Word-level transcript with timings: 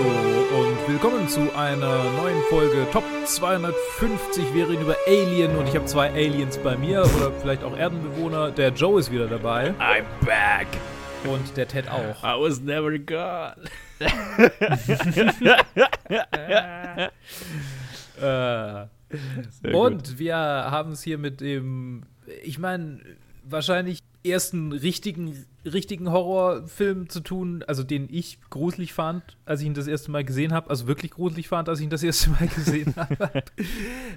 Hallo 0.00 0.62
und 0.62 0.88
willkommen 0.88 1.28
zu 1.28 1.54
einer 1.54 2.02
neuen 2.12 2.40
Folge 2.48 2.86
Top 2.90 3.04
250. 3.26 4.54
Wir 4.54 4.66
reden 4.66 4.80
über 4.82 4.96
Alien 5.06 5.54
und 5.56 5.68
ich 5.68 5.76
habe 5.76 5.84
zwei 5.84 6.10
Aliens 6.10 6.56
bei 6.56 6.74
mir 6.74 7.02
oder 7.02 7.30
vielleicht 7.32 7.62
auch 7.62 7.76
Erdenbewohner. 7.76 8.50
Der 8.50 8.70
Joe 8.70 8.98
ist 8.98 9.12
wieder 9.12 9.26
dabei. 9.26 9.74
I'm 9.78 10.04
back. 10.24 10.68
Und 11.30 11.54
der 11.54 11.68
Ted 11.68 11.90
auch. 11.90 12.24
I 12.24 12.40
was 12.40 12.62
never 12.62 12.98
gone. 12.98 13.56
äh, 18.22 18.86
und 19.70 20.18
wir 20.18 20.36
haben 20.36 20.92
es 20.92 21.02
hier 21.02 21.18
mit 21.18 21.42
dem, 21.42 22.04
ich 22.42 22.58
meine, 22.58 23.00
wahrscheinlich 23.44 24.02
ersten 24.22 24.72
richtigen, 24.72 25.46
richtigen 25.64 26.10
Horrorfilm 26.10 27.08
zu 27.08 27.20
tun, 27.20 27.64
also 27.66 27.82
den 27.82 28.08
ich 28.10 28.38
gruselig 28.50 28.92
fand, 28.92 29.22
als 29.46 29.60
ich 29.60 29.66
ihn 29.66 29.74
das 29.74 29.86
erste 29.86 30.10
Mal 30.10 30.24
gesehen 30.24 30.52
habe, 30.52 30.68
also 30.68 30.86
wirklich 30.86 31.12
gruselig 31.12 31.48
fand, 31.48 31.68
als 31.68 31.80
ich 31.80 31.84
ihn 31.84 31.90
das 31.90 32.02
erste 32.02 32.30
Mal 32.30 32.48
gesehen 32.54 32.94
habe. 32.96 33.42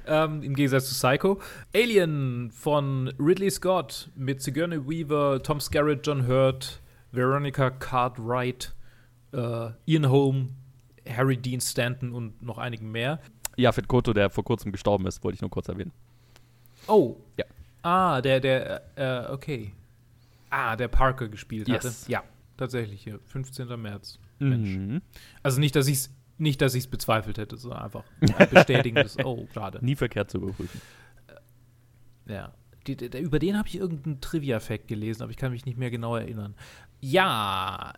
ähm, 0.07 0.43
Im 0.43 0.55
Gegensatz 0.55 0.89
zu 0.89 0.95
Psycho. 0.95 1.39
Alien 1.73 2.51
von 2.51 3.13
Ridley 3.19 3.49
Scott 3.49 4.09
mit 4.15 4.41
Sigourney 4.41 4.87
Weaver, 4.87 5.41
Tom 5.41 5.59
Skerritt, 5.59 6.05
John 6.05 6.27
Hurt, 6.27 6.81
Veronica 7.11 7.69
Cartwright, 7.69 8.73
äh, 9.31 9.69
Ian 9.85 10.09
Holm, 10.09 10.49
Harry 11.07 11.37
Dean 11.37 11.61
Stanton 11.61 12.11
und 12.11 12.41
noch 12.41 12.57
einigen 12.57 12.91
mehr. 12.91 13.19
Ja, 13.55 13.71
Fit 13.71 13.87
Koto, 13.87 14.13
der 14.13 14.29
vor 14.29 14.43
kurzem 14.43 14.71
gestorben 14.71 15.05
ist, 15.05 15.23
wollte 15.23 15.35
ich 15.35 15.41
nur 15.41 15.49
kurz 15.49 15.69
erwähnen. 15.69 15.91
Oh. 16.87 17.15
Ja. 17.37 17.45
Ah, 17.83 18.21
der, 18.21 18.39
der, 18.39 18.81
äh, 18.95 19.31
okay. 19.31 19.73
Ah, 20.55 20.75
der 20.75 20.87
Parker 20.87 21.29
gespielt 21.29 21.67
yes. 21.67 21.83
hatte. 21.83 22.11
Ja, 22.11 22.23
tatsächlich 22.57 23.03
hier. 23.03 23.19
15. 23.25 23.67
März. 23.81 24.19
Mensch. 24.37 24.69
Mhm. 24.69 25.01
Also 25.41 25.59
nicht, 25.59 25.75
dass 25.75 25.87
ich 25.87 25.95
es 25.95 26.15
nicht, 26.37 26.61
dass 26.61 26.75
ich 26.75 26.83
es 26.83 26.87
bezweifelt 26.87 27.39
hätte, 27.39 27.57
sondern 27.57 27.81
einfach 27.81 28.03
ein 28.21 28.49
bestätigendes, 28.51 29.17
oh, 29.23 29.47
schade. 29.51 29.79
Nie 29.83 29.95
verkehrt 29.95 30.29
zu 30.29 30.37
überprüfen. 30.37 30.79
Äh, 32.27 32.33
ja. 32.33 32.53
Die, 32.85 32.97
die, 32.97 33.17
über 33.17 33.39
den 33.39 33.57
habe 33.57 33.67
ich 33.67 33.77
irgendeinen 33.77 34.21
Trivia-Fact 34.21 34.87
gelesen, 34.87 35.23
aber 35.23 35.31
ich 35.31 35.37
kann 35.37 35.51
mich 35.51 35.65
nicht 35.65 35.77
mehr 35.77 35.89
genau 35.89 36.15
erinnern. 36.15 36.53
Ja, 37.01 37.93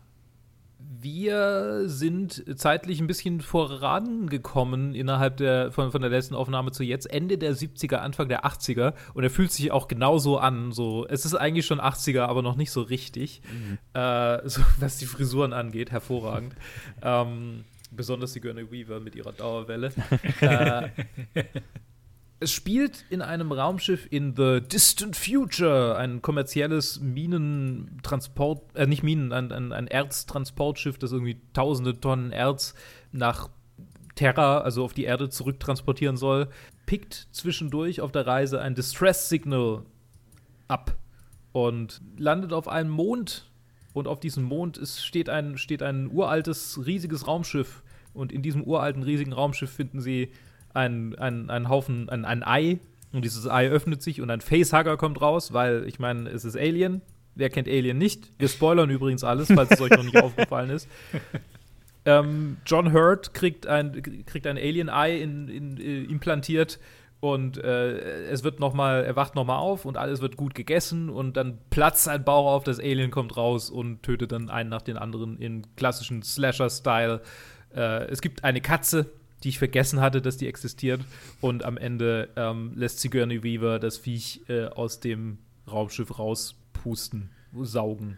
wir 0.88 1.84
sind 1.88 2.44
zeitlich 2.60 3.00
ein 3.00 3.08
bisschen 3.08 3.42
vorangekommen 3.42 4.96
innerhalb 4.96 5.38
der, 5.38 5.72
von, 5.72 5.92
von 5.92 6.02
der 6.02 6.10
letzten 6.10 6.36
Aufnahme 6.36 6.72
zu 6.72 6.84
jetzt, 6.84 7.06
Ende 7.06 7.38
der 7.38 7.56
70er, 7.56 7.98
Anfang 7.98 8.28
der 8.28 8.46
80er. 8.46 8.94
Und 9.14 9.24
er 9.24 9.30
fühlt 9.30 9.52
sich 9.52 9.72
auch 9.72 9.88
genauso 9.88 10.38
an. 10.38 10.72
So, 10.72 11.06
es 11.08 11.26
ist 11.26 11.36
eigentlich 11.36 11.66
schon 11.66 11.80
80er, 11.80 12.24
aber 12.24 12.42
noch 12.42 12.56
nicht 12.56 12.72
so 12.72 12.82
richtig. 12.82 13.42
Mhm. 13.52 13.78
Äh, 13.94 14.48
so, 14.48 14.62
was 14.80 14.98
die 14.98 15.06
Frisuren 15.06 15.54
angeht, 15.54 15.92
hervorragend. 15.92 16.56
ähm, 17.02 17.64
besonders 17.92 18.34
die 18.34 18.42
Gurney 18.42 18.72
Weaver 18.72 19.00
mit 19.00 19.16
ihrer 19.16 19.32
Dauerwelle. 19.32 19.92
äh, 20.42 20.90
es 22.40 22.52
spielt 22.52 23.06
in 23.10 23.22
einem 23.22 23.52
Raumschiff 23.52 24.08
in 24.12 24.36
the 24.36 24.60
distant 24.62 25.16
future, 25.16 25.96
ein 25.98 26.22
kommerzielles 26.22 27.00
Minentransport, 27.00 28.76
äh, 28.76 28.88
nicht 28.88 29.04
Minen, 29.04 29.32
ein, 29.32 29.52
ein, 29.52 29.72
ein 29.72 29.88
Erztransportschiff, 29.88 30.98
das 30.98 31.12
irgendwie 31.12 31.40
tausende 31.54 32.00
Tonnen 32.00 32.32
Erz 32.32 32.76
nach 33.12 33.50
Terra, 34.16 34.60
also 34.60 34.84
auf 34.84 34.94
die 34.94 35.06
Erde 35.06 35.30
zurücktransportieren 35.30 36.18
soll, 36.18 36.50
pickt 36.86 37.28
zwischendurch 37.32 38.02
auf 38.02 38.12
der 38.12 38.28
Reise 38.28 38.62
ein 38.62 38.76
Distress-Signal 38.76 39.84
ab 40.68 40.98
und 41.52 42.02
landet 42.18 42.54
auf 42.54 42.68
einem 42.68 42.90
Mond. 42.90 43.50
Und 43.94 44.10
auf 44.10 44.20
diesem 44.20 44.44
Mond 44.44 44.78
ist, 44.78 45.06
steht, 45.06 45.30
ein, 45.30 45.58
steht 45.58 45.82
ein 45.82 46.12
uraltes, 46.12 46.86
riesiges 46.86 47.28
Raumschiff. 47.28 47.82
Und 48.14 48.34
in 48.34 48.42
diesem 48.42 48.62
uralten, 48.66 49.04
riesigen 49.04 49.32
Raumschiff 49.32 49.72
finden 49.72 50.02
sie 50.02 50.32
ein, 50.76 51.16
ein, 51.18 51.50
ein 51.50 51.70
Haufen, 51.70 52.10
ein, 52.10 52.26
ein 52.26 52.44
Ei 52.44 52.80
und 53.12 53.24
dieses 53.24 53.48
Ei 53.48 53.70
öffnet 53.70 54.02
sich 54.02 54.22
und 54.22 54.30
ein 54.30 54.42
Facehugger 54.42 54.98
kommt 54.98 55.22
raus, 55.22 55.54
weil 55.54 55.88
ich 55.88 56.00
meine, 56.00 56.30
es 56.30 56.46
ist 56.46 56.58
Alien. 56.58 57.02
Wer 57.34 57.50
kennt 57.50 57.68
Alien 57.68 57.98
nicht? 57.98 58.32
Wir 58.38 58.48
spoilern 58.48 58.90
übrigens 58.90 59.24
alles, 59.24 59.52
falls 59.54 59.72
es 59.72 59.82
euch 59.82 59.92
noch 59.92 60.04
nicht 60.04 60.18
aufgefallen 60.22 60.70
ist. 60.70 60.88
Ähm, 62.06 62.58
John 62.66 62.94
Hurt 62.94 63.34
kriegt 63.34 63.68
ein, 63.68 64.02
kriegt 64.26 64.46
ein 64.48 64.58
Alien-Ei 64.58 65.18
in, 65.18 65.50
in, 65.50 65.78
äh, 65.78 66.04
implantiert 66.04 66.80
und 67.20 67.58
äh, 67.58 68.26
es 68.28 68.44
wird 68.44 68.60
noch 68.60 68.74
mal, 68.74 69.04
er 69.04 69.16
wacht 69.16 69.34
noch 69.36 69.46
mal 69.46 69.58
auf 69.58 69.86
und 69.86 69.98
alles 69.98 70.22
wird 70.22 70.38
gut 70.38 70.54
gegessen 70.54 71.10
und 71.10 71.36
dann 71.36 71.58
platzt 71.72 72.04
sein 72.04 72.24
Bauch 72.24 72.46
auf, 72.46 72.64
das 72.64 72.80
Alien 72.80 73.10
kommt 73.10 73.36
raus 73.36 73.70
und 73.70 74.04
tötet 74.04 74.32
dann 74.32 74.50
einen 74.50 74.70
nach 74.70 74.84
den 74.84 74.98
anderen 74.98 75.38
in 75.40 75.66
klassischen 75.76 76.22
Slasher-Style. 76.22 77.22
Äh, 77.76 78.06
es 78.06 78.22
gibt 78.22 78.44
eine 78.44 78.62
Katze, 78.62 79.10
die 79.46 79.50
ich 79.50 79.60
vergessen 79.60 80.02
hatte, 80.02 80.22
dass 80.22 80.38
die 80.38 80.48
existiert. 80.48 81.02
Und 81.40 81.64
am 81.64 81.78
Ende 81.78 82.30
ähm, 82.36 82.74
lässt 82.76 83.00
Sigourney 83.00 83.44
Weaver 83.44 83.80
das 83.80 83.98
Viech 83.98 84.42
äh, 84.50 84.66
aus 84.66 85.00
dem 85.00 85.38
Raumschiff 85.72 86.18
rauspusten, 86.18 87.30
saugen. 87.54 88.18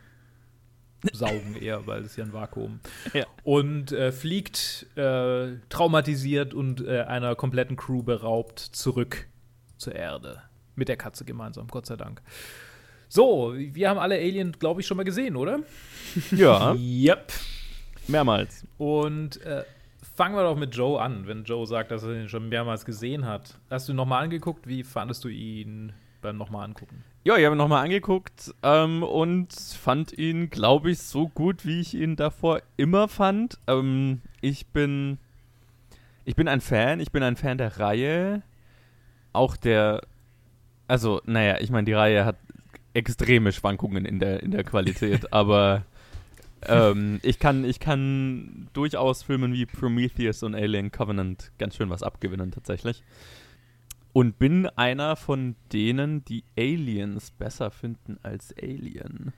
Saugen 1.11 1.55
eher, 1.61 1.85
weil 1.85 2.03
es 2.03 2.15
ja 2.15 2.23
ein 2.23 2.31
Vakuum. 2.31 2.79
Ja. 3.13 3.25
Und 3.43 3.91
äh, 3.91 4.13
fliegt 4.13 4.87
äh, 4.95 5.57
traumatisiert 5.69 6.53
und 6.53 6.81
äh, 6.87 7.01
einer 7.01 7.35
kompletten 7.35 7.75
Crew 7.75 8.03
beraubt 8.03 8.59
zurück 8.59 9.27
zur 9.75 9.93
Erde. 9.93 10.41
Mit 10.75 10.87
der 10.87 10.97
Katze 10.97 11.25
gemeinsam, 11.25 11.67
Gott 11.67 11.87
sei 11.87 11.97
Dank. 11.97 12.21
So, 13.09 13.53
wir 13.55 13.89
haben 13.89 13.99
alle 13.99 14.15
Alien, 14.15 14.53
glaube 14.53 14.81
ich, 14.81 14.87
schon 14.87 14.97
mal 14.97 15.03
gesehen, 15.03 15.35
oder? 15.35 15.59
Ja. 16.31 16.73
yep. 16.77 17.33
Mehrmals. 18.07 18.65
Und 18.77 19.41
äh, 19.41 19.63
fangen 20.17 20.35
wir 20.35 20.43
doch 20.43 20.57
mit 20.57 20.75
Joe 20.75 20.99
an, 20.99 21.27
wenn 21.27 21.43
Joe 21.43 21.65
sagt, 21.67 21.91
dass 21.91 22.03
er 22.03 22.21
ihn 22.21 22.27
schon 22.27 22.49
mehrmals 22.49 22.85
gesehen 22.85 23.25
hat. 23.25 23.59
Hast 23.69 23.87
du 23.87 23.93
ihn 23.93 23.95
nochmal 23.95 24.23
angeguckt? 24.23 24.67
Wie 24.67 24.83
fandest 24.83 25.23
du 25.23 25.29
ihn 25.29 25.93
beim 26.21 26.37
nochmal 26.37 26.65
angucken? 26.65 27.03
Ja, 27.23 27.37
ich 27.37 27.45
habe 27.45 27.55
ihn 27.55 27.59
nochmal 27.59 27.83
angeguckt 27.83 28.53
ähm, 28.63 29.03
und 29.03 29.53
fand 29.53 30.17
ihn, 30.17 30.49
glaube 30.49 30.91
ich, 30.91 30.99
so 30.99 31.29
gut, 31.29 31.65
wie 31.65 31.79
ich 31.79 31.93
ihn 31.93 32.15
davor 32.15 32.61
immer 32.77 33.07
fand. 33.07 33.59
Ähm, 33.67 34.21
ich 34.41 34.67
bin. 34.67 35.19
Ich 36.25 36.35
bin 36.35 36.49
ein 36.49 36.59
Fan, 36.59 36.99
ich 36.99 37.11
bin 37.11 37.23
ein 37.23 37.37
Fan 37.37 37.57
der 37.57 37.79
Reihe. 37.79 38.41
Auch 39.33 39.55
der. 39.55 40.01
Also, 40.87 41.21
naja, 41.25 41.57
ich 41.59 41.69
meine, 41.69 41.85
die 41.85 41.93
Reihe 41.93 42.25
hat 42.25 42.37
extreme 42.93 43.51
Schwankungen 43.51 44.05
in 44.05 44.19
der, 44.19 44.41
in 44.41 44.49
der 44.49 44.63
Qualität, 44.63 45.31
aber 45.33 45.83
ähm, 46.63 47.19
ich, 47.23 47.39
kann, 47.39 47.63
ich 47.63 47.79
kann 47.79 48.69
durchaus 48.73 49.23
Filmen 49.23 49.53
wie 49.53 49.65
Prometheus 49.65 50.43
und 50.43 50.55
Alien 50.55 50.91
Covenant 50.91 51.51
ganz 51.57 51.75
schön 51.75 51.89
was 51.89 52.03
abgewinnen, 52.03 52.51
tatsächlich. 52.51 53.03
Und 54.13 54.39
bin 54.39 54.65
einer 54.65 55.15
von 55.15 55.55
denen, 55.71 56.25
die 56.25 56.43
Aliens 56.57 57.31
besser 57.31 57.69
finden 57.69 58.17
als 58.23 58.53
Alien. 58.61 59.33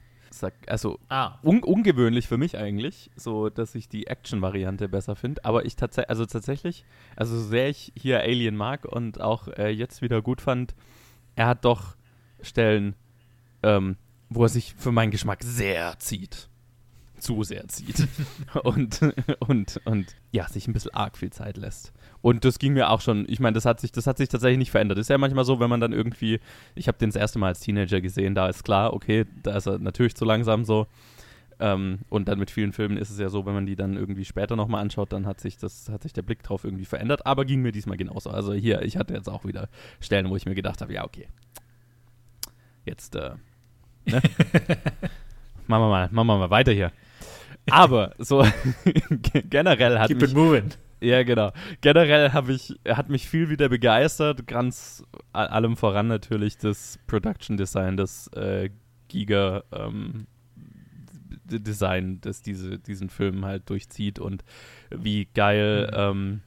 Also 0.67 0.99
ah. 1.09 1.39
un 1.43 1.63
ungewöhnlich 1.63 2.27
für 2.27 2.37
mich 2.37 2.55
eigentlich, 2.55 3.09
so 3.15 3.49
dass 3.49 3.73
ich 3.75 3.89
die 3.89 4.07
Action-Variante 4.07 4.87
besser 4.87 5.15
finde. 5.15 5.43
Aber 5.43 5.65
ich 5.65 5.75
tatsächlich, 5.75 6.09
also 6.09 6.25
tatsächlich, 6.25 6.85
also 7.15 7.37
so 7.37 7.45
sehr 7.45 7.67
ich 7.67 7.91
hier 7.95 8.19
Alien 8.19 8.55
mag 8.55 8.85
und 8.85 9.19
auch 9.19 9.47
äh, 9.49 9.69
jetzt 9.69 10.01
wieder 10.01 10.21
gut 10.21 10.39
fand, 10.39 10.75
er 11.35 11.47
hat 11.47 11.65
doch 11.65 11.97
Stellen, 12.41 12.95
ähm, 13.63 13.97
wo 14.29 14.43
er 14.43 14.49
sich 14.49 14.75
für 14.75 14.91
meinen 14.91 15.11
Geschmack 15.11 15.43
sehr 15.43 15.97
zieht 15.99 16.49
zu 17.19 17.43
sehr 17.43 17.67
zieht 17.67 18.07
und, 18.63 18.99
und, 19.39 19.81
und 19.85 20.15
ja, 20.31 20.47
sich 20.47 20.67
ein 20.67 20.73
bisschen 20.73 20.93
arg 20.93 21.17
viel 21.17 21.31
Zeit 21.31 21.57
lässt. 21.57 21.93
Und 22.21 22.43
das 22.43 22.59
ging 22.59 22.73
mir 22.73 22.89
auch 22.89 23.01
schon, 23.01 23.25
ich 23.29 23.39
meine, 23.39 23.53
das 23.53 23.65
hat 23.65 23.79
sich, 23.79 23.91
das 23.91 24.07
hat 24.07 24.17
sich 24.17 24.29
tatsächlich 24.29 24.57
nicht 24.57 24.71
verändert. 24.71 24.97
Ist 24.97 25.09
ja 25.09 25.17
manchmal 25.17 25.45
so, 25.45 25.59
wenn 25.59 25.69
man 25.69 25.79
dann 25.79 25.93
irgendwie, 25.93 26.39
ich 26.75 26.87
habe 26.87 26.97
den 26.97 27.09
das 27.09 27.15
erste 27.15 27.39
Mal 27.39 27.47
als 27.47 27.61
Teenager 27.61 28.01
gesehen, 28.01 28.35
da 28.35 28.49
ist 28.49 28.63
klar, 28.63 28.93
okay, 28.93 29.25
da 29.43 29.55
ist 29.55 29.67
er 29.67 29.79
natürlich 29.79 30.15
zu 30.15 30.25
langsam 30.25 30.65
so. 30.65 30.87
Ähm, 31.61 31.99
und 32.09 32.27
dann 32.27 32.39
mit 32.39 32.51
vielen 32.51 32.71
Filmen 32.71 32.97
ist 32.97 33.09
es 33.09 33.19
ja 33.19 33.29
so, 33.29 33.45
wenn 33.45 33.53
man 33.53 33.65
die 33.65 33.75
dann 33.75 33.97
irgendwie 33.97 34.23
später 34.23 34.55
nochmal 34.55 34.81
anschaut, 34.81 35.11
dann 35.11 35.25
hat 35.25 35.41
sich 35.41 35.57
das, 35.57 35.89
hat 35.89 36.03
sich 36.03 36.13
der 36.13 36.21
Blick 36.21 36.41
drauf 36.41 36.63
irgendwie 36.63 36.85
verändert, 36.85 37.25
aber 37.25 37.43
ging 37.43 37.61
mir 37.61 37.73
diesmal 37.73 37.97
genauso. 37.97 38.29
Also 38.29 38.53
hier, 38.53 38.81
ich 38.81 38.95
hatte 38.95 39.13
jetzt 39.13 39.29
auch 39.29 39.43
wieder 39.43 39.67
Stellen, 39.99 40.29
wo 40.29 40.37
ich 40.37 40.45
mir 40.45 40.55
gedacht 40.55 40.81
habe, 40.81 40.93
ja, 40.93 41.03
okay. 41.03 41.27
Jetzt, 42.85 43.15
äh, 43.15 43.31
ne? 44.05 44.21
machen 45.67 45.83
wir 45.83 45.89
mal, 45.89 46.09
machen 46.11 46.27
wir 46.27 46.37
mal 46.37 46.49
weiter 46.49 46.71
hier. 46.71 46.93
Aber 47.71 48.13
so 48.17 48.45
generell 49.49 49.99
hat 49.99 50.07
Keep 50.07 50.21
mich, 50.21 50.31
it 50.31 50.35
moving. 50.35 50.69
Ja, 51.01 51.23
genau. 51.23 51.51
Generell 51.81 52.33
habe 52.33 52.51
ich, 52.53 52.77
hat 52.87 53.09
mich 53.09 53.27
viel 53.29 53.49
wieder 53.49 53.69
begeistert. 53.69 54.47
Ganz 54.47 55.03
allem 55.31 55.77
voran 55.77 56.07
natürlich 56.07 56.57
das 56.57 56.99
Production 57.07 57.57
Design, 57.57 57.95
das 57.95 58.27
äh, 58.33 58.69
Giga 59.07 59.63
ähm, 59.71 60.27
Design, 61.45 62.19
das 62.21 62.41
diese, 62.41 62.79
diesen 62.79 63.09
Film 63.09 63.45
halt 63.45 63.69
durchzieht 63.69 64.19
und 64.19 64.43
wie 64.91 65.25
geil 65.33 65.87
mhm. 65.91 66.41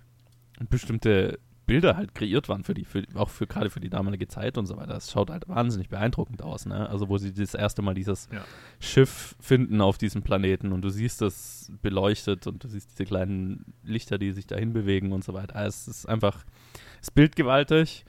ähm, 0.60 0.66
bestimmte 0.68 1.38
Bilder 1.66 1.96
halt 1.96 2.14
kreiert 2.14 2.48
waren 2.48 2.64
für 2.64 2.74
die, 2.74 2.84
für, 2.84 3.04
auch 3.14 3.30
für 3.30 3.46
gerade 3.46 3.70
für 3.70 3.80
die 3.80 3.88
damalige 3.90 4.26
Zeit 4.28 4.58
und 4.58 4.66
so 4.66 4.76
weiter. 4.76 4.94
Das 4.94 5.10
schaut 5.10 5.30
halt 5.30 5.48
wahnsinnig 5.48 5.88
beeindruckend 5.88 6.42
aus, 6.42 6.66
ne? 6.66 6.88
Also 6.88 7.08
wo 7.08 7.18
sie 7.18 7.32
das 7.32 7.54
erste 7.54 7.82
Mal 7.82 7.94
dieses 7.94 8.28
Ja. 8.32 8.44
Schiff 8.80 9.36
finden 9.40 9.80
auf 9.80 9.96
diesem 9.98 10.22
Planeten 10.22 10.72
und 10.72 10.82
du 10.82 10.90
siehst 10.90 11.20
das 11.20 11.70
beleuchtet 11.82 12.46
und 12.46 12.64
du 12.64 12.68
siehst 12.68 12.90
diese 12.90 13.04
kleinen 13.04 13.74
Lichter, 13.84 14.18
die 14.18 14.32
sich 14.32 14.46
dahin 14.46 14.72
bewegen 14.72 15.12
und 15.12 15.22
so 15.24 15.34
weiter. 15.34 15.56
Also 15.56 15.90
es 15.90 15.98
ist 15.98 16.06
einfach, 16.08 16.44
das 17.00 17.10
Bild 17.10 17.36
gewaltig, 17.36 18.04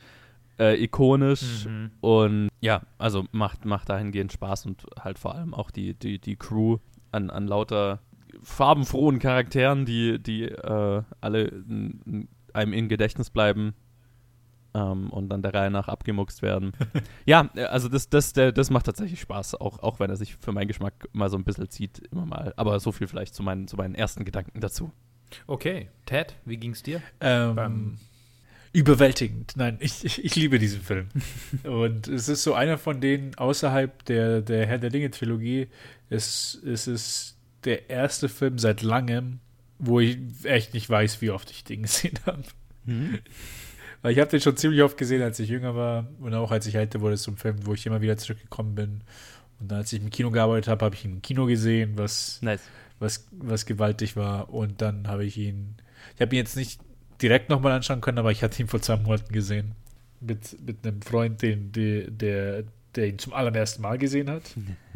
äh, 0.59 0.81
ikonisch 0.83 1.65
Mhm. 1.65 1.91
und 2.01 2.49
ja, 2.61 2.81
also 2.97 3.25
macht, 3.31 3.65
macht 3.65 3.89
dahingehend 3.89 4.31
Spaß 4.33 4.65
und 4.65 4.85
halt 4.99 5.19
vor 5.19 5.35
allem 5.35 5.53
auch 5.53 5.71
die, 5.71 5.93
die, 5.93 6.19
die 6.19 6.35
Crew 6.35 6.77
an, 7.11 7.29
an 7.29 7.47
lauter 7.47 7.99
farbenfrohen 8.41 9.19
Charakteren, 9.19 9.85
die, 9.85 10.17
die 10.19 10.43
äh, 10.43 11.01
alle 11.21 11.47
n, 11.49 12.01
n, 12.05 12.27
einem 12.53 12.73
im 12.73 12.89
Gedächtnis 12.89 13.29
bleiben 13.29 13.73
ähm, 14.73 15.09
und 15.09 15.29
dann 15.29 15.41
der 15.41 15.53
Reihe 15.53 15.71
nach 15.71 15.87
abgemuckst 15.87 16.41
werden. 16.41 16.73
ja, 17.25 17.49
äh, 17.55 17.63
also 17.63 17.89
das, 17.89 18.09
das, 18.09 18.33
der, 18.33 18.51
das 18.51 18.69
macht 18.69 18.85
tatsächlich 18.85 19.21
Spaß, 19.21 19.55
auch, 19.55 19.79
auch 19.79 19.99
wenn 19.99 20.09
er 20.09 20.15
sich 20.15 20.35
für 20.35 20.51
meinen 20.51 20.67
Geschmack 20.67 21.07
mal 21.13 21.29
so 21.29 21.37
ein 21.37 21.43
bisschen 21.43 21.69
zieht, 21.69 21.99
immer 22.11 22.25
mal. 22.25 22.53
Aber 22.57 22.79
so 22.79 22.91
viel 22.91 23.07
vielleicht 23.07 23.35
zu 23.35 23.43
meinen, 23.43 23.67
zu 23.67 23.75
meinen 23.75 23.95
ersten 23.95 24.25
Gedanken 24.25 24.59
dazu. 24.59 24.91
Okay, 25.47 25.89
Ted, 26.05 26.35
wie 26.45 26.57
ging's 26.57 26.83
dir? 26.83 27.01
Ähm, 27.19 27.55
Beim- 27.55 27.97
überwältigend. 28.73 29.53
Nein, 29.55 29.77
ich, 29.79 30.03
ich, 30.03 30.23
ich 30.23 30.35
liebe 30.35 30.59
diesen 30.59 30.81
Film. 30.81 31.07
Und 31.63 32.07
es 32.07 32.27
ist 32.27 32.43
so 32.43 32.53
einer 32.53 32.77
von 32.77 32.99
denen 32.99 33.35
außerhalb 33.35 34.03
der, 34.05 34.41
der 34.41 34.65
Herr 34.65 34.79
der 34.79 34.89
Dinge-Trilogie. 34.89 35.67
Es, 36.09 36.59
es 36.65 36.87
ist 36.87 37.37
der 37.63 37.89
erste 37.89 38.27
Film 38.27 38.57
seit 38.57 38.81
langem, 38.81 39.39
wo 39.85 39.99
ich 39.99 40.17
echt 40.43 40.73
nicht 40.73 40.89
weiß, 40.89 41.21
wie 41.21 41.31
oft 41.31 41.51
ich 41.51 41.63
den 41.63 41.83
gesehen 41.83 42.19
habe. 42.25 42.43
Weil 44.01 44.11
ich 44.11 44.19
habe 44.19 44.29
den 44.29 44.41
schon 44.41 44.57
ziemlich 44.57 44.81
oft 44.81 44.97
gesehen, 44.97 45.21
als 45.21 45.39
ich 45.39 45.49
jünger 45.49 45.75
war. 45.75 46.07
Und 46.19 46.33
auch 46.33 46.51
als 46.51 46.65
ich 46.67 46.75
älter 46.75 47.01
wurde, 47.01 47.15
ein 47.15 47.37
Film, 47.37 47.65
wo 47.65 47.73
ich 47.73 47.85
immer 47.85 48.01
wieder 48.01 48.17
zurückgekommen 48.17 48.75
bin. 48.75 49.01
Und 49.59 49.71
dann, 49.71 49.79
als 49.79 49.93
ich 49.93 50.01
im 50.01 50.09
Kino 50.09 50.31
gearbeitet 50.31 50.67
habe, 50.67 50.85
habe 50.85 50.95
ich 50.95 51.05
ihn 51.05 51.13
im 51.13 51.21
Kino 51.21 51.45
gesehen, 51.45 51.93
was 51.95 52.41
Nice. 52.41 52.61
was, 52.99 53.27
was 53.31 53.65
gewaltig 53.65 54.15
war. 54.15 54.53
Und 54.53 54.81
dann 54.81 55.07
habe 55.07 55.25
ich 55.25 55.37
ihn, 55.37 55.75
ich 56.15 56.21
habe 56.21 56.35
ihn 56.35 56.39
jetzt 56.39 56.57
nicht 56.57 56.81
direkt 57.21 57.49
nochmal 57.49 57.71
anschauen 57.71 58.01
können, 58.01 58.17
aber 58.17 58.31
ich 58.31 58.43
hatte 58.43 58.61
ihn 58.61 58.67
vor 58.67 58.81
zwei 58.81 58.97
Monaten 58.97 59.31
gesehen. 59.31 59.73
Mit, 60.19 60.57
mit 60.65 60.85
einem 60.85 61.01
Freund, 61.01 61.41
den, 61.41 61.71
der, 61.71 62.11
der, 62.11 62.63
der 62.95 63.07
ihn 63.07 63.19
zum 63.19 63.33
allerersten 63.33 63.81
Mal 63.81 63.97
gesehen 63.97 64.29
hat. 64.29 64.43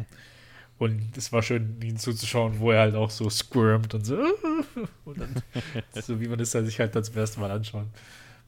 Und 0.78 1.16
es 1.16 1.32
war 1.32 1.42
schön, 1.42 1.76
ihn 1.82 1.96
zuzuschauen, 1.96 2.60
wo 2.60 2.70
er 2.70 2.80
halt 2.80 2.94
auch 2.94 3.10
so 3.10 3.28
squirmt 3.28 3.94
und 3.94 4.06
so. 4.06 4.16
Und 5.04 5.20
dann, 5.20 5.34
so 6.02 6.20
wie 6.20 6.28
man 6.28 6.38
es 6.38 6.52
sich 6.52 6.78
halt 6.78 6.94
dann 6.94 7.02
zum 7.02 7.16
ersten 7.16 7.40
Mal 7.40 7.50
anschaut. 7.50 7.86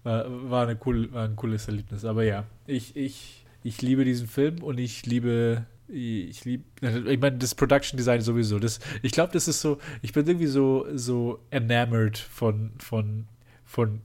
War, 0.05 0.27
war, 0.49 0.67
eine 0.67 0.79
cool, 0.87 1.13
war 1.13 1.25
ein 1.25 1.37
cooles 1.37 1.67
Erlebnis. 1.67 2.05
Aber 2.05 2.23
ja, 2.23 2.45
ich, 2.67 2.95
ich, 2.97 3.45
ich 3.65 3.83
liebe 3.83 4.05
diesen 4.05 4.29
Film 4.29 4.63
und 4.63 4.79
ich 4.79 5.07
liebe 5.07 5.67
ich 5.93 6.45
liebe, 6.45 6.63
ich 6.81 7.19
meine, 7.19 7.39
das 7.39 7.57
Production 7.57 7.97
Design 7.97 8.21
sowieso. 8.21 8.61
Das, 8.61 8.79
ich 9.03 9.11
glaube, 9.11 9.33
das 9.33 9.49
ist 9.49 9.61
so, 9.61 9.79
ich 10.03 10.13
bin 10.13 10.25
irgendwie 10.25 10.47
so, 10.47 10.87
so 10.95 11.41
enamored 11.51 12.17
von, 12.17 12.71
von, 12.79 13.27
von 13.65 14.01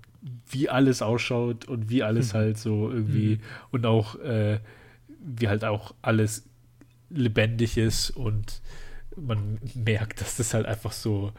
wie 0.50 0.70
alles 0.70 1.04
ausschaut 1.04 1.66
und 1.66 1.90
wie 1.90 2.02
alles 2.02 2.34
halt 2.34 2.58
so 2.58 2.90
irgendwie 2.90 3.40
und 3.72 3.86
auch, 3.86 4.16
äh, 4.22 4.60
wie 5.20 5.48
halt 5.48 5.64
auch 5.64 5.94
alles 6.02 6.48
lebendig 7.10 7.78
ist 7.78 8.12
und 8.12 8.62
man 9.16 9.60
merkt, 9.74 10.22
dass 10.22 10.38
das 10.38 10.54
halt 10.54 10.66
einfach 10.66 10.92
so, 10.92 11.32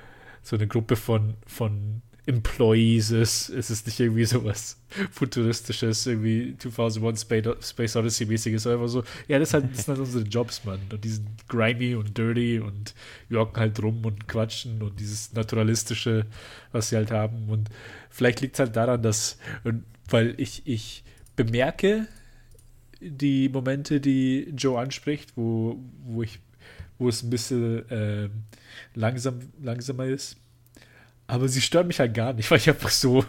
so 0.42 0.56
eine 0.56 0.66
Gruppe 0.66 0.96
von, 0.96 1.34
von 1.46 2.02
Employees 2.26 3.12
ist. 3.12 3.48
Es 3.50 3.70
ist 3.70 3.86
nicht 3.86 4.00
irgendwie 4.00 4.24
sowas 4.24 4.80
futuristisches, 5.12 6.06
irgendwie 6.06 6.56
2001 6.58 7.22
Space, 7.22 7.46
Space 7.60 7.96
Odyssey 7.96 8.26
mäßiges, 8.26 8.64
sondern 8.64 8.80
einfach 8.82 8.92
so, 8.92 9.04
ja, 9.28 9.38
das, 9.38 9.54
halt, 9.54 9.70
das 9.70 9.84
sind 9.84 9.96
halt 9.96 10.00
unsere 10.00 10.24
Jobs, 10.24 10.64
Mann. 10.64 10.80
Und 10.92 11.04
die 11.04 11.08
sind 11.08 11.28
grimy 11.48 11.94
und 11.94 12.18
dirty 12.18 12.58
und 12.58 12.94
hocken 13.32 13.60
halt 13.60 13.80
rum 13.82 14.04
und 14.04 14.26
quatschen 14.26 14.82
und 14.82 14.98
dieses 14.98 15.32
Naturalistische, 15.34 16.26
was 16.72 16.88
sie 16.88 16.96
halt 16.96 17.12
haben. 17.12 17.48
Und 17.48 17.68
vielleicht 18.10 18.40
liegt 18.40 18.54
es 18.54 18.60
halt 18.60 18.74
daran, 18.74 19.02
dass, 19.02 19.38
weil 20.08 20.34
ich, 20.38 20.66
ich 20.66 21.04
bemerke 21.36 22.08
die 23.00 23.48
Momente, 23.48 24.00
die 24.00 24.52
Joe 24.56 24.80
anspricht, 24.80 25.36
wo, 25.36 25.78
wo 26.04 26.22
ich, 26.22 26.40
wo 26.98 27.08
es 27.08 27.22
ein 27.22 27.30
bisschen 27.30 27.84
ähm, 27.90 28.30
langsam, 28.94 29.40
langsamer 29.62 30.06
ist. 30.06 30.36
Aber 31.26 31.48
sie 31.48 31.60
stören 31.60 31.86
mich 31.86 32.00
halt 32.00 32.14
gar 32.14 32.32
nicht, 32.32 32.50
weil 32.50 32.58
ich 32.58 32.68
einfach 32.68 32.90
so, 32.90 33.24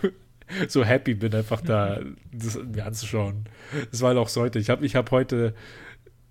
so 0.67 0.83
happy 0.83 1.13
bin, 1.13 1.33
einfach 1.33 1.61
da 1.61 1.99
das 2.31 2.57
mir 2.57 2.85
anzuschauen. 2.85 3.45
Das 3.91 4.01
war 4.01 4.09
halt 4.09 4.19
auch 4.19 4.29
so 4.29 4.41
heute. 4.41 4.59
Ich 4.59 4.69
habe 4.69 4.85
ich 4.85 4.95
hab 4.95 5.11
heute 5.11 5.53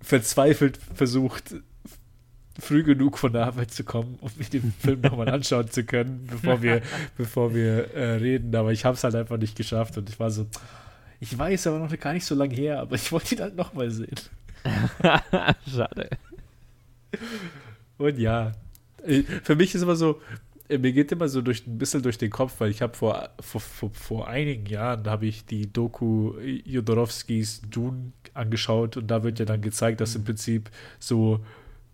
verzweifelt 0.01 0.79
versucht, 0.93 1.55
früh 2.59 2.83
genug 2.83 3.17
von 3.17 3.33
der 3.33 3.45
Arbeit 3.45 3.71
zu 3.71 3.83
kommen, 3.83 4.17
um 4.21 4.29
mir 4.37 4.45
den 4.45 4.73
Film 4.79 5.01
nochmal 5.01 5.29
anschauen 5.29 5.69
zu 5.69 5.83
können, 5.83 6.27
bevor 6.29 6.61
wir, 6.61 6.81
bevor 7.17 7.53
wir 7.53 7.93
äh, 7.93 8.15
reden. 8.15 8.55
Aber 8.55 8.71
ich 8.71 8.85
habe 8.85 8.95
es 8.95 9.03
halt 9.03 9.15
einfach 9.15 9.37
nicht 9.37 9.55
geschafft 9.55 9.97
und 9.97 10.09
ich 10.09 10.19
war 10.19 10.31
so, 10.31 10.47
ich 11.19 11.37
weiß 11.37 11.67
aber 11.67 11.79
noch 11.79 11.99
gar 11.99 12.13
nicht 12.13 12.25
so 12.25 12.35
lange 12.35 12.55
her, 12.55 12.79
aber 12.81 12.95
ich 12.95 13.11
wollte 13.11 13.35
ihn 13.35 13.41
halt 13.41 13.55
nochmal 13.55 13.91
sehen. 13.91 14.15
Schade. 15.67 16.09
Und 17.97 18.17
ja, 18.19 18.51
äh, 19.03 19.23
für 19.43 19.55
mich 19.55 19.73
ist 19.75 19.81
immer 19.81 19.95
so, 19.95 20.21
äh, 20.69 20.77
mir 20.77 20.93
geht 20.93 21.11
immer 21.11 21.27
so 21.29 21.41
durch 21.41 21.65
ein 21.67 21.77
bisschen 21.77 22.03
durch 22.03 22.17
den 22.17 22.29
Kopf, 22.29 22.59
weil 22.59 22.71
ich 22.71 22.81
habe 22.81 22.95
vor, 22.95 23.29
vor, 23.39 23.61
vor, 23.61 23.89
vor 23.93 24.27
einigen 24.27 24.65
Jahren 24.67 25.05
habe 25.07 25.25
ich 25.25 25.45
die 25.45 25.71
Doku 25.71 26.33
Jodorowskis 26.65 27.61
Dune 27.69 28.11
angeschaut 28.33 28.97
und 28.97 29.07
da 29.07 29.23
wird 29.23 29.39
ja 29.39 29.45
dann 29.45 29.61
gezeigt, 29.61 30.01
dass 30.01 30.15
im 30.15 30.23
Prinzip 30.23 30.69
so 30.99 31.43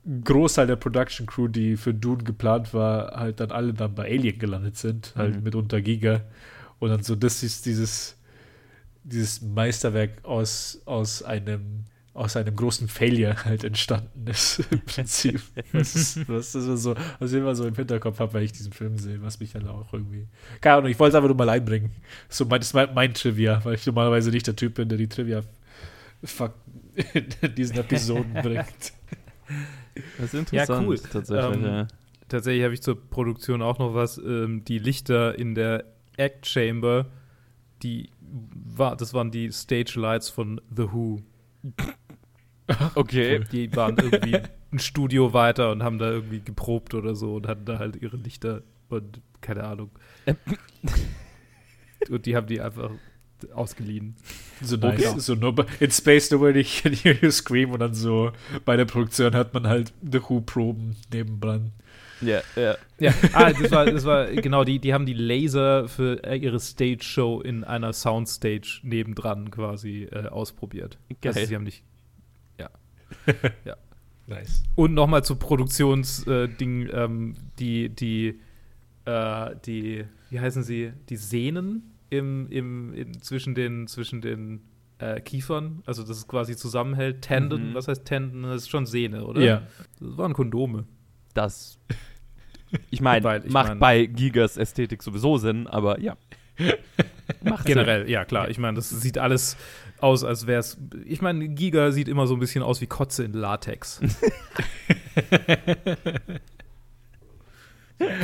ein 0.05 0.23
Großteil 0.23 0.67
der 0.67 0.75
Production 0.75 1.25
Crew, 1.27 1.47
die 1.47 1.77
für 1.77 1.93
Dune 1.93 2.23
geplant 2.23 2.73
war, 2.73 3.13
halt 3.17 3.39
dann 3.39 3.51
alle 3.51 3.73
dann 3.73 3.95
bei 3.95 4.05
Alien 4.05 4.37
gelandet 4.39 4.77
sind, 4.77 5.13
halt 5.17 5.37
Mhm. 5.37 5.43
mitunter 5.43 5.81
Giga. 5.81 6.21
Und 6.79 6.89
dann 6.89 7.03
so, 7.03 7.15
das 7.15 7.43
ist 7.43 7.65
dieses, 7.65 8.17
dieses 9.03 9.41
Meisterwerk 9.41 10.23
aus, 10.23 10.81
aus 10.85 11.23
einem 11.23 11.85
aus 12.13 12.37
einem 12.37 12.55
großen 12.55 12.87
Failure 12.87 13.43
halt 13.43 13.63
entstanden 13.63 14.27
ist, 14.27 14.59
im 14.71 14.81
Prinzip. 14.81 15.41
Was, 15.71 15.95
ist, 15.95 16.29
was 16.29 16.51
das 16.51 16.65
immer 16.65 16.77
so, 16.77 16.95
was 17.19 17.31
ich 17.31 17.39
immer 17.39 17.55
so 17.55 17.65
im 17.65 17.75
Hinterkopf 17.75 18.19
habe, 18.19 18.33
wenn 18.33 18.43
ich 18.43 18.51
diesen 18.51 18.71
Film 18.71 18.97
sehe, 18.97 19.21
was 19.21 19.39
mich 19.39 19.53
dann 19.53 19.67
auch 19.67 19.91
irgendwie. 19.93 20.27
Keine 20.61 20.77
Ahnung, 20.77 20.91
ich 20.91 20.99
wollte 20.99 21.09
es 21.09 21.15
einfach 21.15 21.29
nur 21.29 21.37
mal 21.37 21.49
einbringen. 21.49 21.91
So, 22.29 22.45
mein, 22.45 22.59
das 22.59 22.67
ist 22.67 22.73
mein, 22.73 22.93
mein 22.93 23.13
Trivia, 23.13 23.63
weil 23.65 23.75
ich 23.75 23.85
normalerweise 23.85 24.29
nicht 24.29 24.45
der 24.45 24.55
Typ 24.55 24.75
bin, 24.75 24.89
der 24.89 24.97
die 24.97 25.07
Trivia 25.07 25.41
fuck 26.23 26.53
in 27.13 27.55
diesen 27.55 27.77
Episoden 27.77 28.33
bringt. 28.43 28.93
Das 30.17 30.33
ist 30.33 30.35
interessant, 30.35 30.87
cool. 30.87 30.99
tatsächlich. 30.99 31.55
Ähm, 31.55 31.65
ja. 31.65 31.87
Tatsächlich 32.29 32.63
habe 32.63 32.73
ich 32.73 32.81
zur 32.81 33.09
Produktion 33.09 33.61
auch 33.61 33.79
noch 33.79 33.93
was. 33.93 34.17
Ähm, 34.19 34.63
die 34.65 34.79
Lichter 34.79 35.37
in 35.37 35.55
der 35.55 35.85
Act 36.17 36.45
Chamber, 36.45 37.07
die 37.81 38.09
war, 38.33 38.95
das 38.97 39.13
waren 39.13 39.31
die 39.31 39.51
Stage 39.51 39.99
Lights 39.99 40.29
von 40.29 40.59
The 40.75 40.91
Who. 40.91 41.21
Okay. 42.95 43.41
Die 43.51 43.75
waren 43.75 43.97
irgendwie 43.97 44.39
ein 44.71 44.79
Studio 44.79 45.33
weiter 45.33 45.69
und 45.73 45.83
haben 45.83 45.99
da 45.99 46.09
irgendwie 46.09 46.39
geprobt 46.39 46.93
oder 46.93 47.13
so 47.13 47.35
und 47.35 47.45
hatten 47.45 47.65
da 47.65 47.77
halt 47.77 48.01
ihre 48.01 48.15
Lichter 48.15 48.63
und 48.87 49.19
keine 49.41 49.65
Ahnung. 49.65 49.91
und 52.09 52.25
die 52.25 52.37
haben 52.37 52.47
die 52.47 52.61
einfach 52.61 52.91
ausgeliehen. 53.53 54.15
So 54.61 54.77
nice. 54.77 55.05
Okay. 55.05 55.19
So 55.19 55.35
no, 55.35 55.53
in 55.81 55.91
Space 55.91 56.31
Nobody 56.31 56.63
can 56.63 56.93
hear 56.93 57.15
you 57.21 57.31
scream 57.31 57.71
und 57.71 57.81
dann 57.81 57.93
so 57.93 58.31
bei 58.63 58.77
der 58.77 58.85
Produktion 58.85 59.33
hört 59.33 59.53
man 59.53 59.67
halt 59.67 59.93
The 60.01 60.21
Who-Proben 60.21 60.95
nebendran. 61.11 61.73
Ja, 62.25 62.41
ja. 62.55 62.75
Ja, 62.99 63.13
ah, 63.33 63.51
das 63.51 63.71
war, 63.71 63.85
das 63.85 64.05
war 64.05 64.27
genau, 64.27 64.63
die, 64.63 64.79
die 64.79 64.93
haben 64.93 65.05
die 65.05 65.13
Laser 65.13 65.87
für 65.87 66.23
äh, 66.23 66.37
ihre 66.37 66.59
Stage-Show 66.59 67.41
in 67.41 67.63
einer 67.63 67.91
Soundstage 67.93 68.79
nebendran 68.83 69.51
quasi 69.51 70.07
äh, 70.11 70.27
ausprobiert. 70.27 70.97
Geil. 71.21 71.33
Also 71.35 71.45
sie 71.45 71.55
haben 71.55 71.63
nicht. 71.63 71.83
Nice. 74.25 74.63
Und 74.75 74.93
nochmal 74.93 75.23
zu 75.23 75.35
Produktionsding, 75.35 76.89
ähm, 76.93 77.35
die, 77.59 77.89
die, 77.89 78.39
äh, 79.05 79.55
die, 79.65 80.05
wie 80.29 80.39
heißen 80.39 80.63
sie, 80.63 80.93
die 81.09 81.17
Sehnen 81.17 81.93
im, 82.09 82.47
im, 82.49 82.93
in, 82.93 83.21
zwischen 83.21 83.53
den, 83.53 83.87
zwischen 83.87 84.21
den 84.21 84.61
äh, 84.99 85.19
Kiefern, 85.19 85.83
also 85.85 86.03
das 86.03 86.17
es 86.17 86.27
quasi 86.27 86.55
zusammenhält. 86.55 87.21
Tendon, 87.21 87.71
Mhm. 87.71 87.73
was 87.73 87.87
heißt 87.89 88.05
Tendon? 88.05 88.43
Das 88.43 88.61
ist 88.63 88.69
schon 88.69 88.85
Sehne, 88.85 89.25
oder? 89.25 89.41
Ja. 89.41 89.67
Das 89.99 90.17
waren 90.17 90.33
Kondome. 90.33 90.85
Das. 91.33 91.77
Ich 92.89 93.01
meine, 93.01 93.41
macht 93.47 93.69
mein- 93.69 93.79
bei 93.79 94.05
Gigas 94.05 94.57
Ästhetik 94.57 95.03
sowieso 95.03 95.37
Sinn, 95.37 95.67
aber 95.67 95.99
ja. 95.99 96.17
Macht 97.43 97.65
Generell, 97.65 98.09
ja 98.09 98.25
klar. 98.25 98.49
Ich 98.49 98.57
meine, 98.59 98.75
das 98.75 98.89
sieht 98.89 99.17
alles 99.17 99.57
aus, 99.99 100.23
als 100.23 100.45
wäre 100.45 100.59
es. 100.59 100.77
Ich 101.05 101.21
meine, 101.21 101.47
Giga 101.49 101.91
sieht 101.91 102.07
immer 102.07 102.27
so 102.27 102.35
ein 102.35 102.39
bisschen 102.39 102.63
aus 102.63 102.79
wie 102.81 102.87
Kotze 102.87 103.23
in 103.23 103.33
Latex. 103.33 104.01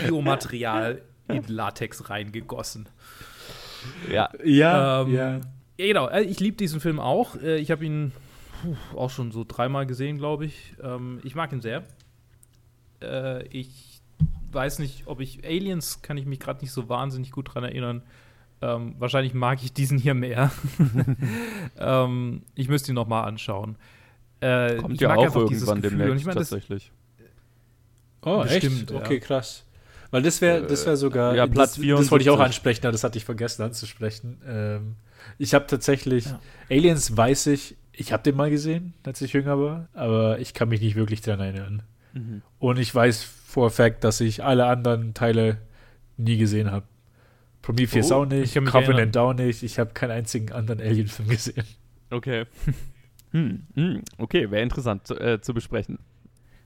Biomaterial 0.05 1.01
in 1.27 1.43
Latex 1.47 2.09
reingegossen. 2.09 2.89
Ja. 4.11 4.29
Ja, 4.43 5.01
Ähm, 5.03 5.13
ja. 5.13 5.31
Ja, 5.77 5.85
genau. 5.87 6.07
äh, 6.09 6.21
Ich 6.23 6.39
liebe 6.39 6.57
diesen 6.57 6.79
Film 6.81 6.99
auch. 6.99 7.35
Äh, 7.35 7.57
Ich 7.59 7.71
habe 7.71 7.85
ihn 7.85 8.11
puh, 8.61 8.75
auch 8.97 9.09
schon 9.09 9.31
so 9.31 9.45
dreimal 9.47 9.85
gesehen, 9.85 10.17
glaube 10.17 10.45
ich. 10.45 10.73
Ähm, 10.83 11.19
Ich 11.23 11.35
mag 11.35 11.51
ihn 11.53 11.61
sehr. 11.61 11.83
Äh, 13.01 13.45
Ich 13.47 13.88
weiß 14.51 14.79
nicht, 14.79 15.03
ob 15.05 15.19
ich 15.19 15.45
Aliens 15.45 16.01
kann 16.01 16.17
ich 16.17 16.25
mich 16.25 16.39
gerade 16.39 16.61
nicht 16.61 16.71
so 16.71 16.89
wahnsinnig 16.89 17.31
gut 17.31 17.53
dran 17.53 17.63
erinnern. 17.63 18.03
Ähm, 18.61 18.95
wahrscheinlich 18.99 19.33
mag 19.33 19.63
ich 19.63 19.73
diesen 19.73 19.97
hier 19.97 20.13
mehr. 20.13 20.51
ähm, 21.77 22.43
ich 22.55 22.67
müsste 22.67 22.91
ihn 22.91 22.95
noch 22.95 23.07
mal 23.07 23.23
anschauen. 23.23 23.77
Äh, 24.41 24.75
Kommt 24.75 24.95
ich 24.95 25.01
ja 25.01 25.09
mag 25.09 25.19
auch 25.19 25.35
irgendwann 25.35 25.81
demnächst 25.81 26.17
ich 26.17 26.25
meine, 26.25 26.39
das, 26.39 26.49
tatsächlich. 26.49 26.91
Oh, 28.21 28.43
Bestimmt, 28.43 28.81
echt? 28.81 28.91
ja. 28.91 28.97
Okay, 28.97 29.19
krass. 29.19 29.65
Weil 30.11 30.23
das 30.23 30.41
wäre 30.41 30.65
das 30.65 30.85
wär 30.85 30.97
sogar. 30.97 31.35
ja, 31.35 31.45
Platz 31.45 31.75
das, 31.75 31.85
das 31.85 32.11
wollte 32.11 32.23
ich 32.23 32.29
auch 32.29 32.37
74. 32.37 32.41
ansprechen, 32.41 32.91
das 32.91 33.03
hatte 33.03 33.17
ich 33.17 33.25
vergessen 33.25 33.61
anzusprechen. 33.61 34.41
Ähm, 34.45 34.95
ich 35.37 35.53
habe 35.53 35.67
tatsächlich. 35.67 36.25
Ja. 36.25 36.39
Aliens 36.69 37.15
weiß 37.15 37.47
ich, 37.47 37.77
ich 37.93 38.11
habe 38.11 38.23
den 38.23 38.35
mal 38.35 38.49
gesehen, 38.49 38.93
als 39.03 39.21
ich 39.21 39.33
jünger 39.33 39.59
war, 39.59 39.87
aber 39.93 40.39
ich 40.39 40.53
kann 40.53 40.69
mich 40.69 40.81
nicht 40.81 40.95
wirklich 40.95 41.21
dran 41.21 41.39
erinnern. 41.39 41.83
Mhm. 42.13 42.41
Und 42.57 42.79
ich 42.79 42.93
weiß 42.93 43.27
for 43.49 43.71
Fact, 43.71 44.03
dass 44.03 44.21
ich 44.21 44.43
alle 44.43 44.65
anderen 44.65 45.15
Teile 45.15 45.57
nie 46.17 46.37
gesehen 46.37 46.71
habe. 46.71 46.85
Prometheus 47.63 48.11
Oh, 48.11 48.15
auch 48.15 48.31
ich 48.31 48.55
nicht, 48.55 48.71
Covenant 48.71 49.17
auch 49.17 49.33
nicht. 49.33 49.63
Ich 49.63 49.79
habe 49.79 49.91
keinen 49.93 50.11
einzigen 50.11 50.51
anderen 50.51 50.79
Alien-Film 50.79 51.29
gesehen. 51.29 51.65
Okay. 52.11 52.45
hm, 53.31 53.63
hm, 53.73 54.03
okay, 54.17 54.49
wäre 54.51 54.61
interessant 54.61 55.07
zu, 55.07 55.15
äh, 55.19 55.41
zu 55.41 55.53
besprechen. 55.53 55.97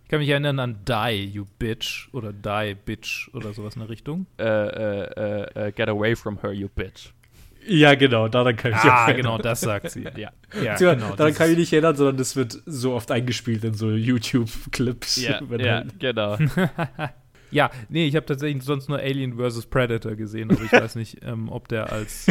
ich 0.04 0.10
kann 0.10 0.20
mich 0.20 0.30
erinnern 0.30 0.60
an 0.60 0.80
Die, 0.86 1.26
you 1.26 1.46
bitch. 1.58 2.10
Oder 2.12 2.34
Die, 2.34 2.76
bitch. 2.76 3.30
Oder 3.34 3.54
sowas 3.54 3.76
in 3.76 3.80
der 3.80 3.90
Richtung. 3.90 4.26
Äh, 4.38 4.44
äh, 4.44 5.04
äh, 5.16 5.68
äh, 5.68 5.72
get 5.72 5.88
away 5.88 6.16
from 6.16 6.42
her, 6.42 6.52
you 6.52 6.68
bitch. 6.68 7.14
Ja, 7.68 7.96
genau, 7.96 8.28
daran 8.28 8.56
kann 8.56 8.72
ich 8.72 8.84
mich 8.84 8.92
Ah, 8.92 9.06
auch 9.10 9.16
genau, 9.16 9.38
das 9.38 9.62
sagt 9.62 9.90
sie. 9.92 10.04
Ja, 10.18 10.32
ja 10.62 10.76
Tja, 10.76 10.94
genau. 10.96 11.16
daran 11.16 11.34
kann 11.34 11.50
ich 11.52 11.58
nicht 11.58 11.72
erinnern, 11.74 11.96
sondern 11.96 12.18
das 12.18 12.36
wird 12.36 12.58
so 12.66 12.94
oft 12.94 13.10
eingespielt 13.12 13.64
in 13.64 13.74
so 13.74 13.90
YouTube-Clips. 13.92 15.22
Ja, 15.24 15.40
ja 15.58 15.74
halt- 15.76 16.00
genau. 16.00 16.38
Ja, 17.52 17.70
nee, 17.88 18.08
ich 18.08 18.16
habe 18.16 18.26
tatsächlich 18.26 18.64
sonst 18.64 18.90
nur 18.90 18.98
Alien 18.98 19.38
vs. 19.38 19.68
Predator 19.68 20.16
gesehen, 20.16 20.50
aber 20.50 20.64
ich 20.64 20.72
weiß 20.72 20.96
nicht, 20.96 21.20
ähm, 21.24 21.50
ob 21.50 21.68
der 21.68 21.92
als 21.94 22.26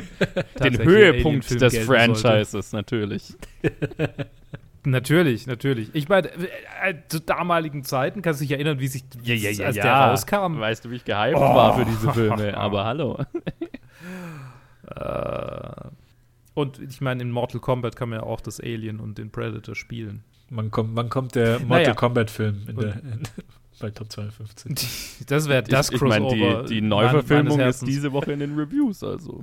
Den 0.61 0.83
Höhepunkt 0.83 1.49
des 1.49 1.73
gelten 1.73 1.87
sollte. 1.87 2.21
Franchises, 2.21 2.73
natürlich. 2.73 3.33
Natürlich, 4.85 5.47
natürlich. 5.47 5.91
Ich 5.93 6.09
meine, 6.09 6.29
äh, 6.83 6.95
zu 7.07 7.21
damaligen 7.21 7.85
Zeiten 7.85 8.21
kannst 8.21 8.41
du 8.41 8.45
dich 8.47 8.51
erinnern, 8.51 8.81
wie 8.81 8.89
sich 8.89 9.05
als 9.65 9.77
der 9.77 9.93
rauskam. 9.93 10.59
Weißt 10.59 10.85
du, 10.85 10.91
wie 10.91 10.97
ich 10.97 11.05
gehypt 11.05 11.37
Oh. 11.37 11.41
war 11.41 11.79
für 11.79 11.85
diese 11.85 12.13
Filme? 12.13 12.57
Aber 12.57 12.85
hallo. 12.85 13.19
Äh, 14.97 15.89
und 16.55 16.79
ich 16.81 17.01
meine, 17.01 17.23
in 17.23 17.31
Mortal 17.31 17.61
Kombat 17.61 17.97
kann 17.97 18.11
man 18.11 18.21
ja 18.21 18.25
auch 18.25 18.41
das 18.41 18.61
Alien 18.61 19.01
und 19.01 19.19
den 19.19 19.31
Predator 19.31 19.75
spielen. 19.75 20.23
Man 20.51 20.71
kommt, 20.71 20.95
man 20.95 21.09
kommt 21.09 21.35
der 21.35 21.61
Mortal 21.61 21.83
Naja. 21.83 21.95
Kombat-Film 21.95 22.67
in 22.69 22.77
der, 22.77 22.95
in, 22.97 23.23
bei 23.81 23.91
Top 23.91 24.13
52. 24.13 25.25
Das 25.27 25.49
wäre 25.49 25.63
das 25.63 25.89
ich 25.89 25.95
ich 25.95 26.01
meine, 26.03 26.27
Crossover. 26.27 26.63
die, 26.65 26.75
die 26.75 26.81
Neuverfilmung 26.83 27.59
ist 27.61 27.87
diese 27.87 28.13
Woche 28.13 28.33
in 28.33 28.41
den 28.41 28.59
Reviews, 28.59 29.03
also. 29.03 29.43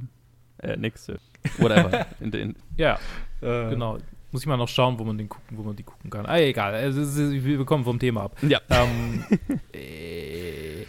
Äh, 0.60 0.78
nächste. 0.78 1.20
Whatever. 1.58 2.06
in 2.20 2.32
den, 2.32 2.56
Ja, 2.78 3.00
Äh, 3.42 3.70
genau. 3.72 3.98
Muss 4.32 4.42
ich 4.42 4.48
mal 4.48 4.58
noch 4.58 4.68
schauen, 4.68 5.00
wo 5.00 5.04
man 5.04 5.18
den 5.18 5.28
gucken, 5.28 5.58
wo 5.58 5.64
man 5.64 5.76
die 5.76 5.82
gucken 5.82 6.12
kann. 6.12 6.28
Ah, 6.28 6.38
egal. 6.38 6.76
Also, 6.76 7.02
wir 7.02 7.66
kommen 7.66 7.84
vom 7.84 7.98
Thema 7.98 8.26
ab. 8.26 8.38
ja. 8.44 8.60
ähm, 8.70 9.24
äh, 9.74 10.86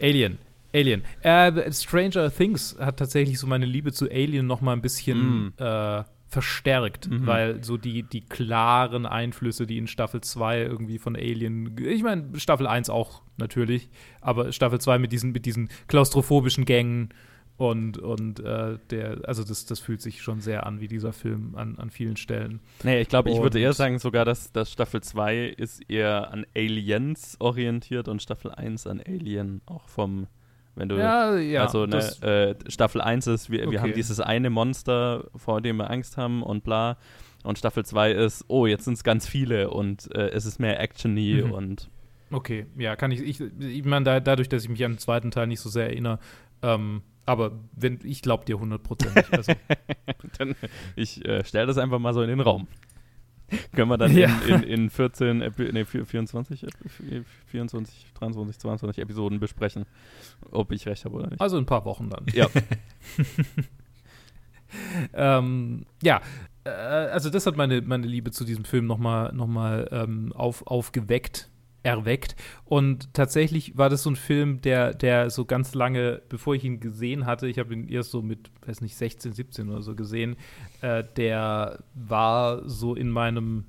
Alien. 0.00 0.38
Alien. 0.74 1.02
Äh, 1.22 1.72
Stranger 1.72 2.30
Things 2.30 2.76
hat 2.78 2.98
tatsächlich 2.98 3.38
so 3.38 3.46
meine 3.46 3.66
Liebe 3.66 3.92
zu 3.92 4.10
Alien 4.10 4.46
noch 4.46 4.60
mal 4.60 4.72
ein 4.72 4.82
bisschen 4.82 5.46
Mm. 5.46 5.52
äh, 5.58 6.04
verstärkt, 6.26 7.08
Mhm. 7.08 7.26
weil 7.26 7.62
so 7.62 7.76
die, 7.76 8.02
die 8.02 8.22
klaren 8.22 9.06
Einflüsse, 9.06 9.66
die 9.68 9.78
in 9.78 9.86
Staffel 9.86 10.20
2 10.20 10.62
irgendwie 10.62 10.98
von 10.98 11.14
Alien, 11.14 11.76
ich 11.78 12.02
meine, 12.02 12.38
Staffel 12.40 12.66
1 12.66 12.90
auch 12.90 13.22
natürlich, 13.36 13.88
aber 14.20 14.50
Staffel 14.52 14.80
2 14.80 14.98
mit 14.98 15.12
diesen, 15.12 15.30
mit 15.30 15.46
diesen 15.46 15.68
klaustrophobischen 15.86 16.64
Gängen 16.64 17.10
und, 17.56 17.98
und 17.98 18.40
äh, 18.40 18.78
der, 18.90 19.18
also 19.28 19.44
das, 19.44 19.64
das 19.66 19.78
fühlt 19.78 20.00
sich 20.02 20.22
schon 20.22 20.40
sehr 20.40 20.66
an 20.66 20.80
wie 20.80 20.88
dieser 20.88 21.12
Film 21.12 21.54
an, 21.54 21.78
an 21.78 21.90
vielen 21.90 22.16
Stellen. 22.16 22.58
Nee, 22.82 23.00
ich 23.02 23.08
glaube, 23.08 23.30
ich 23.30 23.40
würde 23.40 23.60
eher 23.60 23.72
sagen 23.74 24.00
sogar, 24.00 24.24
dass, 24.24 24.50
dass 24.50 24.72
Staffel 24.72 25.02
2 25.02 25.46
ist 25.56 25.88
eher 25.88 26.32
an 26.32 26.44
Aliens 26.56 27.36
orientiert 27.38 28.08
und 28.08 28.20
Staffel 28.20 28.50
1 28.50 28.88
an 28.88 29.00
Alien, 29.06 29.60
auch 29.66 29.88
vom, 29.88 30.26
wenn 30.76 30.88
du 30.88 30.96
Ja, 30.96 31.36
ja. 31.36 31.62
also 31.62 31.82
ne, 31.86 31.90
das- 31.90 32.22
äh, 32.22 32.54
Staffel 32.68 33.00
1 33.00 33.26
ist, 33.26 33.50
wir, 33.50 33.60
wir 33.62 33.68
Okay. 33.68 33.78
haben 33.78 33.94
dieses 33.94 34.20
eine 34.20 34.50
Monster, 34.50 35.24
vor 35.36 35.60
dem 35.60 35.76
wir 35.76 35.90
Angst 35.90 36.16
haben 36.16 36.42
und 36.42 36.64
bla. 36.64 36.96
Und 37.42 37.58
Staffel 37.58 37.84
2 37.84 38.12
ist, 38.12 38.44
oh, 38.48 38.66
jetzt 38.66 38.84
sind 38.84 38.94
es 38.94 39.04
ganz 39.04 39.28
viele 39.28 39.70
und 39.70 40.14
äh, 40.14 40.28
es 40.30 40.46
ist 40.46 40.58
mehr 40.58 40.80
actiony 40.80 41.42
Mhm. 41.44 41.52
und 41.52 41.90
Okay, 42.30 42.66
ja, 42.76 42.96
kann 42.96 43.12
ich. 43.12 43.20
Ich, 43.20 43.40
ich 43.40 43.84
meine, 43.84 44.04
da, 44.04 44.18
dadurch, 44.18 44.48
dass 44.48 44.64
ich 44.64 44.68
mich 44.70 44.84
an 44.84 44.92
den 44.92 44.98
zweiten 44.98 45.30
Teil 45.30 45.46
nicht 45.46 45.60
so 45.60 45.68
sehr 45.68 45.86
erinnere, 45.88 46.18
ähm, 46.62 47.02
aber 47.26 47.52
wenn, 47.76 48.00
ich 48.02 48.22
glaube 48.22 48.44
dir 48.44 48.58
hundertprozentig. 48.58 49.24
Also, 49.32 49.52
ich 50.96 51.24
äh, 51.24 51.44
stelle 51.44 51.66
das 51.66 51.78
einfach 51.78 51.98
mal 51.98 52.12
so 52.14 52.22
in 52.22 52.28
den 52.28 52.40
Raum. 52.40 52.66
Können 53.72 53.90
wir 53.90 53.98
dann 53.98 54.16
Ja. 54.16 54.28
in, 54.46 54.54
in, 54.54 54.62
in 54.62 54.90
14, 54.90 55.42
Epi 55.42 55.70
nee, 55.72 55.84
24, 55.84 56.64
Epi- 56.64 57.24
24, 57.46 58.06
23, 58.14 58.58
22 58.58 59.02
Episoden 59.02 59.40
besprechen, 59.40 59.84
ob 60.50 60.72
ich 60.72 60.86
recht 60.86 61.04
habe 61.04 61.16
oder 61.16 61.28
nicht. 61.28 61.40
also 61.40 61.56
in 61.56 61.64
ein 61.64 61.66
paar 61.66 61.84
Wochen 61.84 62.10
dann. 62.10 62.24
Ja. 62.32 62.46
ähm, 65.14 65.86
ja, 66.02 66.20
äh, 66.64 66.70
also 66.70 67.30
das 67.30 67.46
hat 67.46 67.56
meine, 67.56 67.82
meine 67.82 68.06
Liebe 68.06 68.30
zu 68.30 68.44
diesem 68.44 68.64
Film 68.64 68.86
nochmal 68.86 69.32
noch 69.32 69.46
mal, 69.46 69.88
ähm, 69.92 70.32
auf, 70.34 70.66
aufgeweckt, 70.66 71.48
erweckt. 71.84 72.34
Und 72.64 73.14
tatsächlich 73.14 73.78
war 73.78 73.88
das 73.88 74.02
so 74.02 74.10
ein 74.10 74.16
Film, 74.16 74.60
der, 74.60 74.94
der 74.94 75.30
so 75.30 75.44
ganz 75.44 75.74
lange, 75.74 76.22
bevor 76.28 76.54
ich 76.54 76.64
ihn 76.64 76.80
gesehen 76.80 77.26
hatte, 77.26 77.46
ich 77.46 77.58
habe 77.58 77.72
ihn 77.72 77.88
erst 77.88 78.10
so 78.10 78.22
mit, 78.22 78.50
weiß 78.66 78.80
nicht, 78.80 78.96
16, 78.96 79.32
17 79.32 79.68
oder 79.68 79.82
so 79.82 79.94
gesehen, 79.94 80.36
äh, 80.80 81.04
der 81.16 81.84
war 81.94 82.68
so 82.68 82.94
in 82.94 83.10
meinem 83.10 83.66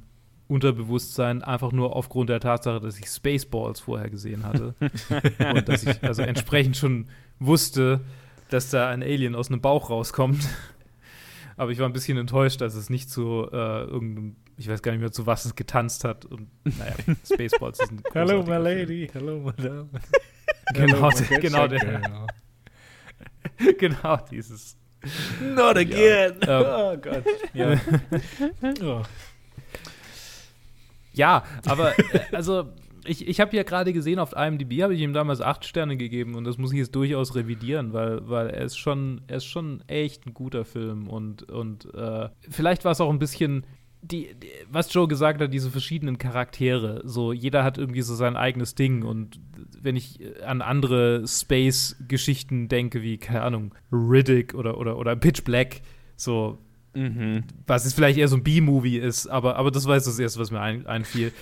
Unterbewusstsein 0.48 1.42
einfach 1.42 1.72
nur 1.72 1.96
aufgrund 1.96 2.30
der 2.30 2.40
Tatsache, 2.40 2.80
dass 2.80 3.00
ich 3.00 3.08
Spaceballs 3.08 3.80
vorher 3.80 4.10
gesehen 4.10 4.46
hatte. 4.46 4.76
und 5.54 5.68
dass 5.68 5.84
ich 5.84 6.04
also 6.04 6.22
entsprechend 6.22 6.78
schon 6.78 7.08
wusste, 7.40 8.02
dass 8.50 8.70
da 8.70 8.90
ein 8.90 9.02
Alien 9.02 9.36
aus 9.36 9.50
einem 9.50 9.62
Bauch 9.62 9.90
rauskommt. 9.90 10.48
Aber 11.58 11.72
ich 11.72 11.80
war 11.80 11.88
ein 11.88 11.94
bisschen 11.94 12.18
enttäuscht, 12.18 12.62
dass 12.62 12.76
es 12.76 12.90
nicht 12.90 13.10
zu 13.10 13.48
äh, 13.52 13.84
irgendeinem, 13.84 14.36
ich 14.58 14.68
weiß 14.70 14.82
gar 14.82 14.92
nicht 14.92 15.02
mehr, 15.02 15.12
zu 15.12 15.26
was 15.26 15.46
es 15.46 15.56
getanzt 15.56 16.04
hat. 16.04 16.26
Und 16.26 16.48
naja, 16.64 16.94
Spaceballs 17.26 17.80
ist 17.80 17.92
ein 17.92 18.02
Hello, 18.14 18.40
my 18.40 18.46
Film. 18.46 18.64
lady. 18.64 19.10
Hello, 19.12 19.40
madame. 19.40 19.90
Genau, 20.74 21.12
Hello, 21.12 21.26
der- 21.30 21.40
genau 21.40 21.68
der. 21.68 21.80
girl. 21.80 23.74
genau 23.78 24.18
dieses. 24.32 24.76
Not 25.56 25.78
again. 25.78 26.34
Ja. 26.46 26.92
Oh 26.94 26.98
Gott. 26.98 27.24
Ja. 27.54 27.80
oh. 28.84 29.04
Ja, 31.14 31.44
aber 31.68 31.98
äh, 31.98 32.20
also 32.32 32.70
ich, 33.06 33.28
ich 33.28 33.40
habe 33.40 33.56
ja 33.56 33.64
gerade 33.64 33.94
gesehen, 33.94 34.18
auf 34.20 34.34
IMDb 34.36 34.82
habe 34.82 34.96
ich 34.96 35.02
ihm 35.02 35.14
damals 35.14 35.40
acht 35.42 35.66
Sterne 35.66 35.96
gegeben 35.98 36.34
und 36.36 36.44
das 36.44 36.58
muss 36.58 36.72
ich 36.74 36.80
jetzt 36.80 36.96
durchaus 36.96 37.36
revidieren, 37.36 37.94
weil, 37.94 38.28
weil 38.28 38.50
er 38.50 38.64
ist 38.66 38.78
schon, 38.78 39.22
er 39.28 39.38
ist 39.38 39.46
schon 39.46 39.84
echt 39.88 40.26
ein 40.26 40.34
guter 40.34 40.66
Film 40.66 41.08
und, 41.08 41.44
und 41.52 41.86
äh, 41.94 42.30
vielleicht 42.50 42.84
war 42.86 42.92
es 42.92 43.02
auch 43.02 43.12
ein 43.12 43.20
bisschen. 43.20 43.66
Die, 44.12 44.36
die, 44.36 44.50
was 44.70 44.94
Joe 44.94 45.08
gesagt 45.08 45.42
hat, 45.42 45.52
diese 45.54 45.72
verschiedenen 45.72 46.18
Charaktere, 46.18 47.02
so 47.06 47.34
jeder 47.34 47.64
hat 47.64 47.78
irgendwie 47.78 48.02
so 48.04 48.14
sein 48.14 48.36
eigenes 48.38 48.76
Ding 48.76 49.04
und 49.04 49.40
wenn 49.82 49.96
ich 49.96 50.20
an 50.46 50.62
andere 50.62 51.28
Space-Geschichten 51.28 52.68
denke, 52.68 53.02
wie, 53.02 53.18
keine 53.18 53.42
Ahnung, 53.42 53.74
Riddick 53.92 54.54
oder, 54.54 54.78
oder, 54.78 54.98
oder 54.98 55.16
Pitch 55.16 55.44
Black, 55.44 55.82
so, 56.16 56.58
Mhm. 56.98 57.44
was 57.68 57.84
jetzt 57.84 57.94
vielleicht 57.96 58.18
eher 58.18 58.30
so 58.30 58.38
ein 58.38 58.44
B-Movie 58.44 58.98
ist, 59.00 59.28
aber, 59.28 59.58
aber 59.58 59.70
das 59.70 59.86
war 59.86 59.96
jetzt 59.96 60.08
das 60.08 60.18
Erste, 60.18 60.40
was 60.40 60.50
mir 60.50 60.62
ein, 60.62 60.88
einfiel. 60.88 61.34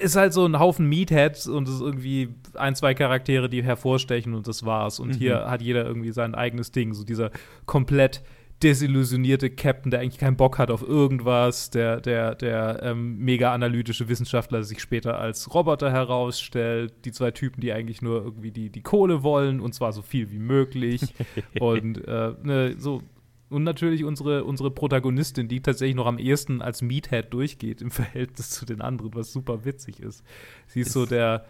Ist 0.00 0.16
halt 0.16 0.32
so 0.32 0.44
ein 0.44 0.58
Haufen 0.58 0.88
Meatheads 0.88 1.46
und 1.46 1.68
es 1.68 1.76
ist 1.76 1.80
irgendwie 1.82 2.30
ein, 2.54 2.74
zwei 2.74 2.94
Charaktere, 2.94 3.48
die 3.48 3.62
hervorstechen 3.62 4.34
und 4.34 4.48
das 4.48 4.64
war's. 4.66 4.98
Und 4.98 5.10
Mhm. 5.10 5.18
hier 5.18 5.48
hat 5.48 5.62
jeder 5.62 5.86
irgendwie 5.86 6.10
sein 6.10 6.34
eigenes 6.34 6.72
Ding. 6.72 6.94
So 6.94 7.04
dieser 7.04 7.30
komplett 7.64 8.24
desillusionierte 8.62 9.50
Captain, 9.50 9.90
der 9.90 10.00
eigentlich 10.00 10.18
keinen 10.18 10.36
Bock 10.36 10.58
hat 10.58 10.70
auf 10.70 10.82
irgendwas, 10.82 11.70
der, 11.70 12.00
der, 12.00 12.34
der 12.34 12.80
ähm, 12.82 13.18
mega 13.18 13.52
analytische 13.52 14.08
Wissenschaftler 14.08 14.58
der 14.58 14.64
sich 14.64 14.80
später 14.80 15.18
als 15.18 15.54
Roboter 15.54 15.90
herausstellt, 15.92 16.92
die 17.04 17.12
zwei 17.12 17.30
Typen, 17.30 17.60
die 17.60 17.72
eigentlich 17.72 18.02
nur 18.02 18.22
irgendwie 18.22 18.50
die, 18.50 18.70
die 18.70 18.82
Kohle 18.82 19.22
wollen 19.22 19.60
und 19.60 19.74
zwar 19.74 19.92
so 19.92 20.02
viel 20.02 20.30
wie 20.30 20.38
möglich 20.38 21.14
und 21.60 22.06
äh, 22.06 22.34
ne, 22.42 22.74
so 22.78 23.02
und 23.50 23.64
natürlich 23.64 24.04
unsere, 24.04 24.44
unsere 24.44 24.70
Protagonistin, 24.70 25.48
die 25.48 25.62
tatsächlich 25.62 25.96
noch 25.96 26.06
am 26.06 26.18
ehesten 26.18 26.60
als 26.60 26.82
Meathead 26.82 27.32
durchgeht 27.32 27.80
im 27.80 27.90
Verhältnis 27.92 28.50
zu 28.50 28.66
den 28.66 28.80
anderen, 28.80 29.14
was 29.14 29.32
super 29.32 29.64
witzig 29.64 30.00
ist. 30.00 30.22
Sie 30.66 30.80
ist 30.80 30.92
so 30.92 31.06
der 31.06 31.46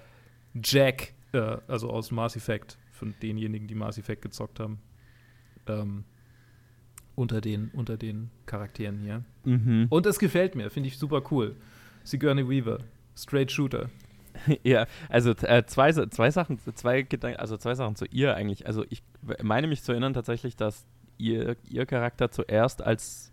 Jack, 0.62 1.14
äh, 1.32 1.56
also 1.66 1.90
aus 1.90 2.10
Mass 2.10 2.36
Effect, 2.36 2.78
von 2.92 3.14
denjenigen, 3.22 3.66
die 3.66 3.74
Mass 3.74 3.98
Effect 3.98 4.22
gezockt 4.22 4.60
haben. 4.60 4.78
Ähm, 5.66 6.04
unter 7.18 7.40
den, 7.40 7.70
unter 7.74 7.96
den 7.96 8.30
Charakteren 8.46 8.98
hier. 9.00 9.24
Mhm. 9.44 9.86
Und 9.90 10.06
es 10.06 10.18
gefällt 10.18 10.54
mir, 10.54 10.70
finde 10.70 10.88
ich 10.88 10.98
super 10.98 11.22
cool. 11.30 11.56
Sigourney 12.04 12.48
Weaver, 12.48 12.78
Straight 13.16 13.52
Shooter. 13.52 13.90
Ja, 14.62 14.86
also 15.08 15.32
äh, 15.32 15.64
zwei, 15.66 15.90
zwei 15.90 16.30
Sachen, 16.30 16.60
zwei 16.60 17.02
Gedanken, 17.02 17.40
also 17.40 17.56
zwei 17.56 17.74
Sachen 17.74 17.96
zu 17.96 18.04
ihr 18.04 18.36
eigentlich. 18.36 18.68
Also 18.68 18.84
ich 18.88 19.02
meine 19.42 19.66
mich 19.66 19.82
zu 19.82 19.90
erinnern 19.90 20.14
tatsächlich, 20.14 20.54
dass 20.54 20.86
ihr, 21.16 21.56
ihr 21.68 21.86
Charakter 21.86 22.30
zuerst 22.30 22.80
als 22.80 23.32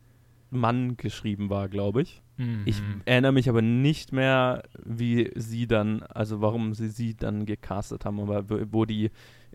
Mann 0.49 0.97
geschrieben 0.97 1.51
war, 1.51 1.69
glaube 1.69 2.01
ich. 2.01 2.23
Ich 2.65 2.81
erinnere 3.05 3.31
mich 3.31 3.47
aber 3.47 3.61
nicht 3.61 4.11
mehr, 4.11 4.63
wie 4.83 5.31
sie 5.35 5.67
dann, 5.67 6.03
also 6.03 6.41
warum 6.41 6.73
sie 6.73 6.89
sie 6.89 7.15
dann 7.15 7.45
gecastet 7.45 8.03
haben, 8.03 8.19
aber 8.19 8.49
wo, 8.49 8.59
wo 8.71 8.85
die 8.85 9.11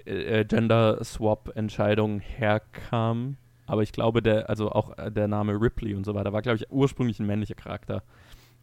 äh, 0.07 0.45
Gender-Swap-Entscheidung 0.47 2.21
herkam. 2.21 3.37
Aber 3.71 3.85
ich 3.85 3.93
glaube, 3.93 4.21
der, 4.21 4.51
also 4.51 4.73
auch 4.73 4.99
äh, 4.99 5.13
der 5.13 5.29
Name 5.29 5.53
Ripley 5.53 5.95
und 5.95 6.05
so 6.05 6.13
weiter, 6.15 6.33
war, 6.33 6.43
glaube 6.43 6.57
ich, 6.57 6.71
ursprünglich 6.73 7.21
ein 7.21 7.27
männlicher 7.27 7.55
Charakter. 7.55 8.03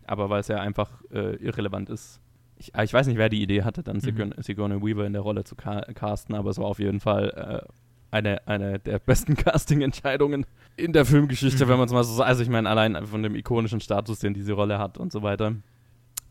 Aber 0.06 0.30
weil 0.30 0.42
es 0.42 0.50
ja 0.50 0.58
einfach 0.58 1.02
äh, 1.12 1.36
irrelevant 1.38 1.90
ist. 1.90 2.20
Ich, 2.58 2.74
ich 2.76 2.94
weiß 2.94 3.08
nicht, 3.08 3.18
wer 3.18 3.30
die 3.30 3.42
Idee 3.42 3.64
hatte, 3.64 3.84
dann 3.84 4.02
Sigour 4.02 4.32
Sigourney 4.40 4.82
Weaver 4.84 5.06
in 5.06 5.14
der 5.14 5.22
Rolle 5.22 5.46
zu 5.46 5.56
ca 5.56 5.82
casten, 5.94 6.36
aber 6.36 6.50
es 6.50 6.58
war 6.58 6.66
auf 6.66 6.80
jeden 6.80 7.00
Fall 7.00 7.64
äh, 7.64 7.72
eine, 8.12 8.46
eine 8.48 8.80
der 8.80 9.00
besten 9.00 9.36
Casting-Entscheidungen 9.38 10.46
in 10.76 10.92
der 10.92 11.06
Filmgeschichte, 11.06 11.66
Mhm. 11.66 11.70
wenn 11.70 11.78
man 11.78 11.86
es 11.88 11.94
mal 11.94 12.04
so 12.04 12.14
sagt. 12.14 12.28
Also 12.28 12.44
ich 12.44 12.50
meine, 12.50 12.70
allein 12.70 13.06
von 13.06 13.24
dem 13.24 13.36
ikonischen 13.36 13.80
Status, 13.80 14.20
den 14.20 14.34
diese 14.34 14.54
Rolle 14.54 14.78
hat 14.78 14.98
und 14.98 15.14
so 15.14 15.22
weiter. 15.24 15.48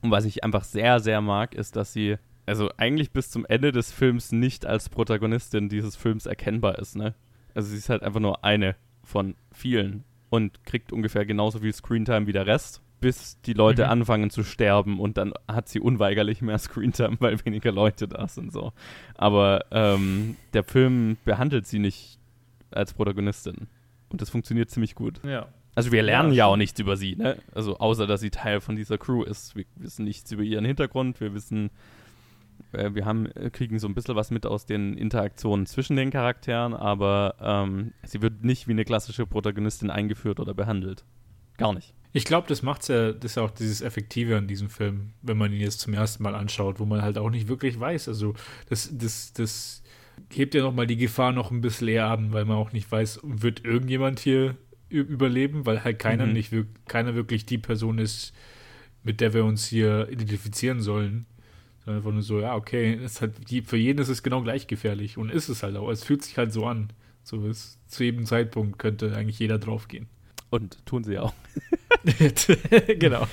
Und 0.02 0.11
was 0.11 0.26
ich 0.26 0.45
einfach 0.45 0.64
sehr, 0.64 1.00
sehr 1.00 1.23
mag, 1.23 1.54
ist, 1.54 1.76
dass 1.76 1.95
sie 1.95 2.16
also 2.45 2.68
eigentlich 2.76 3.11
bis 3.11 3.30
zum 3.30 3.47
Ende 3.47 3.73
des 3.73 3.90
Films 3.90 4.33
nicht 4.33 4.66
als 4.66 4.90
Protagonistin 4.90 5.71
dieses 5.71 5.97
Films 5.97 6.26
erkennbar 6.26 6.78
ist, 6.78 6.95
ne? 6.95 7.14
Also 7.56 7.70
sie 7.70 7.76
ist 7.76 7.88
halt 7.88 8.02
einfach 8.02 8.20
nur 8.20 8.44
eine 8.44 8.76
von 9.02 9.34
vielen 9.52 10.04
und 10.30 10.64
kriegt 10.64 10.92
ungefähr 10.92 11.25
genauso 11.25 11.60
viel 11.60 11.72
Screentime 11.72 12.26
wie 12.26 12.32
der 12.32 12.46
Rest, 12.46 12.82
bis 13.00 13.40
die 13.42 13.52
Leute 13.52 13.84
Mhm. 13.84 13.90
anfangen 13.90 14.30
zu 14.30 14.42
sterben 14.42 15.00
und 15.00 15.16
dann 15.16 15.32
hat 15.48 15.68
sie 15.68 15.80
unweigerlich 15.80 16.42
mehr 16.42 16.58
Screentime, 16.58 17.16
weil 17.20 17.44
weniger 17.44 17.72
Leute 17.72 18.08
da 18.08 18.28
sind 18.28 18.52
so. 18.52 18.72
Aber 19.14 19.64
ähm, 19.70 20.36
der 20.52 20.64
Film 20.64 21.16
behandelt 21.25 21.66
sie 21.66 21.78
nicht 21.78 22.18
als 22.70 22.92
Protagonistin 22.94 23.68
und 24.10 24.20
das 24.20 24.30
funktioniert 24.30 24.70
ziemlich 24.70 24.94
gut. 24.94 25.20
Ja. 25.25 25.48
Also 25.75 25.92
wir 25.92 26.02
lernen 26.02 26.30
Ja, 26.30 26.36
ja, 26.36 26.46
auch 26.46 26.56
nichts 26.56 26.80
über 26.80 26.96
sie, 26.96 27.16
ne? 27.16 27.36
Also 27.54 27.78
außer, 27.78 28.06
dass 28.06 28.20
sie 28.22 28.30
Teil 28.30 28.60
von 28.62 28.76
dieser 28.76 28.96
Crew 28.98 29.22
ist. 29.22 29.54
Wir 29.56 29.66
wissen 29.76 30.04
nichts 30.06 30.32
über 30.32 30.42
ihren 30.42 30.64
Hintergrund, 30.64 31.20
wir 31.20 31.34
wissen, 31.34 31.70
äh, 32.76 32.95
wir 32.95 33.04
haben, 33.04 33.26
äh, 33.33 33.50
kriegen 33.50 33.78
so 33.78 33.88
ein 33.88 33.95
bisschen 33.95 34.16
was 34.16 34.30
mit 34.30 34.47
aus 34.47 34.66
den 34.66 34.97
Interaktionen 34.97 35.66
zwischen 35.66 35.97
den 35.97 36.11
Charakteren, 36.11 36.75
aber 36.75 37.35
ähm, 37.40 37.92
sie 38.04 38.23
wird 38.23 38.45
nicht 38.45 38.68
wie 38.68 38.73
eine 38.73 38.85
klassische 38.85 39.26
Protagonistin 39.26 39.90
eingeführt 39.90 40.40
oder 40.40 40.54
behandelt. 40.54 41.04
Gar 41.56 41.73
nicht. 41.75 41.95
Ich 42.12 42.25
glaube, 42.25 42.49
das 42.49 42.62
macht's 42.62 42.88
ja, 42.88 43.12
das 43.12 43.33
ist 43.33 43.37
ja 43.37 43.42
auch 43.42 43.50
dieses 43.50 43.83
Effektive 43.83 44.37
an 44.37 44.47
diesem 44.47 44.71
Film, 44.71 45.12
wenn 45.23 45.37
man 45.37 45.52
ihn 45.52 45.61
jetzt 45.61 45.80
zum 45.80 45.92
ersten 45.92 46.23
Mal 46.23 46.35
anschaut, 46.35 46.80
wo 46.80 46.85
man 46.87 47.02
halt 47.02 47.18
auch 47.18 47.30
nicht 47.30 47.49
wirklich 47.49 47.78
weiß. 47.78 48.09
Also 48.09 48.35
das, 48.68 48.90
das, 48.97 49.33
das 49.35 49.83
hebt 50.33 50.54
ja 50.54 50.62
nochmal 50.62 50.87
die 50.87 50.97
Gefahr 50.97 51.33
noch 51.33 51.50
ein 51.50 51.61
bisschen 51.61 51.88
eher 51.88 52.06
an, 52.09 52.33
weil 52.33 52.45
man 52.47 52.56
auch 52.56 52.73
nicht 52.73 52.90
weiß, 52.90 53.21
wird 53.23 53.64
irgendjemand 53.64 54.18
hier 54.18 54.56
überleben, 54.88 55.66
weil 55.66 55.83
halt 55.85 55.99
keiner 55.99 56.26
Mhm. 56.26 56.33
nicht 56.33 56.54
keiner 56.87 57.14
wirklich 57.14 57.45
die 57.45 57.59
Person 57.59 57.99
ist, 57.99 58.33
mit 59.02 59.21
der 59.21 59.35
wir 59.35 59.45
uns 59.45 59.66
hier 59.66 60.09
identifizieren 60.11 60.80
sollen. 60.80 61.26
Sondern 61.87 62.00
einfach 62.02 62.12
nur 62.12 62.23
so, 62.23 62.40
ja, 62.40 62.55
okay, 62.57 62.93
ist 62.95 63.23
halt, 63.23 63.49
die, 63.49 63.62
für 63.62 63.78
jeden 63.78 64.00
ist 64.00 64.09
es 64.09 64.23
genau 64.23 64.43
gleich 64.43 64.66
gefährlich 64.66 65.16
und 65.16 65.31
ist 65.31 65.49
es 65.49 65.62
halt 65.62 65.76
auch. 65.76 65.88
Es 65.88 66.05
fühlt 66.05 66.23
sich 66.23 66.37
halt 66.37 66.52
so 66.52 66.66
an. 66.66 66.88
So 67.23 67.47
ist, 67.47 67.78
zu 67.90 68.05
jedem 68.05 68.26
Zeitpunkt 68.26 68.78
könnte 68.78 69.16
eigentlich 69.16 69.38
jeder 69.38 69.59
draufgehen. 69.59 70.09
Und 70.50 70.85
tun 70.85 71.02
sie 71.05 71.19
auch. 71.19 71.33
genau. 72.99 73.26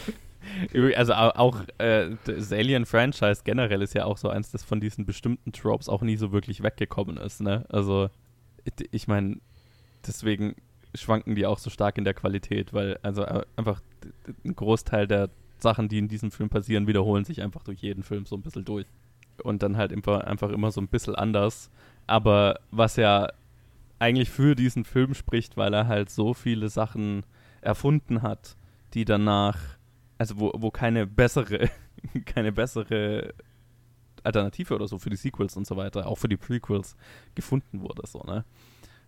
Also 0.95 1.13
au- 1.13 1.31
auch 1.35 1.61
äh, 1.79 2.11
das 2.25 2.51
Alien-Franchise 2.51 3.41
generell 3.43 3.81
ist 3.81 3.93
ja 3.95 4.05
auch 4.05 4.17
so 4.17 4.29
eins, 4.29 4.51
das 4.51 4.63
von 4.63 4.79
diesen 4.79 5.05
bestimmten 5.05 5.51
Tropes 5.51 5.89
auch 5.89 6.01
nie 6.01 6.15
so 6.15 6.31
wirklich 6.31 6.61
weggekommen 6.63 7.17
ist, 7.17 7.41
ne? 7.41 7.65
Also 7.69 8.09
ich- 8.91 9.07
meine, 9.07 9.37
deswegen 10.05 10.55
schwanken 10.95 11.35
die 11.35 11.45
auch 11.45 11.57
so 11.59 11.69
stark 11.69 11.97
in 11.97 12.03
der 12.03 12.13
Qualität, 12.13 12.71
weil 12.73 12.99
also 13.01 13.23
äh, 13.23 13.43
einfach 13.55 13.81
ein 14.45 14.55
Großteil 14.55 15.07
der 15.07 15.29
Sachen, 15.63 15.89
die 15.89 15.97
in 15.97 16.07
diesem 16.07 16.29
Film 16.29 16.49
passieren, 16.49 16.85
wiederholen 16.85 17.25
sich 17.25 17.41
einfach 17.41 17.63
durch 17.63 17.79
jeden 17.79 18.03
Film 18.03 18.27
so 18.27 18.35
ein 18.35 18.43
bisschen 18.43 18.65
durch. 18.65 18.85
Und 19.41 19.63
dann 19.63 19.77
halt 19.77 19.91
einfach 19.91 20.49
immer 20.49 20.71
so 20.71 20.79
ein 20.79 20.87
bisschen 20.87 21.15
anders. 21.15 21.71
Aber 22.05 22.59
was 22.69 22.97
ja 22.97 23.29
eigentlich 23.97 24.29
für 24.29 24.53
diesen 24.53 24.85
Film 24.85 25.15
spricht, 25.15 25.57
weil 25.57 25.73
er 25.73 25.87
halt 25.87 26.11
so 26.11 26.35
viele 26.35 26.69
Sachen 26.69 27.25
erfunden 27.61 28.21
hat, 28.21 28.55
die 28.93 29.05
danach, 29.05 29.57
also 30.19 30.37
wo, 30.37 30.51
wo 30.55 30.69
keine 30.69 31.07
bessere, 31.07 31.69
keine 32.25 32.51
bessere 32.51 33.33
Alternative 34.23 34.75
oder 34.75 34.87
so 34.87 34.99
für 34.99 35.09
die 35.09 35.15
Sequels 35.15 35.57
und 35.57 35.65
so 35.65 35.75
weiter, 35.77 36.07
auch 36.07 36.17
für 36.17 36.29
die 36.29 36.37
Prequels 36.37 36.95
gefunden 37.33 37.81
wurde, 37.81 38.03
so, 38.05 38.19
ne? 38.19 38.45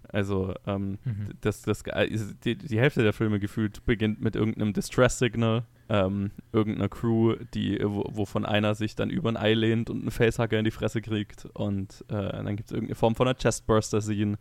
Also, 0.09 0.53
ähm, 0.67 0.97
Mhm. 1.05 1.29
das, 1.41 1.61
das, 1.61 1.83
ist- 2.09 2.45
die, 2.45 2.55
die 2.57 2.79
Hälfte 2.79 3.03
der 3.03 3.13
Filme 3.13 3.39
gefühlt 3.39 3.85
beginnt 3.85 4.21
mit 4.21 4.35
irgendeinem 4.35 4.73
Distress-Signal, 4.73 5.63
ähm, 5.89 6.31
irgendeiner 6.51 6.89
Crew, 6.89 7.35
die, 7.53 7.79
wo, 7.83 8.03
wovon 8.11 8.45
einer 8.45 8.75
sich 8.75 8.95
dann 8.95 9.09
über 9.09 9.29
ein 9.29 9.37
Ei 9.37 9.53
lehnt 9.53 9.89
und 9.89 10.01
einen 10.01 10.11
Facehacker 10.11 10.57
in 10.57 10.65
die 10.65 10.71
Fresse 10.71 11.01
kriegt 11.01 11.45
und 11.53 12.03
äh, 12.09 12.13
dann 12.13 12.55
gibt 12.55 12.69
es 12.69 12.73
irgendeine 12.73 12.95
Form 12.95 13.15
von 13.15 13.27
einer 13.27 13.37
Chestburster-Scene 13.37 14.37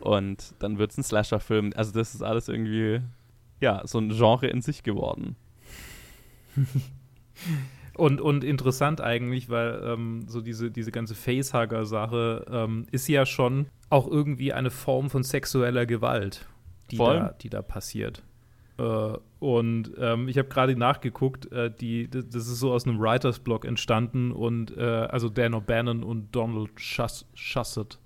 und 0.00 0.54
dann 0.58 0.78
wird 0.78 0.90
es 0.90 0.98
ein 0.98 1.04
Slasher-Film. 1.04 1.72
Also 1.76 1.92
das 1.92 2.14
ist 2.14 2.22
alles 2.22 2.48
irgendwie, 2.48 3.00
ja, 3.60 3.82
so 3.86 3.98
ein 3.98 4.10
Genre 4.10 4.48
in 4.48 4.62
sich 4.62 4.82
geworden. 4.82 5.36
Und, 7.96 8.20
und 8.20 8.42
interessant 8.42 9.00
eigentlich, 9.00 9.48
weil 9.50 9.80
ähm, 9.84 10.24
so 10.26 10.40
diese, 10.40 10.68
diese 10.72 10.90
ganze 10.90 11.14
Facehugger-Sache 11.14 12.44
ähm, 12.50 12.86
ist 12.90 13.06
ja 13.06 13.24
schon 13.24 13.66
auch 13.94 14.08
irgendwie 14.08 14.52
eine 14.52 14.70
Form 14.70 15.08
von 15.08 15.22
sexueller 15.22 15.86
Gewalt, 15.86 16.46
die, 16.90 16.96
Voll. 16.96 17.16
da, 17.16 17.28
die 17.40 17.48
da 17.48 17.62
passiert. 17.62 18.24
Äh, 18.76 19.18
und 19.38 19.92
ähm, 19.98 20.26
ich 20.26 20.36
habe 20.36 20.48
gerade 20.48 20.76
nachgeguckt, 20.76 21.50
äh, 21.52 21.70
die, 21.70 22.10
das 22.10 22.34
ist 22.34 22.58
so 22.58 22.72
aus 22.72 22.88
einem 22.88 22.98
Writers-Blog 22.98 23.64
entstanden 23.64 24.32
und 24.32 24.76
äh, 24.76 24.82
also 24.82 25.28
Dan 25.28 25.54
O'Bannon 25.54 26.02
und 26.02 26.34
Donald 26.34 26.70
Schuss, 26.80 27.24
Shusett, 27.34 28.00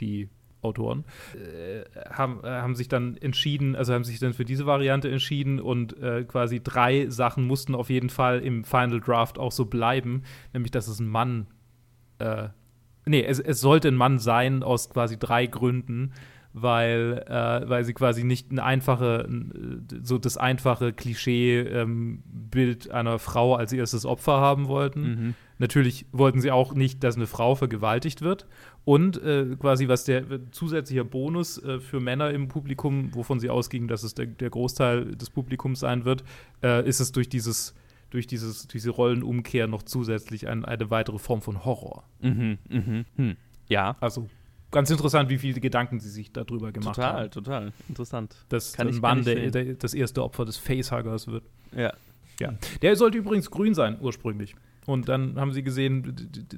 die 0.00 0.28
Autoren, 0.60 1.04
äh, 1.36 1.84
haben, 2.10 2.40
äh, 2.42 2.48
haben 2.48 2.74
sich 2.74 2.88
dann 2.88 3.16
entschieden, 3.16 3.76
also 3.76 3.94
haben 3.94 4.02
sich 4.02 4.18
dann 4.18 4.32
für 4.32 4.44
diese 4.44 4.66
Variante 4.66 5.08
entschieden 5.08 5.60
und 5.60 5.96
äh, 6.02 6.24
quasi 6.24 6.60
drei 6.60 7.08
Sachen 7.10 7.46
mussten 7.46 7.76
auf 7.76 7.90
jeden 7.90 8.10
Fall 8.10 8.40
im 8.40 8.64
Final 8.64 8.98
Draft 8.98 9.38
auch 9.38 9.52
so 9.52 9.66
bleiben, 9.66 10.24
nämlich 10.52 10.72
dass 10.72 10.88
es 10.88 10.98
ein 10.98 11.06
Mann, 11.06 11.46
nee, 13.08 13.24
es, 13.24 13.40
es 13.40 13.60
sollte 13.60 13.88
ein 13.88 13.96
Mann 13.96 14.18
sein 14.18 14.62
aus 14.62 14.90
quasi 14.90 15.18
drei 15.18 15.46
Gründen, 15.46 16.12
weil, 16.54 17.24
äh, 17.28 17.68
weil 17.68 17.84
sie 17.84 17.92
quasi 17.94 18.24
nicht 18.24 18.50
eine 18.50 18.64
einfache, 18.64 19.26
n- 19.28 19.86
so 20.02 20.18
das 20.18 20.36
einfache 20.38 20.92
Klischee-Bild 20.92 22.90
einer 22.90 23.18
Frau 23.18 23.54
als 23.54 23.72
erstes 23.72 24.04
Opfer 24.06 24.40
haben 24.40 24.68
wollten. 24.68 25.00
Mhm. 25.02 25.34
Natürlich 25.58 26.06
wollten 26.12 26.40
sie 26.40 26.50
auch 26.50 26.74
nicht, 26.74 27.02
dass 27.02 27.16
eine 27.16 27.26
Frau 27.26 27.54
vergewaltigt 27.54 28.22
wird. 28.22 28.46
Und 28.84 29.22
äh, 29.22 29.56
quasi, 29.58 29.88
was 29.88 30.04
der 30.04 30.18
äh, 30.30 30.40
zusätzlicher 30.50 31.04
Bonus 31.04 31.62
äh, 31.62 31.80
für 31.80 32.00
Männer 32.00 32.30
im 32.30 32.48
Publikum, 32.48 33.14
wovon 33.14 33.40
sie 33.40 33.50
ausgingen, 33.50 33.88
dass 33.88 34.02
es 34.02 34.14
der, 34.14 34.26
der 34.26 34.50
Großteil 34.50 35.16
des 35.16 35.30
Publikums 35.30 35.80
sein 35.80 36.04
wird, 36.04 36.24
äh, 36.62 36.88
ist 36.88 37.00
es 37.00 37.12
durch 37.12 37.28
dieses 37.28 37.74
durch 38.10 38.26
dieses, 38.26 38.66
diese 38.68 38.90
Rollenumkehr 38.90 39.66
noch 39.66 39.82
zusätzlich 39.82 40.48
ein, 40.48 40.64
eine 40.64 40.90
weitere 40.90 41.18
Form 41.18 41.42
von 41.42 41.64
Horror. 41.64 42.04
Mhm. 42.20 42.58
Mhm. 42.68 43.04
Hm. 43.16 43.36
Ja, 43.68 43.96
Also 44.00 44.28
ganz 44.70 44.90
interessant, 44.90 45.28
wie 45.30 45.38
viele 45.38 45.60
Gedanken 45.60 46.00
sie 46.00 46.08
sich 46.10 46.32
darüber 46.32 46.72
gemacht 46.72 46.96
total, 46.96 47.22
haben. 47.24 47.30
total. 47.30 47.72
Interessant. 47.88 48.34
Dass 48.48 48.72
Kann 48.72 48.88
ein 48.88 48.96
Mann 48.98 49.24
der, 49.24 49.74
das 49.74 49.92
erste 49.94 50.22
Opfer 50.24 50.44
des 50.44 50.56
Facehuggers 50.56 51.26
wird. 51.26 51.44
Ja. 51.76 51.92
Ja. 52.40 52.54
Der 52.82 52.96
sollte 52.96 53.18
übrigens 53.18 53.50
grün 53.50 53.74
sein, 53.74 53.98
ursprünglich. 54.00 54.54
Und 54.86 55.08
dann 55.08 55.38
haben 55.38 55.52
sie 55.52 55.62
gesehen, 55.62 56.14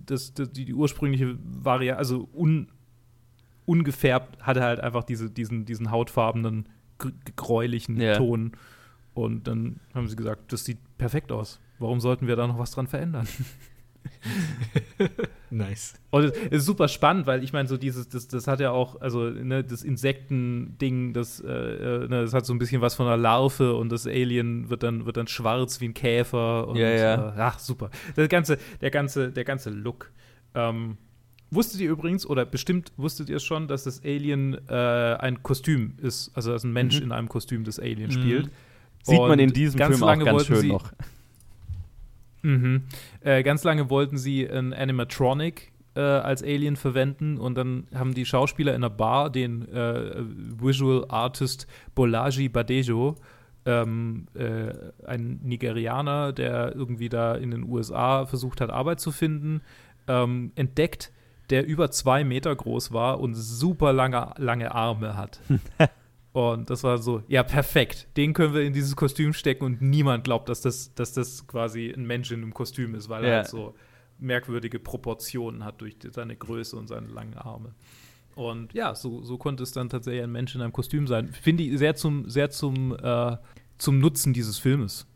dass, 0.06 0.32
dass 0.34 0.52
die, 0.52 0.66
die 0.66 0.74
ursprüngliche 0.74 1.36
Variante, 1.42 1.98
also 1.98 2.28
un, 2.32 2.68
ungefärbt, 3.66 4.40
hatte 4.42 4.62
halt 4.62 4.80
einfach 4.80 5.04
diese, 5.04 5.30
diesen, 5.30 5.64
diesen 5.64 5.90
hautfarbenen, 5.90 6.68
gr- 6.98 7.12
gräulichen 7.36 8.00
Ja. 8.00 8.16
Ton. 8.16 8.52
Und 9.14 9.46
dann 9.46 9.80
haben 9.94 10.08
sie 10.08 10.16
gesagt, 10.16 10.52
das 10.52 10.64
sieht 10.64 10.78
perfekt 10.98 11.32
aus. 11.32 11.60
Warum 11.78 12.00
sollten 12.00 12.26
wir 12.26 12.36
da 12.36 12.46
noch 12.46 12.58
was 12.58 12.70
dran 12.70 12.86
verändern? 12.86 13.26
Nice. 15.50 15.94
Und 16.10 16.24
es 16.26 16.32
ist 16.60 16.66
super 16.66 16.86
spannend, 16.88 17.26
weil 17.26 17.42
ich 17.42 17.52
meine, 17.52 17.68
so 17.68 17.76
dieses, 17.76 18.08
das, 18.08 18.28
das 18.28 18.46
hat 18.46 18.60
ja 18.60 18.70
auch, 18.70 19.00
also 19.00 19.30
ne, 19.30 19.64
das 19.64 19.82
Insekten-Ding, 19.82 21.12
das, 21.12 21.40
äh, 21.40 21.48
äh, 21.48 22.08
ne, 22.08 22.22
das 22.22 22.32
hat 22.32 22.46
so 22.46 22.52
ein 22.54 22.58
bisschen 22.58 22.80
was 22.80 22.94
von 22.94 23.06
einer 23.06 23.16
Larve 23.16 23.74
und 23.74 23.90
das 23.90 24.06
Alien 24.06 24.70
wird 24.70 24.84
dann, 24.84 25.06
wird 25.06 25.16
dann 25.16 25.26
schwarz 25.26 25.80
wie 25.80 25.86
ein 25.86 25.94
Käfer 25.94 26.68
und 26.68 26.76
Ja, 26.76 26.88
ja. 26.90 27.28
Äh, 27.30 27.40
ach, 27.40 27.58
super. 27.58 27.90
Das 28.14 28.28
ganze, 28.28 28.58
der 28.80 28.90
ganze, 28.90 29.32
der 29.32 29.44
ganze 29.44 29.70
Look. 29.70 30.10
Ähm, 30.54 30.96
Wusstet 31.52 31.80
ihr 31.80 31.90
übrigens, 31.90 32.24
oder 32.26 32.46
bestimmt 32.46 32.92
wusstet 32.96 33.28
ihr 33.28 33.36
es 33.38 33.44
schon, 33.44 33.66
dass 33.66 33.82
das 33.82 34.04
Alien 34.04 34.56
äh, 34.68 34.72
ein 35.18 35.42
Kostüm 35.42 35.94
ist, 36.00 36.30
also 36.34 36.52
dass 36.52 36.62
ein 36.62 36.72
Mensch 36.72 36.98
Mhm. 36.98 37.06
in 37.06 37.12
einem 37.12 37.28
Kostüm 37.28 37.64
des 37.64 37.80
Alien 37.80 38.12
spielt. 38.12 38.50
Sieht 39.02 39.18
man 39.18 39.38
in 39.38 39.52
diesem 39.52 39.80
Film 39.80 40.02
auch 40.02 40.18
ganz 40.24 40.46
schön 40.46 40.56
sie- 40.56 40.68
noch. 40.68 40.92
Mhm. 42.42 42.82
Äh, 43.20 43.42
ganz 43.42 43.64
lange 43.64 43.90
wollten 43.90 44.16
sie 44.16 44.48
ein 44.48 44.72
Animatronic 44.72 45.72
äh, 45.94 46.00
als 46.00 46.42
Alien 46.42 46.76
verwenden 46.76 47.36
und 47.38 47.54
dann 47.56 47.86
haben 47.94 48.14
die 48.14 48.24
Schauspieler 48.24 48.74
in 48.74 48.80
der 48.82 48.88
Bar 48.90 49.30
den 49.30 49.68
äh, 49.72 50.14
Visual 50.58 51.04
Artist 51.08 51.66
Bolaji 51.94 52.48
Badejo, 52.48 53.16
ähm, 53.66 54.26
äh, 54.34 54.72
ein 55.06 55.40
Nigerianer, 55.42 56.32
der 56.32 56.74
irgendwie 56.74 57.08
da 57.10 57.34
in 57.34 57.50
den 57.50 57.64
USA 57.64 58.24
versucht 58.24 58.60
hat, 58.62 58.70
Arbeit 58.70 59.00
zu 59.00 59.12
finden, 59.12 59.60
ähm, 60.08 60.52
entdeckt, 60.54 61.12
der 61.50 61.66
über 61.66 61.90
zwei 61.90 62.24
Meter 62.24 62.54
groß 62.56 62.92
war 62.92 63.20
und 63.20 63.34
super 63.34 63.92
lange, 63.92 64.32
lange 64.38 64.74
Arme 64.74 65.16
hat. 65.16 65.40
Und 66.32 66.70
das 66.70 66.84
war 66.84 66.98
so, 66.98 67.22
ja, 67.26 67.42
perfekt. 67.42 68.06
Den 68.16 68.34
können 68.34 68.54
wir 68.54 68.62
in 68.62 68.72
dieses 68.72 68.94
Kostüm 68.94 69.32
stecken 69.32 69.64
und 69.64 69.82
niemand 69.82 70.22
glaubt, 70.24 70.48
dass 70.48 70.60
das, 70.60 70.94
dass 70.94 71.12
das 71.12 71.46
quasi 71.48 71.90
ein 71.90 72.06
Mensch 72.06 72.30
in 72.30 72.42
einem 72.42 72.54
Kostüm 72.54 72.94
ist, 72.94 73.08
weil 73.08 73.24
er 73.24 73.30
Ja. 73.30 73.36
halt 73.38 73.48
so 73.48 73.74
merkwürdige 74.18 74.78
Proportionen 74.78 75.64
hat 75.64 75.80
durch 75.80 75.96
seine 76.12 76.36
Größe 76.36 76.76
und 76.76 76.86
seine 76.86 77.08
langen 77.08 77.34
Arme. 77.34 77.74
Und 78.36 78.72
ja, 78.74 78.94
so, 78.94 79.22
so 79.22 79.38
konnte 79.38 79.62
es 79.64 79.72
dann 79.72 79.88
tatsächlich 79.88 80.22
ein 80.22 80.30
Mensch 80.30 80.54
in 80.54 80.60
einem 80.60 80.72
Kostüm 80.72 81.06
sein. 81.08 81.32
Finde 81.32 81.64
ich 81.64 81.78
sehr 81.78 81.96
zum, 81.96 82.28
sehr 82.30 82.50
zum, 82.50 82.96
äh, 82.96 83.36
zum 83.78 83.98
Nutzen 83.98 84.32
dieses 84.32 84.58
Filmes. 84.58 85.06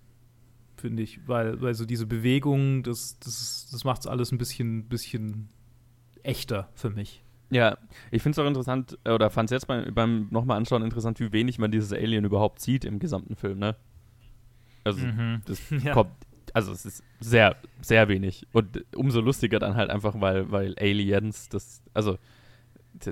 Finde 0.76 1.02
ich, 1.02 1.20
weil, 1.28 1.60
weil 1.62 1.74
so 1.74 1.86
diese 1.86 2.06
Bewegung, 2.06 2.82
das, 2.82 3.18
das, 3.20 3.68
das 3.70 3.84
macht 3.84 4.00
es 4.00 4.06
alles 4.06 4.32
ein 4.32 4.38
bisschen, 4.38 4.88
bisschen 4.88 5.48
echter 6.22 6.70
für 6.74 6.90
mich. 6.90 7.23
Ja, 7.54 7.78
ich 8.10 8.20
finde 8.20 8.34
es 8.34 8.44
auch 8.44 8.48
interessant, 8.48 8.98
äh, 9.04 9.10
oder 9.12 9.30
fand 9.30 9.46
es 9.48 9.52
jetzt 9.52 9.66
beim, 9.68 9.94
beim 9.94 10.26
nochmal 10.30 10.56
anschauen 10.56 10.82
interessant, 10.82 11.20
wie 11.20 11.30
wenig 11.32 11.58
man 11.60 11.70
dieses 11.70 11.92
Alien 11.92 12.24
überhaupt 12.24 12.60
sieht 12.60 12.84
im 12.84 12.98
gesamten 12.98 13.36
Film, 13.36 13.60
ne? 13.60 13.76
Also, 14.82 15.06
das 15.46 15.60
Ja. 15.84 15.92
kommt, 15.92 16.10
also 16.52 16.72
es 16.72 16.84
ist 16.84 17.04
sehr, 17.20 17.56
sehr 17.80 18.08
wenig. 18.08 18.46
Und 18.52 18.84
umso 18.96 19.20
lustiger 19.20 19.60
dann 19.60 19.76
halt 19.76 19.90
einfach, 19.90 20.20
weil, 20.20 20.50
weil 20.50 20.74
Aliens 20.80 21.48
das, 21.48 21.80
also 21.94 22.18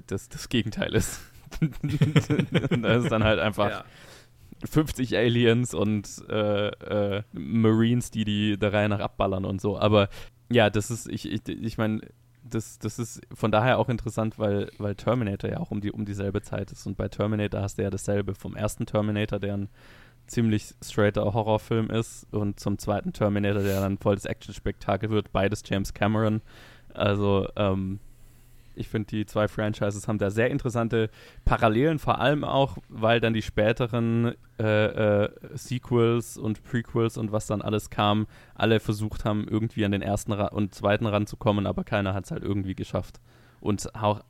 das, 0.08 0.28
das 0.28 0.48
Gegenteil 0.48 0.92
ist. 0.94 1.20
das 2.82 3.04
ist 3.04 3.12
dann 3.12 3.22
halt 3.24 3.38
einfach 3.38 3.70
Ja. 3.70 3.84
50 4.64 5.16
Aliens 5.16 5.72
und 5.74 6.08
äh, 6.28 6.68
äh, 6.68 7.22
Marines, 7.32 8.10
die 8.10 8.24
die 8.24 8.58
der 8.58 8.72
Reihe 8.72 8.88
nach 8.88 9.00
abballern 9.00 9.44
und 9.44 9.60
so. 9.60 9.78
Aber 9.78 10.08
ja, 10.50 10.68
das 10.70 10.90
ist, 10.90 11.08
ich, 11.08 11.30
ich, 11.30 11.48
ich 11.48 11.78
meine, 11.78 12.00
das, 12.54 12.78
das 12.78 12.98
ist 12.98 13.20
von 13.34 13.50
daher 13.50 13.78
auch 13.78 13.88
interessant, 13.88 14.38
weil, 14.38 14.70
weil 14.78 14.94
Terminator 14.94 15.50
ja 15.50 15.58
auch 15.58 15.70
um, 15.70 15.80
die, 15.80 15.92
um 15.92 16.04
dieselbe 16.04 16.42
Zeit 16.42 16.70
ist. 16.72 16.86
Und 16.86 16.96
bei 16.96 17.08
Terminator 17.08 17.62
hast 17.62 17.78
du 17.78 17.82
ja 17.82 17.90
dasselbe 17.90 18.34
vom 18.34 18.54
ersten 18.56 18.86
Terminator, 18.86 19.38
der 19.38 19.54
ein 19.54 19.68
ziemlich 20.26 20.74
straighter 20.82 21.24
Horrorfilm 21.34 21.90
ist, 21.90 22.26
und 22.32 22.60
zum 22.60 22.78
zweiten 22.78 23.12
Terminator, 23.12 23.62
der 23.62 23.80
dann 23.80 23.98
voll 23.98 24.14
das 24.14 24.24
Action-Spektakel 24.24 25.10
wird. 25.10 25.32
Beides 25.32 25.62
James 25.66 25.92
Cameron. 25.94 26.42
Also, 26.94 27.48
ähm, 27.56 27.98
ich 28.74 28.88
finde, 28.88 29.08
die 29.08 29.26
zwei 29.26 29.48
Franchises 29.48 30.08
haben 30.08 30.18
da 30.18 30.30
sehr 30.30 30.50
interessante 30.50 31.10
Parallelen, 31.44 31.98
vor 31.98 32.20
allem 32.20 32.44
auch, 32.44 32.78
weil 32.88 33.20
dann 33.20 33.34
die 33.34 33.42
späteren 33.42 34.34
äh, 34.58 35.24
äh, 35.24 35.28
Sequels 35.54 36.36
und 36.36 36.62
Prequels 36.64 37.16
und 37.16 37.32
was 37.32 37.46
dann 37.46 37.62
alles 37.62 37.90
kam, 37.90 38.26
alle 38.54 38.80
versucht 38.80 39.24
haben, 39.24 39.46
irgendwie 39.48 39.84
an 39.84 39.92
den 39.92 40.02
ersten 40.02 40.32
Ra 40.32 40.46
und 40.46 40.74
zweiten 40.74 41.06
ranzukommen, 41.06 41.66
aber 41.66 41.84
keiner 41.84 42.14
hat 42.14 42.24
es 42.24 42.30
halt 42.30 42.42
irgendwie 42.42 42.74
geschafft. 42.74 43.20
Und 43.60 43.94
auch, 43.94 44.22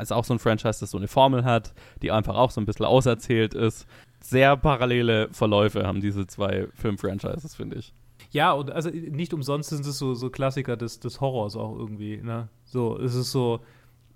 ist 0.00 0.12
auch 0.12 0.24
so 0.24 0.34
ein 0.34 0.40
Franchise, 0.40 0.80
das 0.80 0.90
so 0.90 0.98
eine 0.98 1.06
Formel 1.06 1.44
hat, 1.44 1.72
die 2.02 2.10
einfach 2.10 2.34
auch 2.34 2.50
so 2.50 2.60
ein 2.60 2.66
bisschen 2.66 2.84
auserzählt 2.84 3.54
ist. 3.54 3.86
Sehr 4.20 4.56
parallele 4.56 5.28
Verläufe 5.30 5.86
haben 5.86 6.00
diese 6.00 6.26
zwei 6.26 6.66
Film-Franchises, 6.74 7.54
finde 7.54 7.76
ich. 7.76 7.94
Ja, 8.36 8.52
und 8.52 8.70
also 8.70 8.90
nicht 8.90 9.32
umsonst 9.32 9.70
sind 9.70 9.86
es 9.86 9.96
so, 9.96 10.12
so 10.12 10.28
Klassiker 10.28 10.76
des, 10.76 11.00
des 11.00 11.22
Horrors 11.22 11.56
auch 11.56 11.74
irgendwie, 11.74 12.18
ne? 12.18 12.50
So, 12.66 12.98
es 12.98 13.14
ist 13.14 13.32
so 13.32 13.60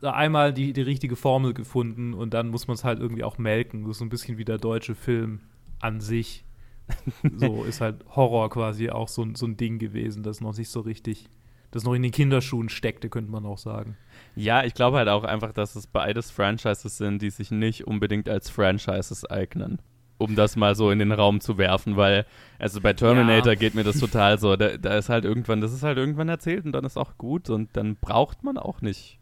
einmal 0.02 0.52
die, 0.52 0.74
die 0.74 0.82
richtige 0.82 1.16
Formel 1.16 1.54
gefunden 1.54 2.12
und 2.12 2.34
dann 2.34 2.48
muss 2.48 2.68
man 2.68 2.74
es 2.74 2.84
halt 2.84 3.00
irgendwie 3.00 3.24
auch 3.24 3.38
melken. 3.38 3.84
Das 3.84 3.92
ist 3.92 3.98
so 4.00 4.04
ein 4.04 4.10
bisschen 4.10 4.36
wie 4.36 4.44
der 4.44 4.58
deutsche 4.58 4.94
Film 4.94 5.40
an 5.80 6.00
sich. 6.00 6.44
So 7.38 7.64
ist 7.64 7.80
halt 7.80 8.04
Horror 8.14 8.50
quasi 8.50 8.90
auch 8.90 9.08
so, 9.08 9.26
so 9.32 9.46
ein 9.46 9.56
Ding 9.56 9.78
gewesen, 9.78 10.22
das 10.22 10.42
noch 10.42 10.54
nicht 10.54 10.68
so 10.68 10.80
richtig, 10.80 11.30
das 11.70 11.84
noch 11.84 11.94
in 11.94 12.02
den 12.02 12.12
Kinderschuhen 12.12 12.68
steckte, 12.68 13.08
könnte 13.08 13.30
man 13.30 13.46
auch 13.46 13.56
sagen. 13.56 13.96
Ja, 14.36 14.64
ich 14.64 14.74
glaube 14.74 14.98
halt 14.98 15.08
auch 15.08 15.24
einfach, 15.24 15.52
dass 15.52 15.76
es 15.76 15.86
beides 15.86 16.30
Franchises 16.30 16.98
sind, 16.98 17.22
die 17.22 17.30
sich 17.30 17.52
nicht 17.52 17.86
unbedingt 17.86 18.28
als 18.28 18.50
Franchises 18.50 19.24
eignen. 19.24 19.80
Um 20.20 20.36
das 20.36 20.54
mal 20.54 20.74
so 20.74 20.90
in 20.90 20.98
den 20.98 21.12
Raum 21.12 21.40
zu 21.40 21.56
werfen, 21.56 21.96
weil, 21.96 22.26
also 22.58 22.80
bei 22.80 22.92
Terminator 22.92 23.52
Ja. 23.52 23.58
geht 23.58 23.74
mir 23.74 23.84
das 23.84 23.98
total 23.98 24.38
so. 24.38 24.54
Da, 24.56 24.76
da 24.76 24.98
ist 24.98 25.08
halt 25.08 25.24
irgendwann, 25.24 25.60
das 25.62 25.72
ist 25.72 25.82
halt 25.82 25.96
irgendwann 25.96 26.28
erzählt 26.28 26.66
und 26.66 26.72
dann 26.72 26.84
ist 26.84 26.98
auch 26.98 27.16
gut 27.16 27.48
und 27.48 27.70
dann 27.76 27.96
braucht 27.96 28.44
man 28.44 28.58
auch 28.58 28.82
nicht. 28.82 29.18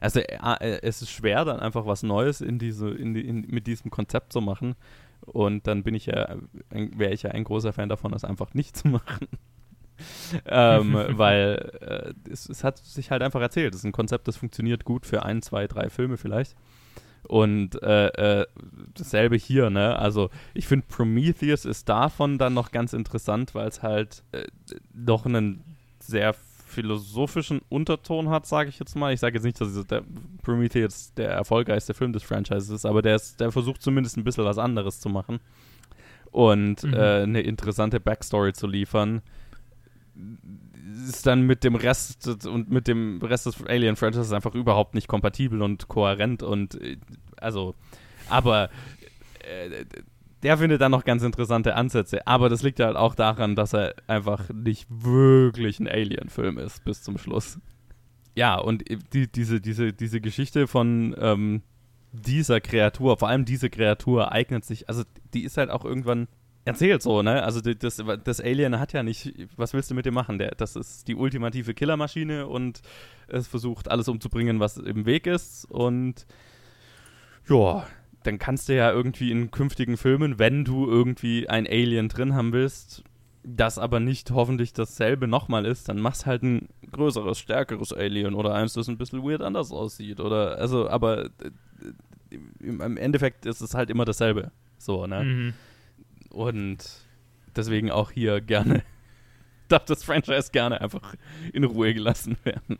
Also 0.00 0.20
äh, 0.20 0.38
äh, 0.60 0.80
es 0.82 1.02
ist 1.02 1.10
schwer, 1.10 1.44
dann 1.44 1.60
einfach 1.60 1.84
was 1.84 2.02
Neues 2.02 2.40
in 2.40 2.58
diese, 2.58 2.88
in 2.88 3.12
die, 3.14 3.26
in, 3.28 3.42
mit 3.48 3.66
diesem 3.66 3.90
Konzept 3.90 4.32
zu 4.32 4.40
machen. 4.40 4.74
Und 5.26 5.66
dann 5.66 5.82
bin 5.82 5.94
ich 5.94 6.06
ja, 6.06 6.36
wäre 6.70 7.12
ich 7.12 7.22
ja 7.24 7.32
ein 7.32 7.44
großer 7.44 7.72
Fan 7.72 7.88
davon, 7.90 8.12
das 8.12 8.24
einfach 8.24 8.54
nicht 8.54 8.76
zu 8.76 8.88
machen. 8.88 9.26
ähm, 10.46 10.94
weil 11.10 12.14
äh, 12.26 12.30
es, 12.30 12.48
es 12.48 12.64
hat 12.64 12.78
sich 12.78 13.10
halt 13.10 13.22
einfach 13.22 13.40
erzählt. 13.40 13.74
Es 13.74 13.80
ist 13.80 13.84
ein 13.84 13.92
Konzept, 13.92 14.28
das 14.28 14.36
funktioniert 14.36 14.84
gut 14.84 15.04
für 15.04 15.24
ein, 15.24 15.42
zwei, 15.42 15.66
drei 15.66 15.90
Filme 15.90 16.16
vielleicht. 16.16 16.56
Und 17.28 17.80
äh, 17.82 18.40
äh, 18.40 18.46
dasselbe 18.94 19.36
hier, 19.36 19.68
ne? 19.70 19.98
Also 19.98 20.30
ich 20.54 20.66
finde 20.66 20.86
Prometheus 20.88 21.64
ist 21.66 21.88
davon 21.88 22.38
dann 22.38 22.54
noch 22.54 22.72
ganz 22.72 22.94
interessant, 22.94 23.54
weil 23.54 23.68
es 23.68 23.82
halt 23.82 24.22
äh, 24.32 24.46
noch 24.94 25.26
einen 25.26 25.62
sehr 26.00 26.34
philosophischen 26.34 27.60
Unterton 27.68 28.30
hat, 28.30 28.46
sage 28.46 28.70
ich 28.70 28.78
jetzt 28.78 28.96
mal. 28.96 29.12
Ich 29.12 29.20
sage 29.20 29.36
jetzt 29.36 29.44
nicht, 29.44 29.60
dass 29.60 29.86
der 29.86 30.02
Prometheus 30.42 31.12
der 31.14 31.30
erfolgreichste 31.30 31.92
Film 31.94 32.12
des 32.12 32.22
Franchises 32.22 32.70
ist, 32.70 32.86
aber 32.86 33.02
der, 33.02 33.16
ist, 33.16 33.40
der 33.40 33.52
versucht 33.52 33.82
zumindest 33.82 34.16
ein 34.16 34.24
bisschen 34.24 34.44
was 34.44 34.58
anderes 34.58 35.00
zu 35.00 35.08
machen 35.08 35.40
und 36.30 36.82
Mhm. 36.82 36.94
äh, 36.94 37.22
eine 37.22 37.40
interessante 37.40 38.00
Backstory 38.00 38.52
zu 38.52 38.66
liefern. 38.66 39.22
Ist 41.08 41.26
dann 41.26 41.42
mit 41.42 41.64
dem 41.64 41.74
Rest 41.74 42.46
und 42.46 42.70
mit 42.70 42.88
dem 42.88 43.20
Rest 43.22 43.46
des 43.46 43.64
Alien 43.66 43.96
Franchises 43.96 44.32
einfach 44.32 44.54
überhaupt 44.54 44.94
nicht 44.94 45.08
kompatibel 45.08 45.62
und 45.62 45.88
kohärent 45.88 46.42
und 46.42 46.80
äh, 46.80 46.96
also, 47.36 47.74
aber 48.28 48.70
äh, 49.40 49.84
der 50.42 50.58
findet 50.58 50.80
dann 50.80 50.92
noch 50.92 51.04
ganz 51.04 51.22
interessante 51.22 51.74
Ansätze. 51.74 52.26
Aber 52.26 52.48
das 52.48 52.62
liegt 52.62 52.80
halt 52.80 52.96
auch 52.96 53.14
daran, 53.14 53.56
dass 53.56 53.72
er 53.74 53.94
einfach 54.06 54.48
nicht 54.50 54.86
wirklich 54.88 55.80
ein 55.80 55.88
Alien-Film 55.88 56.58
ist 56.58 56.84
bis 56.84 57.02
zum 57.02 57.18
Schluss. 57.18 57.58
Ja, 58.34 58.56
und 58.56 58.84
die, 59.12 59.26
diese, 59.26 59.60
diese, 59.60 59.92
diese 59.92 60.20
Geschichte 60.20 60.68
von 60.68 61.14
ähm, 61.18 61.62
dieser 62.12 62.60
Kreatur, 62.60 63.16
vor 63.16 63.28
allem 63.28 63.44
diese 63.44 63.68
Kreatur 63.68 64.30
eignet 64.30 64.64
sich, 64.64 64.88
also 64.88 65.02
die 65.34 65.42
ist 65.42 65.56
halt 65.56 65.70
auch 65.70 65.84
irgendwann 65.84 66.28
erzählt 66.68 67.02
so, 67.02 67.22
ne? 67.22 67.42
Also 67.42 67.60
das, 67.60 68.02
das 68.24 68.40
Alien 68.40 68.78
hat 68.78 68.92
ja 68.92 69.02
nicht, 69.02 69.34
was 69.56 69.72
willst 69.74 69.90
du 69.90 69.94
mit 69.94 70.06
dem 70.06 70.14
machen? 70.14 70.38
Der, 70.38 70.52
das 70.52 70.76
ist 70.76 71.08
die 71.08 71.14
ultimative 71.14 71.74
Killermaschine 71.74 72.46
und 72.46 72.80
es 73.26 73.48
versucht 73.48 73.90
alles 73.90 74.08
umzubringen, 74.08 74.60
was 74.60 74.76
im 74.76 75.06
Weg 75.06 75.26
ist 75.26 75.64
und 75.70 76.26
ja, 77.48 77.86
dann 78.22 78.38
kannst 78.38 78.68
du 78.68 78.76
ja 78.76 78.92
irgendwie 78.92 79.30
in 79.30 79.50
künftigen 79.50 79.96
Filmen, 79.96 80.38
wenn 80.38 80.64
du 80.64 80.86
irgendwie 80.86 81.48
ein 81.48 81.66
Alien 81.66 82.08
drin 82.08 82.34
haben 82.34 82.52
willst, 82.52 83.02
das 83.42 83.78
aber 83.78 84.00
nicht 84.00 84.30
hoffentlich 84.30 84.72
dasselbe 84.72 85.26
nochmal 85.26 85.64
ist, 85.64 85.88
dann 85.88 86.00
machst 86.00 86.26
halt 86.26 86.42
ein 86.42 86.68
größeres, 86.90 87.38
stärkeres 87.38 87.92
Alien 87.92 88.34
oder 88.34 88.54
eins, 88.54 88.74
das 88.74 88.88
ein 88.88 88.98
bisschen 88.98 89.22
weird 89.22 89.42
anders 89.42 89.72
aussieht 89.72 90.20
oder, 90.20 90.58
also, 90.58 90.88
aber 90.88 91.26
äh, 91.26 91.30
im, 92.60 92.80
im 92.80 92.96
Endeffekt 92.96 93.46
ist 93.46 93.60
es 93.60 93.74
halt 93.74 93.90
immer 93.90 94.04
dasselbe. 94.04 94.50
So, 94.78 95.06
ne? 95.06 95.24
Mhm. 95.24 95.54
Und 96.30 96.84
deswegen 97.56 97.90
auch 97.90 98.10
hier 98.10 98.40
gerne, 98.40 98.82
darf 99.68 99.84
das 99.86 100.04
Franchise 100.04 100.50
gerne 100.52 100.80
einfach 100.80 101.14
in 101.52 101.64
Ruhe 101.64 101.94
gelassen 101.94 102.36
werden. 102.44 102.78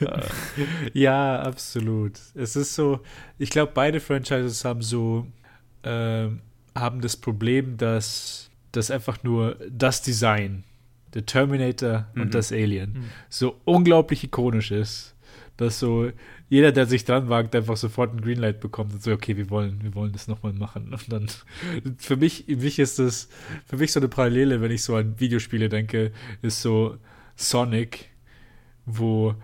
äh, 0.00 0.22
Ja, 0.92 1.40
absolut. 1.40 2.18
Es 2.34 2.56
ist 2.56 2.74
so, 2.74 3.00
ich 3.38 3.50
glaube, 3.50 3.72
beide 3.74 4.00
Franchises 4.00 4.64
haben 4.64 4.82
so, 4.82 5.26
ähm, 5.82 6.40
haben 6.74 7.00
das 7.00 7.16
Problem, 7.16 7.76
dass 7.76 8.50
das 8.72 8.90
einfach 8.90 9.22
nur 9.22 9.56
das 9.70 10.02
Design, 10.02 10.64
der 11.14 11.24
Terminator 11.26 12.06
Mhm. 12.14 12.22
und 12.22 12.34
das 12.34 12.50
Alien, 12.52 12.92
Mhm. 12.92 13.04
so 13.28 13.60
unglaublich 13.64 14.24
ikonisch 14.24 14.70
ist, 14.72 15.13
dass 15.56 15.78
so 15.78 16.10
jeder, 16.48 16.72
der 16.72 16.86
sich 16.86 17.04
dran 17.04 17.28
wagt, 17.28 17.54
einfach 17.54 17.76
sofort 17.76 18.12
ein 18.12 18.20
Greenlight 18.20 18.60
bekommt 18.60 18.92
und 18.92 19.02
so, 19.02 19.12
okay, 19.12 19.36
wir 19.36 19.50
wollen, 19.50 19.82
wir 19.82 19.94
wollen 19.94 20.12
das 20.12 20.28
nochmal 20.28 20.52
machen. 20.52 20.92
Und 20.92 21.12
dann, 21.12 21.26
für 21.98 22.16
mich, 22.16 22.44
für 22.46 22.56
mich 22.56 22.78
ist 22.78 22.98
das, 22.98 23.28
für 23.66 23.76
mich 23.76 23.92
so 23.92 24.00
eine 24.00 24.08
Parallele, 24.08 24.60
wenn 24.60 24.70
ich 24.70 24.82
so 24.82 24.96
an 24.96 25.18
Videospiele 25.18 25.68
denke, 25.68 26.12
ist 26.42 26.60
so 26.60 26.96
Sonic, 27.36 28.10
wo 28.84 29.34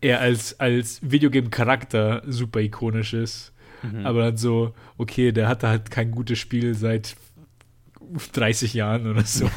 er 0.00 0.20
als, 0.20 0.58
als 0.60 1.00
Videogame-Charakter 1.02 2.22
super 2.26 2.60
ikonisch 2.60 3.14
ist. 3.14 3.52
Mhm. 3.82 4.06
Aber 4.06 4.22
dann 4.22 4.36
so, 4.36 4.74
okay, 4.96 5.32
der 5.32 5.48
hatte 5.48 5.68
halt 5.68 5.90
kein 5.90 6.10
gutes 6.10 6.38
Spiel 6.38 6.74
seit 6.74 7.16
30 8.32 8.74
Jahren 8.74 9.06
oder 9.06 9.24
so. 9.24 9.50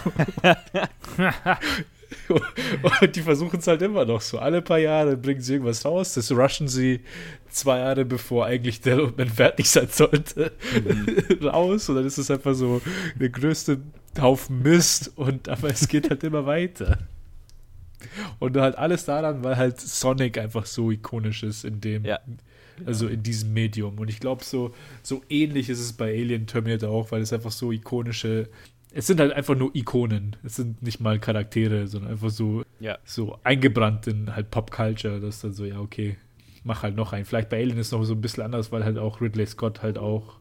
und 3.02 3.16
die 3.16 3.22
versuchen 3.22 3.60
es 3.60 3.68
halt 3.68 3.82
immer 3.82 4.06
noch 4.06 4.22
so. 4.22 4.40
Alle 4.40 4.62
paar 4.62 4.80
Jahre 4.80 5.18
bringen 5.18 5.42
sie 5.42 5.54
irgendwas 5.54 5.86
raus. 5.86 6.14
Das 6.14 6.32
rushen 6.32 6.68
sie 6.68 7.02
zwei 7.50 7.80
Jahre 7.80 8.06
bevor 8.06 8.46
eigentlich 8.46 8.82
Development 8.82 9.32
fertig 9.32 9.70
sein 9.70 9.88
sollte 9.90 10.52
mhm. 10.74 11.48
raus. 11.48 11.90
Und 11.90 11.96
dann 11.96 12.06
ist 12.06 12.18
es 12.18 12.32
einfach 12.32 12.54
so 12.54 12.82
der 13.20 13.30
größte 13.30 13.80
Haufen 14.20 14.62
Mist. 14.62 15.12
Und 15.16 15.50
aber 15.50 15.70
es 15.70 15.88
geht 15.88 16.10
halt 16.10 16.24
immer 16.24 16.46
weiter. 16.46 17.00
Und 18.40 18.58
halt 18.58 18.78
alles 18.78 19.06
daran, 19.06 19.44
weil 19.44 19.58
halt 19.58 19.80
Sonic 19.80 20.38
einfach 20.38 20.66
so 20.66 20.92
ikonisch 20.92 21.44
ist 21.44 21.64
in 21.64 21.82
dem, 21.82 22.04
ja. 22.04 22.20
also 22.86 23.08
in 23.08 23.22
diesem 23.24 23.54
Medium. 23.54 24.00
Und 24.00 24.10
ich 24.10 24.20
glaube, 24.20 24.44
so, 24.44 24.74
so 25.04 25.22
ähnlich 25.30 25.70
ist 25.70 25.80
es 25.80 25.94
bei 25.94 26.12
Alien 26.12 26.48
Terminator 26.48 26.90
auch, 26.90 27.12
weil 27.12 27.22
es 27.22 27.32
einfach 27.32 27.52
so 27.52 27.72
ikonische 27.72 28.50
es 28.94 29.08
sind 29.08 29.20
halt 29.20 29.34
einfach 29.34 29.56
nur 29.56 29.76
Ikonen. 29.76 30.36
Es 30.44 30.58
sind 30.58 30.82
nicht 30.84 31.00
mal 31.00 31.20
Charaktere, 31.20 31.88
sondern 31.88 32.12
einfach 32.12 32.30
so, 32.30 32.64
ja. 32.80 32.98
so 33.06 33.40
eingebrannt 33.44 34.08
in 34.08 34.36
halt 34.36 34.52
Pop-Culture, 34.52 35.20
dass 35.20 35.42
dann 35.42 35.54
so, 35.54 35.66
ja, 35.66 35.80
okay, 35.80 36.18
mach 36.64 36.84
halt 36.84 36.96
noch 36.96 37.14
einen. 37.14 37.26
Vielleicht 37.26 37.50
bei 37.50 37.58
Alien 37.58 37.78
ist 37.78 37.88
es 37.88 37.92
noch 37.94 38.04
so 38.04 38.14
ein 38.14 38.22
bisschen 38.22 38.44
anders, 38.44 38.72
weil 38.72 38.84
halt 38.84 38.98
auch 38.98 39.22
Ridley 39.22 39.46
Scott 39.46 39.82
halt 39.82 39.98
auch 39.98 40.38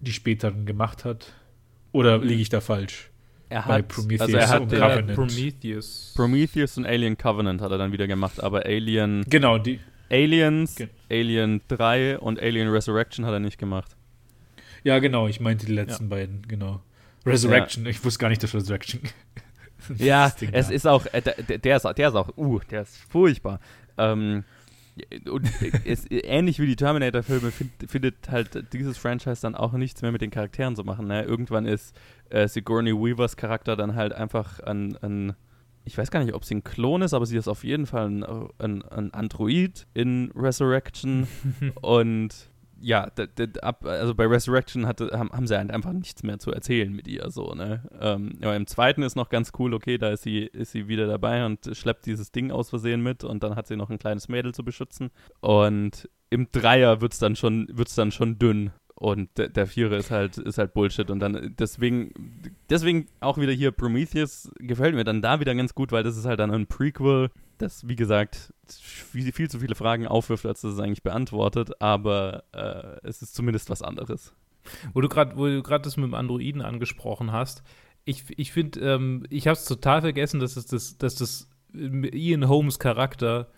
die 0.00 0.12
späteren 0.12 0.66
gemacht 0.66 1.04
hat. 1.04 1.32
Oder 1.92 2.18
mhm. 2.18 2.24
liege 2.24 2.42
ich 2.42 2.48
da 2.48 2.60
falsch? 2.60 3.10
Er 3.48 3.66
hat, 3.66 3.88
Prometheus 3.88 4.20
also 4.22 4.36
er 4.36 4.48
hat 4.48 4.62
und 4.62 4.72
Covenant. 4.72 5.14
Prometheus. 5.14 6.12
Prometheus 6.16 6.78
und 6.78 6.86
Alien 6.86 7.18
Covenant 7.18 7.60
hat 7.60 7.70
er 7.70 7.78
dann 7.78 7.92
wieder 7.92 8.06
gemacht, 8.06 8.42
aber 8.42 8.64
Alien. 8.64 9.24
Genau, 9.28 9.58
die. 9.58 9.78
Aliens, 10.10 10.76
Ge 10.76 10.88
Alien 11.10 11.60
3 11.68 12.18
und 12.18 12.40
Alien 12.40 12.68
Resurrection 12.68 13.24
hat 13.24 13.32
er 13.32 13.40
nicht 13.40 13.58
gemacht. 13.58 13.96
Ja, 14.84 14.98
genau, 14.98 15.26
ich 15.28 15.40
meinte 15.40 15.66
die 15.66 15.72
letzten 15.72 16.04
ja. 16.04 16.10
beiden, 16.10 16.42
genau. 16.48 16.80
Resurrection, 17.26 17.84
ja. 17.84 17.90
ich 17.90 18.04
wusste 18.04 18.18
gar 18.18 18.28
nicht, 18.28 18.42
dass 18.42 18.54
Resurrection. 18.54 19.00
ja, 19.96 20.32
es 20.52 20.70
ist 20.70 20.86
auch, 20.86 21.06
äh, 21.06 21.22
der, 21.22 21.58
der, 21.58 21.76
ist, 21.76 21.84
der 21.84 22.08
ist 22.08 22.14
auch, 22.14 22.36
uh, 22.36 22.60
der 22.70 22.82
ist 22.82 22.96
furchtbar. 22.96 23.60
Ähm, 23.98 24.44
und 25.30 25.48
es, 25.84 26.10
ähnlich 26.10 26.58
wie 26.58 26.66
die 26.66 26.76
Terminator-Filme 26.76 27.50
find, 27.50 27.70
findet 27.88 28.30
halt 28.30 28.72
dieses 28.72 28.98
Franchise 28.98 29.40
dann 29.40 29.54
auch 29.54 29.72
nichts 29.72 30.02
mehr 30.02 30.12
mit 30.12 30.20
den 30.20 30.30
Charakteren 30.30 30.76
zu 30.76 30.84
machen. 30.84 31.06
Ne? 31.06 31.22
Irgendwann 31.22 31.64
ist 31.64 31.96
äh, 32.28 32.46
Sigourney 32.46 32.92
Weavers 32.92 33.36
Charakter 33.36 33.74
dann 33.74 33.94
halt 33.94 34.12
einfach 34.12 34.60
ein, 34.60 34.96
ein, 34.98 35.34
ich 35.84 35.96
weiß 35.96 36.10
gar 36.10 36.22
nicht, 36.22 36.34
ob 36.34 36.44
sie 36.44 36.56
ein 36.56 36.64
Klon 36.64 37.00
ist, 37.00 37.14
aber 37.14 37.24
sie 37.24 37.38
ist 37.38 37.48
auf 37.48 37.64
jeden 37.64 37.86
Fall 37.86 38.10
ein, 38.10 38.24
ein, 38.58 38.82
ein 38.82 39.14
Android 39.14 39.86
in 39.94 40.30
Resurrection 40.36 41.26
und 41.80 42.50
ja, 42.82 43.10
also 43.84 44.14
bei 44.14 44.26
Resurrection 44.26 44.86
hatte, 44.86 45.10
haben, 45.12 45.30
haben 45.30 45.46
sie 45.46 45.56
halt 45.56 45.70
einfach 45.70 45.92
nichts 45.92 46.22
mehr 46.22 46.38
zu 46.38 46.50
erzählen 46.52 46.92
mit 46.92 47.06
ihr, 47.06 47.30
so, 47.30 47.54
ne? 47.54 47.82
Ähm, 48.00 48.38
aber 48.42 48.56
im 48.56 48.66
zweiten 48.66 49.02
ist 49.02 49.14
noch 49.14 49.28
ganz 49.28 49.52
cool, 49.58 49.72
okay, 49.72 49.98
da 49.98 50.10
ist 50.10 50.24
sie, 50.24 50.40
ist 50.40 50.72
sie 50.72 50.88
wieder 50.88 51.06
dabei 51.06 51.46
und 51.46 51.70
schleppt 51.72 52.06
dieses 52.06 52.32
Ding 52.32 52.50
aus 52.50 52.70
Versehen 52.70 53.02
mit 53.02 53.24
und 53.24 53.42
dann 53.42 53.54
hat 53.54 53.68
sie 53.68 53.76
noch 53.76 53.88
ein 53.88 53.98
kleines 53.98 54.28
Mädel 54.28 54.52
zu 54.52 54.64
beschützen. 54.64 55.10
Und 55.40 56.08
im 56.30 56.48
Dreier 56.50 57.00
wird 57.00 57.12
es 57.12 57.18
dann 57.18 57.36
schon, 57.36 57.68
wird's 57.70 57.94
dann 57.94 58.10
schon 58.10 58.38
dünn. 58.38 58.72
Und 58.94 59.36
der, 59.36 59.48
der 59.48 59.66
Vierer 59.66 59.96
ist 59.96 60.10
halt, 60.10 60.38
ist 60.38 60.58
halt 60.58 60.74
Bullshit. 60.74 61.10
Und 61.10 61.20
dann 61.20 61.54
deswegen, 61.58 62.12
deswegen 62.70 63.06
auch 63.20 63.38
wieder 63.38 63.52
hier 63.52 63.72
Prometheus 63.72 64.50
gefällt 64.58 64.94
mir 64.94 65.04
dann 65.04 65.22
da 65.22 65.40
wieder 65.40 65.54
ganz 65.54 65.74
gut, 65.74 65.92
weil 65.92 66.04
das 66.04 66.16
ist 66.16 66.24
halt 66.24 66.40
dann 66.40 66.52
ein 66.52 66.66
Prequel, 66.66 67.30
das, 67.58 67.88
wie 67.88 67.96
gesagt, 67.96 68.51
viel, 68.80 69.32
viel 69.32 69.50
zu 69.50 69.60
viele 69.60 69.74
Fragen 69.74 70.06
aufwirft, 70.06 70.46
als 70.46 70.62
das 70.62 70.74
es 70.74 70.80
eigentlich 70.80 71.02
beantwortet, 71.02 71.80
aber 71.80 72.44
äh, 72.52 73.06
es 73.06 73.22
ist 73.22 73.34
zumindest 73.34 73.70
was 73.70 73.82
anderes. 73.82 74.34
Wo 74.92 75.00
du 75.00 75.08
gerade 75.08 75.82
das 75.82 75.96
mit 75.96 76.06
dem 76.06 76.14
Androiden 76.14 76.62
angesprochen 76.62 77.32
hast, 77.32 77.62
ich, 78.04 78.24
ich 78.36 78.52
finde, 78.52 78.80
ähm, 78.80 79.24
ich 79.30 79.46
habe 79.46 79.56
es 79.56 79.64
total 79.64 80.00
vergessen, 80.00 80.40
dass, 80.40 80.56
es 80.56 80.66
das, 80.66 80.98
dass 80.98 81.14
das 81.14 81.48
Ian 81.74 82.48
Holmes 82.48 82.78
Charakter, 82.78 83.48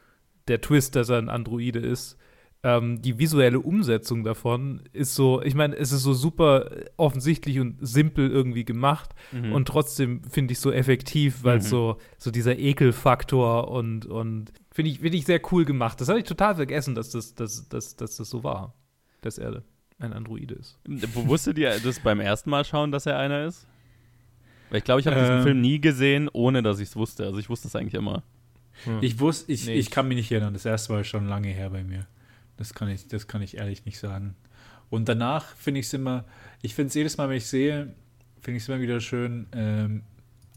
der 0.48 0.60
Twist, 0.60 0.96
dass 0.96 1.08
er 1.08 1.18
ein 1.18 1.30
Androide 1.30 1.78
ist, 1.78 2.18
ähm, 2.64 3.02
die 3.02 3.18
visuelle 3.18 3.60
Umsetzung 3.60 4.24
davon 4.24 4.82
ist 4.92 5.14
so, 5.14 5.42
ich 5.42 5.54
meine, 5.54 5.76
es 5.76 5.92
ist 5.92 6.02
so 6.02 6.14
super 6.14 6.70
offensichtlich 6.96 7.60
und 7.60 7.76
simpel 7.86 8.30
irgendwie 8.30 8.64
gemacht 8.64 9.10
mhm. 9.32 9.52
und 9.52 9.68
trotzdem 9.68 10.22
finde 10.24 10.52
ich 10.52 10.60
so 10.60 10.72
effektiv, 10.72 11.44
weil 11.44 11.58
mhm. 11.58 11.62
so, 11.62 11.96
so 12.16 12.30
dieser 12.30 12.58
Ekelfaktor 12.58 13.68
und, 13.68 14.06
und 14.06 14.52
finde 14.74 14.90
ich, 14.90 14.98
find 14.98 15.14
ich 15.14 15.24
sehr 15.24 15.40
cool 15.52 15.64
gemacht. 15.64 16.00
Das 16.00 16.08
hatte 16.08 16.18
ich 16.18 16.24
total 16.24 16.56
vergessen, 16.56 16.94
dass 16.94 17.10
das, 17.10 17.34
dass, 17.34 17.68
dass, 17.68 17.96
dass 17.96 18.16
das 18.16 18.28
so 18.28 18.42
war, 18.42 18.74
dass 19.22 19.38
er 19.38 19.62
ein 19.98 20.12
Androide 20.12 20.56
ist. 20.56 20.78
Wusstet 21.14 21.56
ihr 21.58 21.78
das 21.78 22.00
beim 22.00 22.20
ersten 22.20 22.50
Mal 22.50 22.64
schauen, 22.64 22.90
dass 22.90 23.06
er 23.06 23.16
einer 23.16 23.44
ist? 23.44 23.66
Weil 24.68 24.78
ich 24.78 24.84
glaube, 24.84 25.00
ich 25.00 25.06
habe 25.06 25.18
diesen 25.18 25.36
ähm. 25.36 25.42
Film 25.44 25.60
nie 25.60 25.80
gesehen, 25.80 26.28
ohne 26.32 26.62
dass 26.62 26.80
ich 26.80 26.88
es 26.88 26.96
wusste. 26.96 27.24
Also 27.24 27.38
ich 27.38 27.48
wusste 27.48 27.68
es 27.68 27.76
eigentlich 27.76 27.94
immer. 27.94 28.24
Hm. 28.82 28.98
Ich 29.00 29.20
wusste, 29.20 29.52
ich, 29.52 29.66
nee, 29.66 29.74
ich 29.74 29.92
kann 29.92 30.08
mich 30.08 30.16
nicht 30.16 30.32
erinnern. 30.32 30.52
Das 30.52 30.64
erste 30.64 30.92
war 30.92 31.04
schon 31.04 31.28
lange 31.28 31.48
her 31.48 31.70
bei 31.70 31.84
mir. 31.84 32.08
Das 32.56 32.74
kann 32.74 32.88
ich, 32.88 33.06
das 33.06 33.28
kann 33.28 33.42
ich 33.42 33.56
ehrlich 33.56 33.84
nicht 33.84 34.00
sagen. 34.00 34.34
Und 34.90 35.08
danach 35.08 35.54
finde 35.54 35.80
ich 35.80 35.86
es 35.86 35.94
immer, 35.94 36.24
ich 36.62 36.74
finde 36.74 36.88
es 36.88 36.94
jedes 36.94 37.16
Mal, 37.16 37.28
wenn 37.28 37.36
ich 37.36 37.46
sehe, 37.46 37.94
finde 38.40 38.56
ich 38.56 38.64
es 38.64 38.68
immer 38.68 38.80
wieder 38.80 39.00
schön, 39.00 39.46
ähm, 39.52 40.02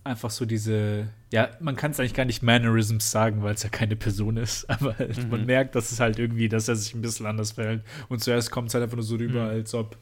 einfach 0.07 0.29
so 0.31 0.45
diese, 0.45 1.09
ja, 1.31 1.49
man 1.59 1.75
kann 1.75 1.91
es 1.91 1.99
eigentlich 1.99 2.13
gar 2.13 2.25
nicht 2.25 2.41
Mannerisms 2.41 3.11
sagen, 3.11 3.43
weil 3.43 3.53
es 3.53 3.63
ja 3.63 3.69
keine 3.69 3.95
Person 3.95 4.37
ist, 4.37 4.65
aber 4.69 4.97
halt, 4.97 5.23
mhm. 5.23 5.29
man 5.29 5.45
merkt, 5.45 5.75
dass 5.75 5.91
es 5.91 5.99
halt 5.99 6.19
irgendwie, 6.19 6.49
dass 6.49 6.67
er 6.67 6.75
sich 6.75 6.93
ein 6.95 7.01
bisschen 7.01 7.25
anders 7.25 7.53
verhält. 7.53 7.83
Und 8.09 8.23
zuerst 8.23 8.51
kommt 8.51 8.69
es 8.69 8.73
halt 8.73 8.83
einfach 8.83 8.97
nur 8.97 9.05
so 9.05 9.15
rüber, 9.15 9.43
mhm. 9.43 9.49
als 9.49 9.73
ob, 9.73 9.97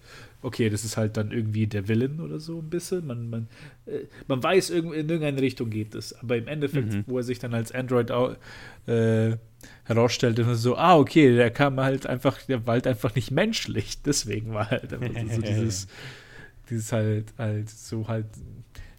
okay, 0.45 0.69
das 0.69 0.85
ist 0.85 0.95
halt 0.95 1.17
dann 1.17 1.31
irgendwie 1.31 1.65
der 1.65 1.87
Villain 1.87 2.19
oder 2.19 2.39
so 2.39 2.59
ein 2.59 2.69
bisschen. 2.69 3.07
Man, 3.07 3.29
man, 3.29 3.47
äh, 3.87 4.01
man 4.27 4.43
weiß, 4.43 4.69
in 4.69 4.93
irgendeine 4.93 5.41
Richtung 5.41 5.71
geht 5.71 5.95
es. 5.95 6.13
Aber 6.19 6.37
im 6.37 6.47
Endeffekt, 6.47 6.93
mhm. 6.93 7.03
wo 7.07 7.17
er 7.17 7.23
sich 7.23 7.39
dann 7.39 7.55
als 7.55 7.71
Android 7.71 8.11
äh, 8.85 9.37
herausstellte, 9.85 10.55
so, 10.55 10.77
ah, 10.77 10.97
okay, 10.97 11.35
der 11.35 11.49
kam 11.49 11.79
halt 11.79 12.05
einfach, 12.05 12.39
der 12.43 12.65
war 12.67 12.73
halt 12.73 12.85
einfach 12.85 13.15
nicht 13.15 13.31
menschlich. 13.31 14.01
Deswegen 14.05 14.53
war 14.53 14.69
halt 14.69 14.93
einfach 14.93 15.33
so 15.33 15.41
dieses, 15.41 15.87
dieses 16.69 16.91
halt, 16.91 17.33
halt 17.39 17.69
so 17.69 18.07
halt, 18.07 18.27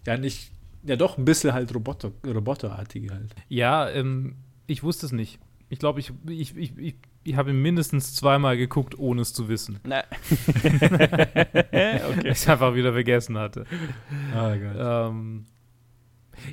ja, 0.05 0.17
nicht, 0.17 0.51
ja 0.87 0.95
doch, 0.95 1.17
ein 1.17 1.25
bisschen 1.25 1.53
halt 1.53 1.73
Roboter, 1.75 2.11
Roboterartig 2.25 3.11
halt. 3.11 3.35
Ja, 3.49 3.89
ähm, 3.89 4.35
ich 4.65 4.83
wusste 4.83 5.05
es 5.05 5.11
nicht. 5.11 5.39
Ich 5.69 5.79
glaube, 5.79 5.99
ich, 5.99 6.13
ich, 6.29 6.55
ich, 6.55 6.77
ich, 6.77 6.95
ich 7.23 7.35
habe 7.35 7.49
ihn 7.49 7.61
mindestens 7.61 8.15
zweimal 8.15 8.55
geguckt, 8.55 8.97
ohne 8.97 9.21
es 9.21 9.33
zu 9.33 9.49
wissen. 9.49 9.79
Nee. 9.83 9.99
okay. 10.61 12.29
Ich 12.31 12.49
einfach 12.49 12.73
wieder 12.73 12.93
vergessen 12.93 13.37
hatte. 13.37 13.65
Oh 14.33 14.55
Gott. 14.55 14.77
Ähm, 14.79 15.45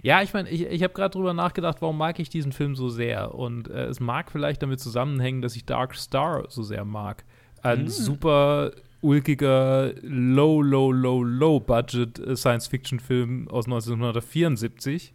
ja, 0.03 0.23
ich 0.23 0.33
meine, 0.33 0.49
ich, 0.49 0.67
ich 0.67 0.83
habe 0.83 0.95
gerade 0.95 1.13
drüber 1.13 1.33
nachgedacht, 1.33 1.81
warum 1.81 1.99
mag 1.99 2.19
ich 2.19 2.29
diesen 2.29 2.53
Film 2.53 2.75
so 2.75 2.89
sehr? 2.89 3.35
Und 3.35 3.69
äh, 3.69 3.85
es 3.85 4.01
mag 4.01 4.33
vielleicht 4.33 4.63
damit 4.63 4.81
zusammenhängen, 4.81 5.43
dass 5.43 5.55
ich 5.55 5.65
Dark 5.65 5.95
Star 5.95 6.47
so 6.49 6.63
sehr 6.65 6.85
mag. 6.85 7.25
Ein 7.63 7.85
mm. 7.85 7.89
super 7.89 8.73
ulkiger, 9.05 9.93
low, 10.03 10.63
low, 10.63 10.91
low, 10.91 11.23
low 11.23 11.61
Budget 11.61 12.19
äh, 12.19 12.35
Science-Fiction-Film 12.35 13.49
aus 13.49 13.67
1974 13.67 15.15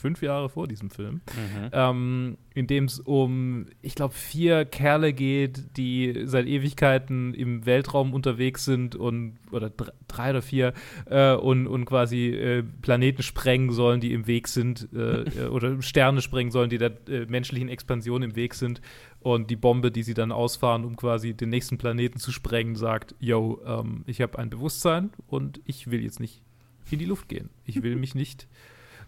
fünf 0.00 0.22
Jahre 0.22 0.48
vor 0.48 0.66
diesem 0.66 0.90
Film, 0.90 1.14
mhm. 1.14 1.70
ähm, 1.72 2.38
in 2.54 2.66
dem 2.66 2.84
es 2.84 2.98
um, 2.98 3.66
ich 3.82 3.94
glaube, 3.94 4.14
vier 4.14 4.64
Kerle 4.64 5.12
geht, 5.12 5.76
die 5.76 6.22
seit 6.24 6.46
Ewigkeiten 6.46 7.34
im 7.34 7.66
Weltraum 7.66 8.12
unterwegs 8.12 8.64
sind 8.64 8.96
und, 8.96 9.38
oder 9.52 9.70
drei 10.08 10.30
oder 10.30 10.42
vier, 10.42 10.72
äh, 11.06 11.34
und, 11.34 11.66
und 11.66 11.84
quasi 11.84 12.28
äh, 12.28 12.62
Planeten 12.82 13.22
sprengen 13.22 13.70
sollen, 13.72 14.00
die 14.00 14.12
im 14.12 14.26
Weg 14.26 14.48
sind, 14.48 14.88
äh, 14.92 15.22
äh 15.22 15.46
oder 15.48 15.80
Sterne 15.90 16.22
sprengen 16.22 16.50
sollen, 16.50 16.70
die 16.70 16.78
der 16.78 16.92
äh, 17.08 17.26
menschlichen 17.26 17.68
Expansion 17.68 18.22
im 18.22 18.34
Weg 18.34 18.54
sind. 18.54 18.80
Und 19.20 19.50
die 19.50 19.56
Bombe, 19.56 19.90
die 19.90 20.02
sie 20.02 20.14
dann 20.14 20.32
ausfahren, 20.32 20.84
um 20.84 20.96
quasi 20.96 21.34
den 21.34 21.50
nächsten 21.50 21.76
Planeten 21.76 22.18
zu 22.18 22.32
sprengen, 22.32 22.74
sagt, 22.74 23.14
yo, 23.20 23.60
ähm, 23.66 24.02
ich 24.06 24.22
habe 24.22 24.38
ein 24.38 24.48
Bewusstsein 24.48 25.10
und 25.26 25.60
ich 25.66 25.90
will 25.90 26.02
jetzt 26.02 26.20
nicht 26.20 26.42
in 26.90 26.98
die 26.98 27.04
Luft 27.04 27.28
gehen. 27.28 27.50
Ich 27.64 27.82
will 27.82 27.96
mich 27.96 28.14
nicht 28.14 28.48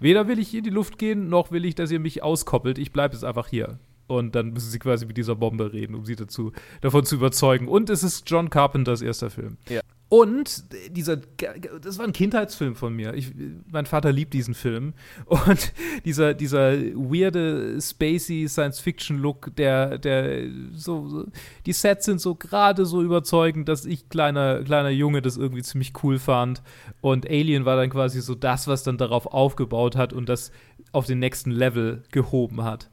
Weder 0.03 0.27
will 0.27 0.41
ich 0.41 0.53
in 0.55 0.65
die 0.65 0.71
Luft 0.71 0.99
gehen, 0.99 1.29
noch 1.29 1.53
will 1.53 1.65
ich, 1.65 1.77
dass 1.77 1.91
ihr 1.93 2.01
mich 2.01 2.23
auskoppelt. 2.23 2.79
Ich 2.79 2.93
bleibe 2.93 3.15
jetzt 3.15 3.25
einfach 3.25 3.47
hier. 3.47 3.79
Und 4.09 4.35
dann 4.35 4.53
müssen 4.53 4.69
sie 4.69 4.81
quasi 4.81 5.07
mit 5.07 5.17
dieser 5.17 5.37
Bombe 5.37 5.73
reden, 5.73 5.95
um 5.95 6.05
sie 6.05 6.17
dazu, 6.17 6.53
davon 6.81 7.05
zu 7.05 7.15
überzeugen. 7.15 7.69
Und 7.69 7.89
es 7.89 8.03
ist 8.03 8.29
John 8.29 8.51
Carpenters 8.51 9.01
erster 9.01 9.31
Film. 9.31 9.59
Ja. 9.69 9.81
Und 10.13 10.65
dieser, 10.95 11.17
das 11.81 11.97
war 11.97 12.05
ein 12.05 12.13
Kindheitsfilm 12.13 12.77
von 12.77 12.95
mir. 12.95 13.15
Ich, 13.15 13.33
mein 13.71 13.87
Vater 13.87 14.13
liebt 14.13 14.35
diesen 14.35 14.53
Film. 14.53 14.93
Und 15.25 15.73
dieser, 16.05 16.35
dieser 16.35 16.73
weirde, 16.73 17.81
spacey 17.81 18.47
Science-Fiction-Look, 18.47 19.57
der, 19.57 19.97
der 19.97 20.51
so, 20.75 21.09
so, 21.09 21.27
die 21.65 21.73
Sets 21.73 22.05
sind 22.05 22.21
so 22.21 22.35
gerade 22.35 22.85
so 22.85 23.01
überzeugend, 23.01 23.71
dass 23.71 23.87
ich 23.87 24.11
kleiner, 24.11 24.63
kleiner 24.63 24.91
Junge 24.91 25.23
das 25.23 25.39
irgendwie 25.39 25.63
ziemlich 25.63 25.95
cool 26.03 26.19
fand. 26.19 26.61
Und 27.01 27.27
Alien 27.31 27.65
war 27.65 27.77
dann 27.77 27.89
quasi 27.89 28.21
so 28.21 28.35
das, 28.35 28.69
was 28.69 28.83
dann 28.83 28.99
darauf 28.99 29.25
aufgebaut 29.25 29.97
hat 29.97 30.13
und 30.13 30.29
das 30.29 30.53
auf 30.93 31.07
den 31.07 31.21
nächsten 31.21 31.53
Level 31.53 32.03
gehoben 32.11 32.65
hat 32.65 32.91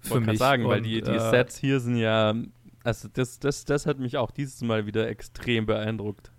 für 0.00 0.14
grad 0.14 0.26
mich. 0.28 0.38
sagen, 0.38 0.64
weil 0.64 0.78
Und, 0.78 0.84
die, 0.84 1.02
die 1.02 1.10
äh, 1.10 1.30
Sets 1.30 1.58
hier 1.58 1.78
sind 1.80 1.96
ja, 1.96 2.34
also 2.84 3.08
das, 3.12 3.38
das, 3.38 3.66
das 3.66 3.84
hat 3.84 3.98
mich 3.98 4.16
auch 4.16 4.30
dieses 4.30 4.62
Mal 4.62 4.86
wieder 4.86 5.06
extrem 5.08 5.66
beeindruckt. 5.66 6.30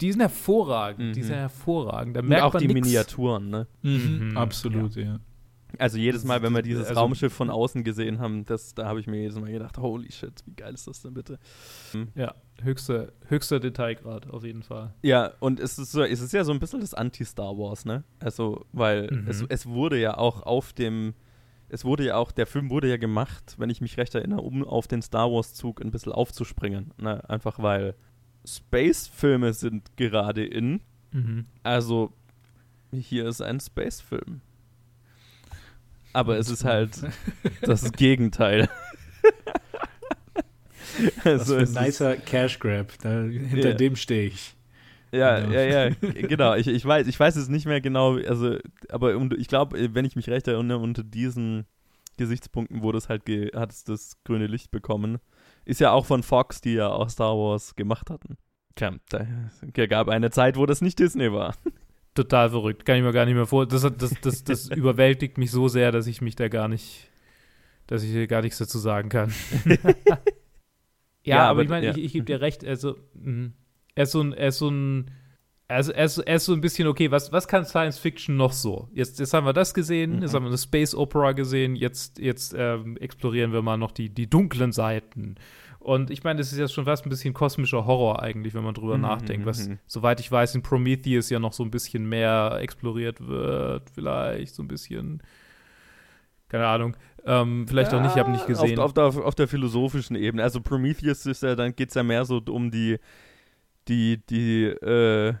Die 0.00 0.10
sind 0.10 0.20
hervorragend. 0.20 1.14
Die 1.16 1.20
Mhm. 1.20 1.24
sind 1.24 1.34
hervorragend. 1.36 2.16
Da 2.16 2.20
Und 2.20 2.28
merkt 2.28 2.44
auch 2.44 2.52
man 2.54 2.62
die 2.62 2.74
nix. 2.74 2.86
Miniaturen, 2.88 3.48
ne? 3.48 3.66
Mhm. 3.82 4.36
Absolut, 4.36 4.96
ja. 4.96 5.18
Also 5.78 5.98
jedes 5.98 6.24
Mal, 6.24 6.40
wenn 6.42 6.52
wir 6.52 6.62
dieses 6.62 6.86
Also- 6.88 7.00
Raumschiff 7.00 7.32
von 7.32 7.50
außen 7.50 7.82
gesehen 7.82 8.20
haben, 8.20 8.44
das, 8.44 8.74
da 8.76 8.86
habe 8.86 9.00
ich 9.00 9.08
mir 9.08 9.20
jedes 9.20 9.38
Mal 9.40 9.50
gedacht, 9.50 9.76
holy 9.78 10.10
shit, 10.12 10.32
wie 10.46 10.54
geil 10.54 10.72
ist 10.72 10.86
das 10.86 11.02
denn 11.02 11.14
bitte? 11.14 11.38
Ja, 12.14 12.34
höchster, 12.62 13.08
höchster 13.26 13.58
Detailgrad 13.58 14.30
auf 14.30 14.44
jeden 14.44 14.62
Fall. 14.62 14.94
Ja, 15.02 15.32
und 15.40 15.58
es 15.58 15.78
ist, 15.78 15.90
so, 15.90 16.02
es 16.02 16.20
ist 16.20 16.32
ja 16.32 16.44
so 16.44 16.52
ein 16.52 16.60
bisschen 16.60 16.80
das 16.80 16.94
Anti-Star 16.94 17.58
Wars, 17.58 17.84
ne? 17.84 18.04
Also, 18.20 18.64
weil 18.72 19.10
Mhm. 19.10 19.26
es, 19.28 19.42
es 19.48 19.66
wurde 19.66 19.98
ja 20.00 20.16
auch 20.16 20.42
auf 20.44 20.72
dem, 20.72 21.14
es 21.68 21.84
wurde 21.84 22.04
ja 22.06 22.16
auch, 22.18 22.30
der 22.30 22.46
Film 22.46 22.70
wurde 22.70 22.88
ja 22.88 22.96
gemacht, 22.96 23.56
wenn 23.58 23.68
ich 23.70 23.80
mich 23.80 23.96
recht 23.96 24.14
erinnere, 24.14 24.42
um 24.42 24.62
auf 24.64 24.86
den 24.86 25.02
Star 25.02 25.28
Wars-Zug 25.32 25.80
ein 25.80 25.90
bisschen 25.90 26.12
aufzuspringen. 26.12 26.92
Ne? 26.98 27.28
Einfach 27.28 27.58
weil 27.58 27.96
Space-Filme 28.44 29.52
sind 29.52 29.96
gerade 29.96 30.44
in. 30.44 30.80
Mhm. 31.12 31.46
Also, 31.62 32.12
hier 32.92 33.26
ist 33.26 33.40
ein 33.40 33.60
Space-Film. 33.60 34.40
Aber 36.12 36.38
es 36.38 36.48
ist 36.48 36.64
halt 36.64 36.98
das 37.62 37.90
Gegenteil. 37.92 38.68
Das 41.16 41.24
also, 41.24 41.56
ist 41.56 41.70
es 41.70 41.76
ein 41.76 41.84
nicer 41.86 42.16
Cash 42.16 42.58
Grab. 42.58 42.92
Da, 43.02 43.22
hinter 43.22 43.70
Ja. 43.70 43.74
dem 43.74 43.96
stehe 43.96 44.28
ich. 44.28 44.54
Ja, 45.12 45.40
Genau. 45.40 45.52
ja, 45.52 45.62
ja, 45.88 45.94
genau. 46.00 46.54
Ich, 46.54 46.66
ich, 46.66 46.84
weiß, 46.84 47.06
ich 47.06 47.18
weiß 47.18 47.36
es 47.36 47.48
nicht 47.48 47.66
mehr 47.66 47.80
genau, 47.80 48.16
also, 48.16 48.58
aber 48.88 49.16
um, 49.16 49.30
ich 49.36 49.46
glaube, 49.46 49.94
wenn 49.94 50.04
ich 50.04 50.16
mich 50.16 50.28
recht 50.28 50.48
erinnere, 50.48 50.78
unter 50.78 51.04
diesen 51.04 51.66
Gesichtspunkten 52.16 52.82
wurde 52.82 52.98
es 52.98 53.08
halt, 53.08 53.24
ge, 53.24 53.50
hat 53.54 53.70
es 53.70 53.84
das 53.84 54.16
grüne 54.24 54.46
Licht 54.48 54.70
bekommen. 54.72 55.18
Ist 55.64 55.80
ja 55.80 55.92
auch 55.92 56.06
von 56.06 56.22
Fox, 56.22 56.60
die 56.60 56.74
ja 56.74 56.88
auch 56.88 57.08
Star 57.08 57.34
Wars 57.36 57.74
gemacht 57.76 58.10
hatten. 58.10 58.36
Tja, 58.76 58.92
da 59.08 59.86
gab 59.86 60.08
eine 60.08 60.30
Zeit, 60.30 60.56
wo 60.56 60.66
das 60.66 60.80
nicht 60.80 60.98
Disney 60.98 61.32
war. 61.32 61.54
Total 62.14 62.50
verrückt. 62.50 62.84
Kann 62.84 62.96
ich 62.96 63.02
mir 63.02 63.12
gar 63.12 63.24
nicht 63.24 63.34
mehr 63.34 63.46
vor. 63.46 63.66
Das, 63.66 63.82
das, 63.82 64.14
das, 64.20 64.44
das 64.44 64.68
überwältigt 64.76 65.38
mich 65.38 65.50
so 65.50 65.68
sehr, 65.68 65.90
dass 65.92 66.06
ich 66.06 66.20
mich 66.20 66.36
da 66.36 66.48
gar 66.48 66.68
nicht, 66.68 67.08
dass 67.86 68.02
ich 68.02 68.10
hier 68.10 68.26
gar 68.26 68.42
nichts 68.42 68.58
dazu 68.58 68.78
sagen 68.78 69.08
kann. 69.08 69.32
ja, 70.06 70.18
Ja, 71.24 71.38
aber, 71.38 71.48
aber- 71.50 71.62
ich 71.62 71.68
meine, 71.68 71.86
ja. 71.86 71.92
ich, 71.96 72.04
ich 72.04 72.12
gebe 72.12 72.24
dir 72.24 72.40
recht. 72.40 72.64
Also, 72.64 72.96
mh, 73.14 73.50
er 73.94 74.02
ist 74.04 74.12
so 74.12 74.20
ein, 74.20 74.32
er 74.32 74.48
ist 74.48 74.58
so 74.58 74.68
ein, 74.70 75.10
also 75.68 75.92
er 75.92 76.04
ist, 76.04 76.18
er 76.18 76.36
ist 76.36 76.44
so 76.44 76.52
ein 76.52 76.60
bisschen, 76.60 76.86
okay, 76.86 77.10
was, 77.10 77.32
was 77.32 77.48
kann 77.48 77.64
Science 77.64 77.98
Fiction 77.98 78.36
noch 78.36 78.52
so? 78.52 78.88
Jetzt, 78.92 79.18
jetzt 79.18 79.32
haben 79.32 79.46
wir 79.46 79.52
das 79.54 79.72
gesehen, 79.74 80.16
Mhm. 80.16 80.22
jetzt 80.22 80.34
haben 80.34 80.44
wir 80.44 80.48
eine 80.48 80.58
Space 80.58 80.94
Opera 80.94 81.32
gesehen, 81.32 81.74
jetzt, 81.76 82.18
jetzt 82.18 82.54
ähm, 82.56 82.96
explorieren 82.98 83.52
wir 83.52 83.62
mal 83.62 83.76
noch 83.78 83.90
die, 83.92 84.10
die 84.10 84.28
dunklen 84.28 84.72
Seiten. 84.72 85.36
Und 85.78 86.10
ich 86.10 86.24
meine, 86.24 86.38
das 86.38 86.50
ist 86.52 86.58
ja 86.58 86.66
schon 86.68 86.84
fast 86.86 87.04
ein 87.04 87.10
bisschen 87.10 87.34
kosmischer 87.34 87.84
Horror 87.86 88.22
eigentlich, 88.22 88.54
wenn 88.54 88.64
man 88.64 88.72
drüber 88.74 88.96
Mhm, 88.96 89.02
nachdenkt, 89.02 89.46
was, 89.46 89.68
mhm. 89.68 89.78
soweit 89.86 90.18
ich 90.20 90.30
weiß, 90.32 90.54
in 90.54 90.62
Prometheus 90.62 91.28
ja 91.30 91.38
noch 91.38 91.52
so 91.52 91.62
ein 91.62 91.70
bisschen 91.70 92.08
mehr 92.08 92.58
exploriert 92.60 93.26
wird, 93.26 93.90
vielleicht 93.90 94.54
so 94.54 94.62
ein 94.62 94.68
bisschen, 94.68 95.22
keine 96.48 96.66
Ahnung, 96.66 96.96
ähm, 97.26 97.66
vielleicht 97.68 97.92
auch 97.94 98.00
nicht, 98.02 98.12
ich 98.12 98.18
habe 98.18 98.30
nicht 98.30 98.46
gesehen. 98.46 98.78
Auf, 98.78 98.96
auf, 98.96 99.14
der, 99.14 99.24
auf 99.26 99.34
der 99.34 99.48
philosophischen 99.48 100.16
Ebene. 100.16 100.42
Also 100.42 100.60
Prometheus 100.60 101.24
ist 101.26 101.42
ja, 101.42 101.54
dann 101.54 101.74
geht 101.74 101.88
es 101.88 101.94
ja 101.94 102.02
mehr 102.02 102.24
so 102.24 102.40
um 102.48 102.70
die, 102.70 102.98
die, 103.88 104.18
die 104.26 104.64
äh, 104.64 105.34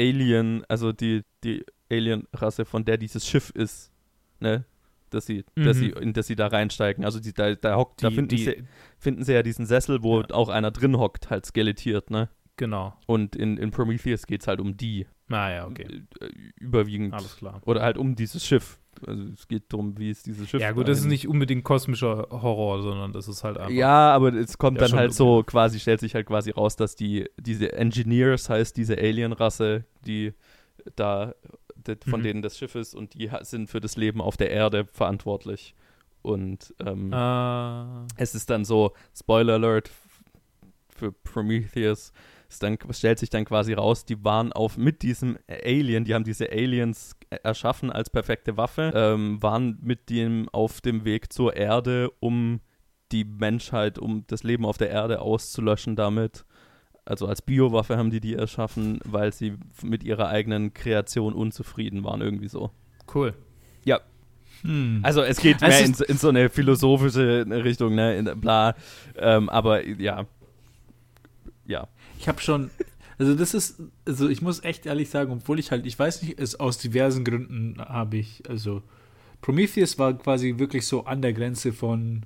Alien, 0.00 0.64
also 0.68 0.92
die, 0.92 1.22
die 1.44 1.64
Alien-Rasse, 1.90 2.64
von 2.64 2.84
der 2.84 2.96
dieses 2.96 3.26
Schiff 3.26 3.50
ist, 3.50 3.92
ne? 4.40 4.64
Dass 5.10 5.26
sie, 5.26 5.44
dass 5.56 5.76
Mhm. 5.76 5.80
sie, 5.80 5.88
in 5.90 6.12
das 6.12 6.26
sie 6.28 6.36
da 6.36 6.46
reinsteigen. 6.46 7.04
Also 7.04 7.18
die, 7.20 7.32
da, 7.32 7.54
da 7.54 7.76
hockt, 7.76 8.02
da 8.02 8.08
Die- 8.10 8.14
finden, 8.14 8.28
die- 8.36 8.44
sie, 8.44 8.64
finden 8.98 9.24
sie 9.24 9.32
ja 9.34 9.42
diesen 9.42 9.66
Sessel, 9.66 10.02
wo 10.02 10.20
Ja. 10.20 10.30
auch 10.30 10.48
einer 10.48 10.70
drin 10.70 10.96
hockt, 10.96 11.30
halt 11.30 11.44
skelettiert, 11.46 12.10
ne? 12.10 12.28
genau. 12.56 12.94
Und 13.06 13.36
in, 13.36 13.56
in 13.56 13.70
Prometheus 13.70 14.26
geht 14.26 14.42
es 14.42 14.46
halt 14.46 14.60
um 14.60 14.76
die. 14.76 15.06
Naja, 15.28 15.66
okay. 15.66 16.02
Äh, 16.20 16.28
überwiegend. 16.56 17.14
Alles 17.14 17.36
klar. 17.36 17.60
Oder 17.64 17.80
halt 17.82 17.96
um 17.96 18.16
dieses 18.16 18.44
Schiff. 18.44 18.78
Also 19.06 19.24
es 19.32 19.48
geht 19.48 19.72
darum, 19.72 19.96
wie 19.98 20.10
ist 20.10 20.26
dieses 20.26 20.48
Schiff. 20.48 20.60
Ja, 20.60 20.72
gut, 20.72 20.88
das 20.88 20.98
ist 20.98 21.06
nicht 21.06 21.26
unbedingt 21.28 21.64
kosmischer 21.64 22.26
Horror, 22.30 22.82
sondern 22.82 23.12
das 23.12 23.28
ist 23.28 23.44
halt 23.44 23.56
einfach. 23.56 23.70
Ja, 23.70 24.12
aber 24.12 24.32
es 24.34 24.58
kommt 24.58 24.80
Ja, 24.80 24.86
dann 24.88 24.96
halt 24.98 25.10
okay. 25.10 25.16
so 25.16 25.42
quasi, 25.44 25.80
stellt 25.80 26.00
sich 26.00 26.14
halt 26.14 26.26
quasi 26.26 26.50
raus, 26.50 26.76
dass 26.76 26.96
die, 26.96 27.28
diese 27.38 27.72
Engineers 27.72 28.48
heißt 28.50 28.76
diese 28.76 28.98
Alien-Rasse, 28.98 29.84
die 30.06 30.34
da, 30.96 31.34
von 32.06 32.20
Mhm. 32.20 32.24
denen 32.24 32.42
das 32.42 32.58
Schiff 32.58 32.74
ist 32.74 32.94
und 32.94 33.14
die 33.14 33.30
sind 33.42 33.70
für 33.70 33.80
das 33.80 33.96
Leben 33.96 34.20
auf 34.20 34.36
der 34.36 34.50
Erde 34.50 34.86
verantwortlich. 34.92 35.74
Und 36.22 36.74
ähm, 36.84 37.12
Ah, 37.14 38.06
es 38.16 38.34
ist 38.34 38.50
dann 38.50 38.64
so, 38.66 38.92
Spoiler 39.18 39.54
Alert 39.54 39.90
für 40.90 41.12
Prometheus, 41.12 42.12
es 42.12 42.12
dann, 42.58 42.78
stellt 42.90 43.18
sich 43.18 43.30
dann 43.30 43.44
quasi 43.44 43.72
raus, 43.72 44.04
die 44.04 44.24
waren 44.24 44.52
auf 44.52 44.76
mit 44.76 45.02
diesem 45.02 45.38
Alien, 45.48 46.04
die 46.04 46.14
haben 46.14 46.24
diese 46.24 46.50
Aliens 46.50 47.16
erschaffen 47.30 47.90
als 47.90 48.10
perfekte 48.10 48.56
Waffe, 48.56 48.92
ähm, 48.94 49.42
waren 49.42 49.78
mit 49.82 50.10
dem 50.10 50.48
auf 50.50 50.80
dem 50.80 51.04
Weg 51.04 51.32
zur 51.32 51.56
Erde, 51.56 52.10
um 52.20 52.60
die 53.12 53.24
Menschheit, 53.24 53.98
um 53.98 54.24
das 54.26 54.42
Leben 54.42 54.64
auf 54.64 54.78
der 54.78 54.90
Erde 54.90 55.20
auszulöschen 55.20 55.96
damit. 55.96 56.44
Also 57.04 57.26
als 57.26 57.42
Biowaffe 57.42 57.96
haben 57.96 58.10
die 58.10 58.20
die 58.20 58.34
erschaffen, 58.34 59.00
weil 59.04 59.32
sie 59.32 59.54
mit 59.82 60.04
ihrer 60.04 60.28
eigenen 60.28 60.74
Kreation 60.74 61.32
unzufrieden 61.34 62.04
waren, 62.04 62.20
irgendwie 62.20 62.48
so. 62.48 62.70
cool. 63.14 63.34
Hm. 64.62 65.00
Also 65.02 65.22
es 65.22 65.38
geht 65.38 65.56
Es 65.56 65.68
mehr 65.68 65.80
in, 65.80 65.94
in 66.08 66.16
so 66.16 66.28
eine 66.28 66.48
philosophische 66.48 67.46
Richtung, 67.48 67.94
ne, 67.94 68.16
in, 68.16 68.40
bla. 68.40 68.74
Ähm, 69.16 69.48
aber 69.48 69.86
ja. 69.86 70.26
Ja. 71.66 71.88
Ich 72.20 72.28
habe 72.28 72.38
schon, 72.42 72.70
also 73.18 73.34
das 73.34 73.54
ist, 73.54 73.80
also 74.06 74.28
ich 74.28 74.42
muss 74.42 74.62
echt 74.62 74.84
ehrlich 74.84 75.08
sagen, 75.08 75.32
obwohl 75.32 75.58
ich 75.58 75.70
halt, 75.70 75.86
ich 75.86 75.98
weiß 75.98 76.22
nicht, 76.22 76.38
es 76.38 76.60
aus 76.60 76.76
diversen 76.76 77.24
Gründen 77.24 77.80
habe 77.80 78.18
ich, 78.18 78.42
also 78.46 78.82
Prometheus 79.40 79.98
war 79.98 80.12
quasi 80.12 80.58
wirklich 80.58 80.86
so 80.86 81.06
an 81.06 81.22
der 81.22 81.32
Grenze 81.32 81.72
von, 81.72 82.24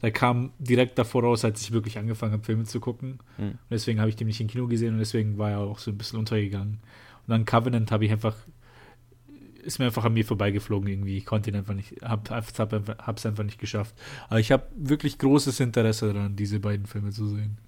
da 0.00 0.10
kam 0.10 0.52
direkt 0.58 0.98
davor 0.98 1.22
raus, 1.24 1.44
als 1.44 1.60
ich 1.60 1.72
wirklich 1.72 1.98
angefangen 1.98 2.32
habe, 2.32 2.44
Filme 2.44 2.64
zu 2.64 2.80
gucken. 2.80 3.18
Hm. 3.36 3.50
Und 3.50 3.58
deswegen 3.70 4.00
habe 4.00 4.08
ich 4.08 4.16
den 4.16 4.26
nicht 4.26 4.40
im 4.40 4.46
Kino 4.46 4.66
gesehen 4.68 4.94
und 4.94 5.00
deswegen 5.00 5.36
war 5.36 5.50
er 5.50 5.58
auch 5.58 5.80
so 5.80 5.90
ein 5.90 5.98
bisschen 5.98 6.18
untergegangen. 6.18 6.78
Und 7.26 7.30
dann 7.30 7.44
Covenant 7.44 7.92
habe 7.92 8.06
ich 8.06 8.12
einfach, 8.12 8.36
ist 9.62 9.78
mir 9.78 9.84
einfach 9.84 10.06
an 10.06 10.14
mir 10.14 10.24
vorbeigeflogen 10.24 10.88
irgendwie. 10.88 11.18
Ich 11.18 11.26
konnte 11.26 11.50
ihn 11.50 11.56
einfach 11.56 11.74
nicht, 11.74 12.00
hab, 12.00 12.30
hab, 12.30 12.58
hab, 12.58 12.72
einfach- 12.72 12.98
hab's 12.98 13.26
einfach 13.26 13.44
nicht 13.44 13.58
geschafft. 13.58 13.94
Aber 14.30 14.40
ich 14.40 14.50
habe 14.50 14.64
wirklich 14.76 15.18
großes 15.18 15.60
Interesse 15.60 16.14
daran, 16.14 16.36
diese 16.36 16.58
beiden 16.58 16.86
Filme 16.86 17.10
zu 17.10 17.26
sehen. 17.28 17.58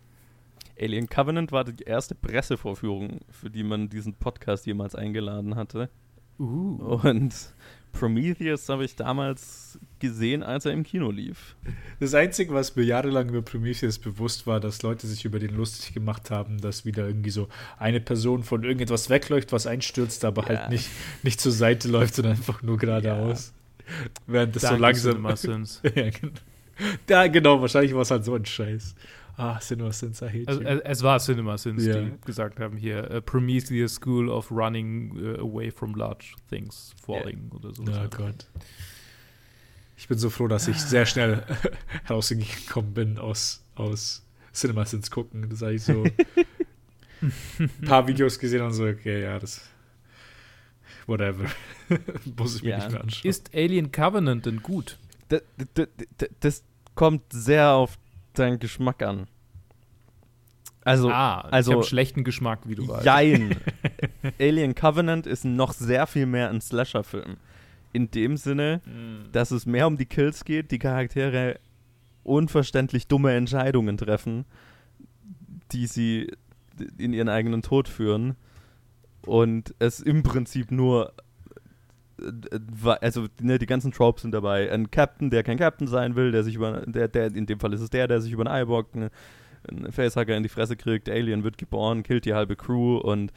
Alien 0.80 1.08
Covenant 1.08 1.52
war 1.52 1.64
die 1.64 1.82
erste 1.84 2.14
Pressevorführung, 2.14 3.20
für 3.30 3.50
die 3.50 3.62
man 3.62 3.88
diesen 3.88 4.14
Podcast 4.14 4.66
jemals 4.66 4.94
eingeladen 4.94 5.56
hatte. 5.56 5.88
Uh. 6.38 6.98
Und 7.02 7.34
Prometheus 7.92 8.68
habe 8.68 8.84
ich 8.84 8.94
damals 8.94 9.78
gesehen, 9.98 10.42
als 10.42 10.66
er 10.66 10.72
im 10.72 10.84
Kino 10.84 11.10
lief. 11.10 11.56
Das 11.98 12.14
Einzige, 12.14 12.54
was 12.54 12.76
mir 12.76 12.84
jahrelang 12.84 13.28
über 13.28 13.42
Prometheus 13.42 13.98
bewusst 13.98 14.46
war, 14.46 14.60
dass 14.60 14.82
Leute 14.82 15.06
sich 15.06 15.24
über 15.24 15.38
den 15.38 15.56
lustig 15.56 15.94
gemacht 15.94 16.30
haben, 16.30 16.60
dass 16.60 16.84
wieder 16.84 17.06
irgendwie 17.06 17.30
so 17.30 17.48
eine 17.78 18.00
Person 18.00 18.44
von 18.44 18.62
irgendetwas 18.62 19.10
wegläuft, 19.10 19.52
was 19.52 19.66
einstürzt, 19.66 20.24
aber 20.24 20.42
Ja. 20.42 20.48
halt 20.60 20.70
nicht, 20.70 20.88
nicht 21.22 21.40
zur 21.40 21.52
Seite 21.52 21.88
läuft, 21.88 22.14
sondern 22.14 22.34
einfach 22.34 22.62
nur 22.62 22.76
geradeaus. 22.76 23.52
Während 24.26 24.54
das 24.54 24.62
so 24.62 24.68
Danke, 24.68 24.82
langsam. 24.82 25.12
CinemaSins. 25.14 25.82
ja, 25.94 26.10
genau. 26.10 26.32
ja, 27.08 27.26
genau, 27.26 27.60
wahrscheinlich 27.60 27.94
war 27.94 28.02
es 28.02 28.10
halt 28.10 28.24
so 28.24 28.34
ein 28.34 28.44
Scheiß. 28.44 28.94
Ah, 29.40 29.60
CinemaSins, 29.60 30.20
I 30.20 30.26
hate 30.26 30.48
Also, 30.48 30.60
you. 30.62 30.66
es 30.82 31.02
war 31.04 31.20
CinemaSins, 31.20 31.84
Ja. 31.86 32.00
die 32.02 32.12
gesagt 32.26 32.58
haben 32.58 32.76
hier, 32.76 33.08
äh, 33.08 33.20
Prometheus 33.22 33.94
School 33.94 34.28
of 34.28 34.50
Running 34.50 35.16
äh, 35.16 35.38
Away 35.38 35.70
from 35.70 35.94
Large 35.94 36.34
Things 36.50 36.92
Falling 37.00 37.48
oder 37.54 37.72
so. 37.72 37.84
oh 37.84 38.08
Gott. 38.16 38.46
Ich 39.96 40.08
bin 40.08 40.18
so 40.18 40.28
froh, 40.28 40.48
dass 40.48 40.66
ich 40.66 40.76
sehr 40.80 41.06
schnell 41.06 41.44
herausgekommen 42.04 42.92
bin 42.94 43.18
aus, 43.18 43.62
aus 43.76 44.24
CinemaSins 44.52 45.10
gucken. 45.10 45.48
Das 45.50 45.62
habe 45.62 45.74
ich 45.74 45.84
so 45.84 46.02
ein 46.02 47.70
paar 47.86 48.06
Videos 48.08 48.38
gesehen 48.40 48.62
und 48.62 48.72
so, 48.72 48.86
okay, 48.86 49.22
ja, 49.22 49.38
das. 49.38 49.68
Whatever. 51.06 51.44
Muss 52.36 52.56
ich 52.56 52.62
mir 52.64 52.70
Ja. 52.70 52.76
nicht 52.78 52.90
mehr 52.90 53.00
anschauen. 53.02 53.30
Ist 53.30 53.54
Alien 53.54 53.92
Covenant 53.92 54.46
denn 54.46 54.62
gut? 54.62 54.98
Das, 55.28 55.42
das, 55.74 55.88
das, 56.16 56.28
das 56.40 56.64
kommt 56.94 57.22
sehr 57.32 57.70
auf 57.72 57.98
deinen 58.38 58.58
Geschmack 58.58 59.02
an. 59.02 59.26
Also, 60.84 61.10
ah, 61.10 61.40
also- 61.40 61.72
ich 61.72 61.76
habe 61.76 61.86
schlechten 61.86 62.24
Geschmack, 62.24 62.60
wie 62.64 62.74
du 62.74 62.88
weißt. 62.88 63.04
Jein. 63.04 63.56
Alien 64.40 64.74
Covenant 64.74 65.26
ist 65.26 65.44
noch 65.44 65.72
sehr 65.72 66.06
viel 66.06 66.26
mehr 66.26 66.48
ein 66.50 66.60
Slasher-Film. 66.60 67.36
In 67.92 68.10
dem 68.10 68.36
Sinne, 68.36 68.80
Hm. 68.84 69.30
dass 69.32 69.50
es 69.50 69.66
mehr 69.66 69.86
um 69.86 69.96
die 69.96 70.06
Kills 70.06 70.44
geht, 70.44 70.70
die 70.70 70.78
Charaktere 70.78 71.58
unverständlich 72.22 73.06
dumme 73.06 73.34
Entscheidungen 73.34 73.96
treffen, 73.96 74.44
die 75.72 75.86
sie 75.86 76.30
in 76.96 77.12
ihren 77.12 77.28
eigenen 77.28 77.62
Tod 77.62 77.88
führen. 77.88 78.36
Und 79.26 79.74
es 79.78 80.00
im 80.00 80.22
Prinzip 80.22 80.70
nur 80.70 81.12
also 83.00 83.26
ne, 83.40 83.58
die 83.58 83.66
ganzen 83.66 83.92
Tropes 83.92 84.22
sind 84.22 84.32
dabei. 84.32 84.70
Ein 84.70 84.90
Captain, 84.90 85.30
der 85.30 85.42
kein 85.42 85.58
Captain 85.58 85.86
sein 85.86 86.16
will, 86.16 86.32
der 86.32 86.44
sich 86.44 86.54
über, 86.56 86.82
der, 86.86 87.08
der, 87.08 87.26
in 87.34 87.46
dem 87.46 87.60
Fall 87.60 87.72
ist 87.72 87.80
es 87.80 87.90
der, 87.90 88.08
der 88.08 88.20
sich 88.20 88.32
über 88.32 88.46
einen 88.46 88.54
Eyebock 88.54 88.94
ne, 88.94 89.10
einen 89.68 89.92
Facehugger 89.92 90.36
in 90.36 90.42
die 90.42 90.48
Fresse 90.48 90.76
kriegt, 90.76 91.08
Alien 91.08 91.44
wird 91.44 91.58
geboren, 91.58 92.02
killt 92.02 92.24
die 92.24 92.34
halbe 92.34 92.56
Crew 92.56 92.98
und 92.98 93.32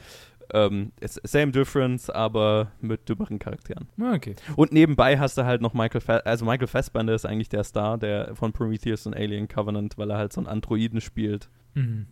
ähm, 0.54 0.92
same 1.00 1.50
difference, 1.52 2.10
aber 2.10 2.72
mit 2.80 3.08
dümmeren 3.08 3.38
Charakteren. 3.38 3.88
Ah, 4.00 4.14
okay. 4.14 4.34
Und 4.56 4.72
nebenbei 4.72 5.18
hast 5.18 5.38
du 5.38 5.44
halt 5.44 5.62
noch 5.62 5.72
Michael, 5.72 6.00
Fa 6.00 6.18
also 6.18 6.44
Michael 6.44 6.66
Fassbender 6.66 7.14
ist 7.14 7.24
eigentlich 7.24 7.48
der 7.48 7.64
Star 7.64 7.96
der 7.96 8.34
von 8.34 8.52
Prometheus 8.52 9.06
und 9.06 9.14
Alien 9.16 9.48
Covenant, 9.48 9.96
weil 9.98 10.10
er 10.10 10.18
halt 10.18 10.32
so 10.32 10.40
einen 10.40 10.48
Androiden 10.48 11.00
spielt 11.00 11.48
Mhm. 11.74 12.06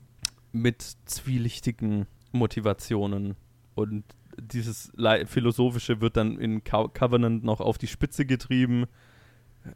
mit 0.52 0.80
zwielichtigen 1.04 2.06
Motivationen 2.32 3.36
und 3.74 4.04
dieses 4.40 4.92
philosophische 5.26 6.00
wird 6.00 6.16
dann 6.16 6.38
in 6.38 6.64
Co 6.64 6.88
Covenant 6.88 7.44
noch 7.44 7.60
auf 7.60 7.78
die 7.78 7.86
Spitze 7.86 8.24
getrieben, 8.26 8.86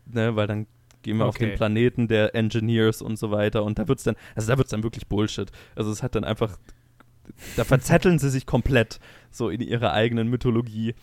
ne, 0.07 0.37
weil 0.37 0.47
dann 0.47 0.67
gehen 1.03 1.19
wir 1.19 1.27
auf 1.27 1.37
Okay. 1.37 1.51
den 1.51 1.57
Planeten 1.57 2.09
der 2.09 2.35
Engineers 2.35 3.03
und 3.03 3.19
so 3.19 3.31
weiter 3.31 3.63
und 3.65 3.79
da 3.79 3.89
wird's 3.89 4.05
dann, 4.05 4.17
also 4.35 4.49
da 4.51 4.57
wird's 4.59 4.71
dann 4.71 4.83
wirklich 4.83 5.07
Bullshit. 5.07 5.51
Also 5.77 5.91
es 5.91 6.03
hat 6.03 6.15
dann 6.15 6.25
einfach, 6.25 6.57
da 7.57 7.65
verzetteln 7.65 8.19
sie 8.19 8.31
sich 8.31 8.47
komplett 8.47 9.01
so 9.31 9.51
in 9.51 9.61
ihrer 9.61 9.93
eigenen 9.93 10.29
Mythologie. 10.29 10.95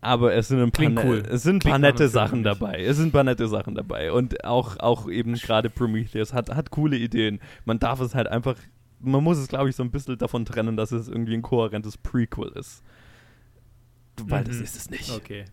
Aber 0.00 0.34
es 0.34 0.48
sind 0.48 0.60
ein 0.60 0.70
paar, 0.70 0.88
ne- 0.90 1.02
cool. 1.02 1.22
es 1.30 1.44
sind 1.44 1.64
paar 1.64 1.78
nette 1.78 2.08
Sachen 2.10 2.40
mich. 2.40 2.44
dabei. 2.44 2.82
Es 2.84 2.98
sind 2.98 3.06
ein 3.08 3.12
paar 3.12 3.24
nette 3.24 3.48
Sachen 3.48 3.74
dabei. 3.74 4.12
Und 4.12 4.44
auch, 4.44 4.78
auch 4.78 5.08
eben 5.08 5.32
gerade 5.34 5.70
Prometheus 5.70 6.34
hat, 6.34 6.54
hat 6.54 6.70
coole 6.70 6.96
Ideen. 6.98 7.40
Man 7.64 7.78
darf 7.78 8.00
es 8.00 8.14
halt 8.14 8.26
einfach, 8.26 8.56
man 9.00 9.24
muss 9.24 9.38
es, 9.38 9.48
glaube 9.48 9.70
ich, 9.70 9.76
so 9.76 9.82
ein 9.82 9.90
bisschen 9.90 10.18
davon 10.18 10.44
trennen, 10.44 10.76
dass 10.76 10.92
es 10.92 11.08
irgendwie 11.08 11.32
ein 11.32 11.40
kohärentes 11.40 11.96
Prequel 11.96 12.48
ist. 12.54 12.82
Weil 14.22 14.44
das 14.44 14.56
Mhm. 14.58 14.62
ist 14.64 14.76
es 14.76 14.90
nicht. 14.90 15.10
Okay. 15.10 15.44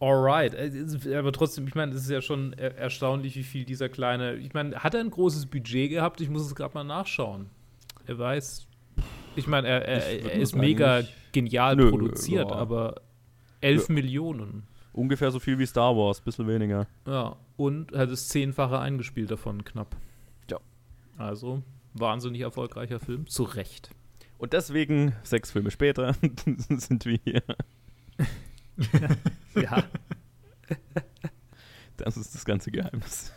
Alright. 0.00 0.54
Äh, 0.54 0.66
es 0.68 1.06
Aber 1.06 1.32
trotzdem, 1.32 1.66
ich 1.66 1.74
meine, 1.74 1.92
es 1.92 2.02
ist 2.02 2.10
ja 2.10 2.20
schon 2.20 2.52
er 2.54 2.76
erstaunlich, 2.76 3.36
wie 3.36 3.42
viel 3.42 3.64
dieser 3.64 3.88
kleine. 3.88 4.34
Ich 4.36 4.52
meine, 4.54 4.76
hat 4.76 4.94
er 4.94 5.00
ein 5.00 5.10
großes 5.10 5.46
Budget 5.46 5.90
gehabt? 5.90 6.20
Ich 6.20 6.28
muss 6.28 6.42
es 6.46 6.54
gerade 6.54 6.74
mal 6.74 6.84
nachschauen. 6.84 7.46
Er 8.06 8.18
weiß. 8.18 8.66
Ich 9.36 9.46
meine, 9.46 9.66
er, 9.68 9.86
er, 9.88 10.24
er 10.24 10.32
ist 10.40 10.54
mega 10.54 11.02
genial 11.32 11.74
Nö, 11.76 11.90
produziert, 11.90 12.50
ja. 12.50 12.54
aber 12.56 13.00
11 13.60 13.88
Millionen. 13.88 14.64
Ungefähr 14.92 15.30
so 15.32 15.40
viel 15.40 15.58
wie 15.58 15.66
Star 15.66 15.96
Wars, 15.96 16.20
bisschen 16.20 16.46
weniger. 16.46 16.86
Ja. 17.06 17.36
Und 17.56 17.92
hat 17.92 18.10
das 18.10 18.28
Zehnfache 18.28 18.78
eingespielt 18.78 19.30
davon 19.30 19.64
knapp. 19.64 19.96
Ja. 20.48 20.58
Also, 21.16 21.62
wahnsinnig 21.94 22.42
erfolgreicher 22.42 23.00
Film. 23.00 23.26
Zu 23.26 23.42
Recht. 23.44 23.90
Und 24.38 24.52
deswegen, 24.52 25.14
sechs 25.24 25.50
Filme 25.50 25.70
später, 25.72 26.14
sind 26.68 27.06
wir 27.06 27.18
hier. 27.24 27.42
Ja. 29.54 29.84
Das 31.96 32.16
ist 32.16 32.34
das 32.34 32.44
ganze 32.44 32.70
Geheimnis. 32.72 33.32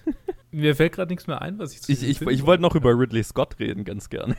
Mir 0.52 0.76
fällt 0.76 0.94
gerade 0.94 1.12
nichts 1.12 1.28
mehr 1.28 1.42
ein, 1.42 1.60
was 1.60 1.74
ich 1.74 1.82
zu 1.82 1.92
Ich, 1.92 2.04
ich, 2.04 2.22
ich 2.22 2.46
wollte 2.46 2.64
noch 2.64 2.74
über 2.76 2.98
Ridley 2.98 3.24
Scott 3.24 3.60
reden, 3.60 3.84
ganz 3.84 4.10
gerne. 4.10 4.36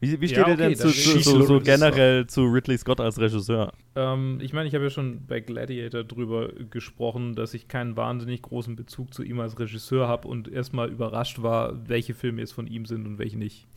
Wie, 0.00 0.20
wie 0.20 0.26
Ja, 0.26 0.42
steht 0.42 0.46
ihr 0.46 0.52
okay, 0.54 0.56
denn 0.56 0.76
zu, 0.76 0.90
so, 0.90 1.42
so 1.42 1.56
Ridley 1.56 1.72
generell 1.72 2.26
zu 2.28 2.44
Ridley 2.44 2.78
Scott 2.78 3.00
als 3.00 3.18
Regisseur? 3.18 3.72
Ähm, 3.96 4.38
ich 4.40 4.52
meine, 4.52 4.68
ich 4.68 4.74
habe 4.76 4.84
ja 4.84 4.90
schon 4.90 5.26
bei 5.26 5.40
Gladiator 5.40 6.04
drüber 6.04 6.50
gesprochen, 6.70 7.34
dass 7.34 7.52
ich 7.54 7.66
keinen 7.66 7.96
wahnsinnig 7.96 8.42
großen 8.42 8.76
Bezug 8.76 9.12
zu 9.12 9.24
ihm 9.24 9.40
als 9.40 9.58
Regisseur 9.58 10.06
habe 10.06 10.28
und 10.28 10.46
erstmal 10.46 10.88
überrascht 10.88 11.42
war, 11.42 11.88
welche 11.88 12.14
Filme 12.14 12.40
jetzt 12.40 12.52
von 12.52 12.68
ihm 12.68 12.86
sind 12.86 13.04
und 13.06 13.18
welche 13.18 13.36
nicht. 13.38 13.66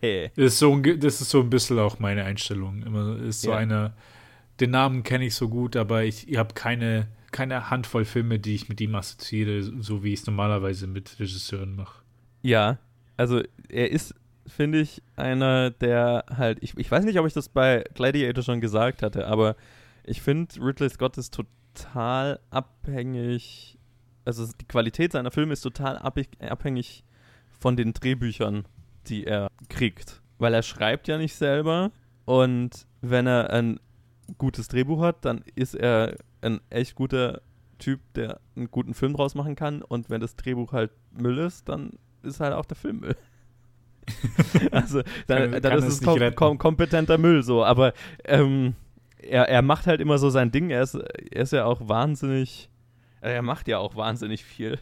Das 0.00 0.30
ist, 0.36 0.58
so, 0.60 0.76
das 0.78 1.20
ist 1.20 1.30
so 1.30 1.40
ein 1.40 1.50
bisschen 1.50 1.80
auch 1.80 1.98
meine 1.98 2.22
Einstellung. 2.22 2.82
Immer 2.84 3.18
ist 3.18 3.42
so 3.42 3.50
Ja. 3.50 3.56
eine, 3.56 3.92
den 4.60 4.70
Namen 4.70 5.02
kenne 5.02 5.24
ich 5.24 5.34
so 5.34 5.48
gut, 5.48 5.76
aber 5.76 6.04
ich, 6.04 6.28
ich 6.28 6.36
habe 6.36 6.54
keine, 6.54 7.08
keine 7.32 7.70
Handvoll 7.70 8.04
Filme, 8.04 8.38
die 8.38 8.54
ich 8.54 8.68
mit 8.68 8.80
ihm 8.80 8.94
assoziiere, 8.94 9.62
so 9.62 10.04
wie 10.04 10.12
ich 10.12 10.20
es 10.20 10.26
normalerweise 10.26 10.86
mit 10.86 11.18
Regisseuren 11.18 11.74
mache. 11.74 12.02
Ja, 12.42 12.78
also 13.16 13.42
er 13.68 13.90
ist, 13.90 14.14
finde 14.46 14.80
ich, 14.80 15.02
einer, 15.16 15.70
der 15.70 16.24
halt, 16.28 16.58
ich, 16.62 16.76
ich 16.76 16.90
weiß 16.90 17.04
nicht, 17.04 17.18
ob 17.18 17.26
ich 17.26 17.32
das 17.32 17.48
bei 17.48 17.84
Gladiator 17.94 18.42
schon 18.42 18.60
gesagt 18.60 19.02
hatte, 19.02 19.26
aber 19.26 19.56
ich 20.04 20.22
finde, 20.22 20.54
Ridley 20.60 20.90
Scott 20.90 21.18
ist 21.18 21.34
total 21.34 22.40
abhängig, 22.50 23.78
also 24.24 24.46
die 24.60 24.66
Qualität 24.66 25.12
seiner 25.12 25.30
Filme 25.30 25.52
ist 25.52 25.62
total 25.62 25.98
abhängig, 25.98 27.04
von 27.60 27.76
den 27.76 27.92
Drehbüchern, 27.92 28.64
die 29.06 29.26
er 29.26 29.48
kriegt. 29.68 30.22
Weil 30.38 30.54
er 30.54 30.62
schreibt 30.62 31.08
ja 31.08 31.18
nicht 31.18 31.34
selber 31.34 31.92
und 32.24 32.86
wenn 33.02 33.26
er 33.26 33.50
ein 33.50 33.78
gutes 34.38 34.68
Drehbuch 34.68 35.00
hat, 35.02 35.24
dann 35.24 35.42
ist 35.54 35.74
er 35.74 36.16
ein 36.42 36.60
echt 36.70 36.94
guter 36.94 37.42
Typ, 37.78 38.00
der 38.14 38.40
einen 38.56 38.70
guten 38.70 38.94
Film 38.94 39.14
draus 39.14 39.34
machen 39.34 39.56
kann 39.56 39.82
und 39.82 40.10
wenn 40.10 40.20
das 40.20 40.36
Drehbuch 40.36 40.72
halt 40.72 40.90
Müll 41.12 41.38
ist, 41.38 41.68
dann 41.68 41.92
ist 42.22 42.40
halt 42.40 42.52
auch 42.52 42.66
der 42.66 42.76
Film 42.76 43.00
Müll. 43.00 43.16
also 44.70 45.02
dann, 45.26 45.52
Kann- 45.52 45.62
dann 45.62 45.62
kann 45.62 45.78
ist 45.78 45.84
es 45.86 45.94
es 46.00 46.02
kom 46.02 46.34
kom 46.34 46.58
kompetenter 46.58 47.18
Müll 47.18 47.42
so, 47.42 47.64
aber 47.64 47.92
ähm, 48.24 48.74
er, 49.18 49.48
er 49.48 49.62
macht 49.62 49.86
halt 49.86 50.00
immer 50.00 50.18
so 50.18 50.30
sein 50.30 50.50
Ding, 50.50 50.70
er 50.70 50.82
ist, 50.82 50.94
er 50.94 51.42
ist 51.42 51.52
ja 51.52 51.64
auch 51.64 51.88
wahnsinnig, 51.88 52.70
äh, 53.20 53.32
er 53.34 53.42
macht 53.42 53.68
ja 53.68 53.78
auch 53.78 53.94
wahnsinnig 53.96 54.44
viel. 54.44 54.78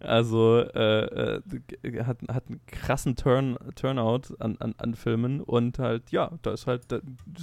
Also 0.00 0.60
äh, 0.60 1.36
äh, 1.36 2.04
hat, 2.04 2.18
hat 2.28 2.48
einen 2.48 2.60
krassen 2.66 3.16
Turn, 3.16 3.58
Turnout 3.74 4.34
an, 4.38 4.56
an, 4.58 4.74
an 4.78 4.94
Filmen 4.94 5.40
und 5.40 5.78
halt, 5.78 6.10
ja, 6.10 6.30
da 6.42 6.52
ist 6.52 6.66
halt, 6.66 6.90
da, 6.90 7.00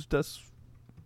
da 0.10 0.22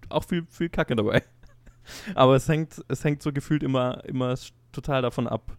auch 0.09 0.23
viel, 0.23 0.45
viel 0.49 0.69
Kacke 0.69 0.95
dabei. 0.95 1.23
Aber 2.15 2.35
es 2.35 2.47
hängt, 2.47 2.83
es 2.87 3.03
hängt 3.03 3.21
so 3.21 3.33
gefühlt 3.33 3.63
immer, 3.63 4.03
immer 4.05 4.35
total 4.71 5.01
davon 5.01 5.27
ab. 5.27 5.57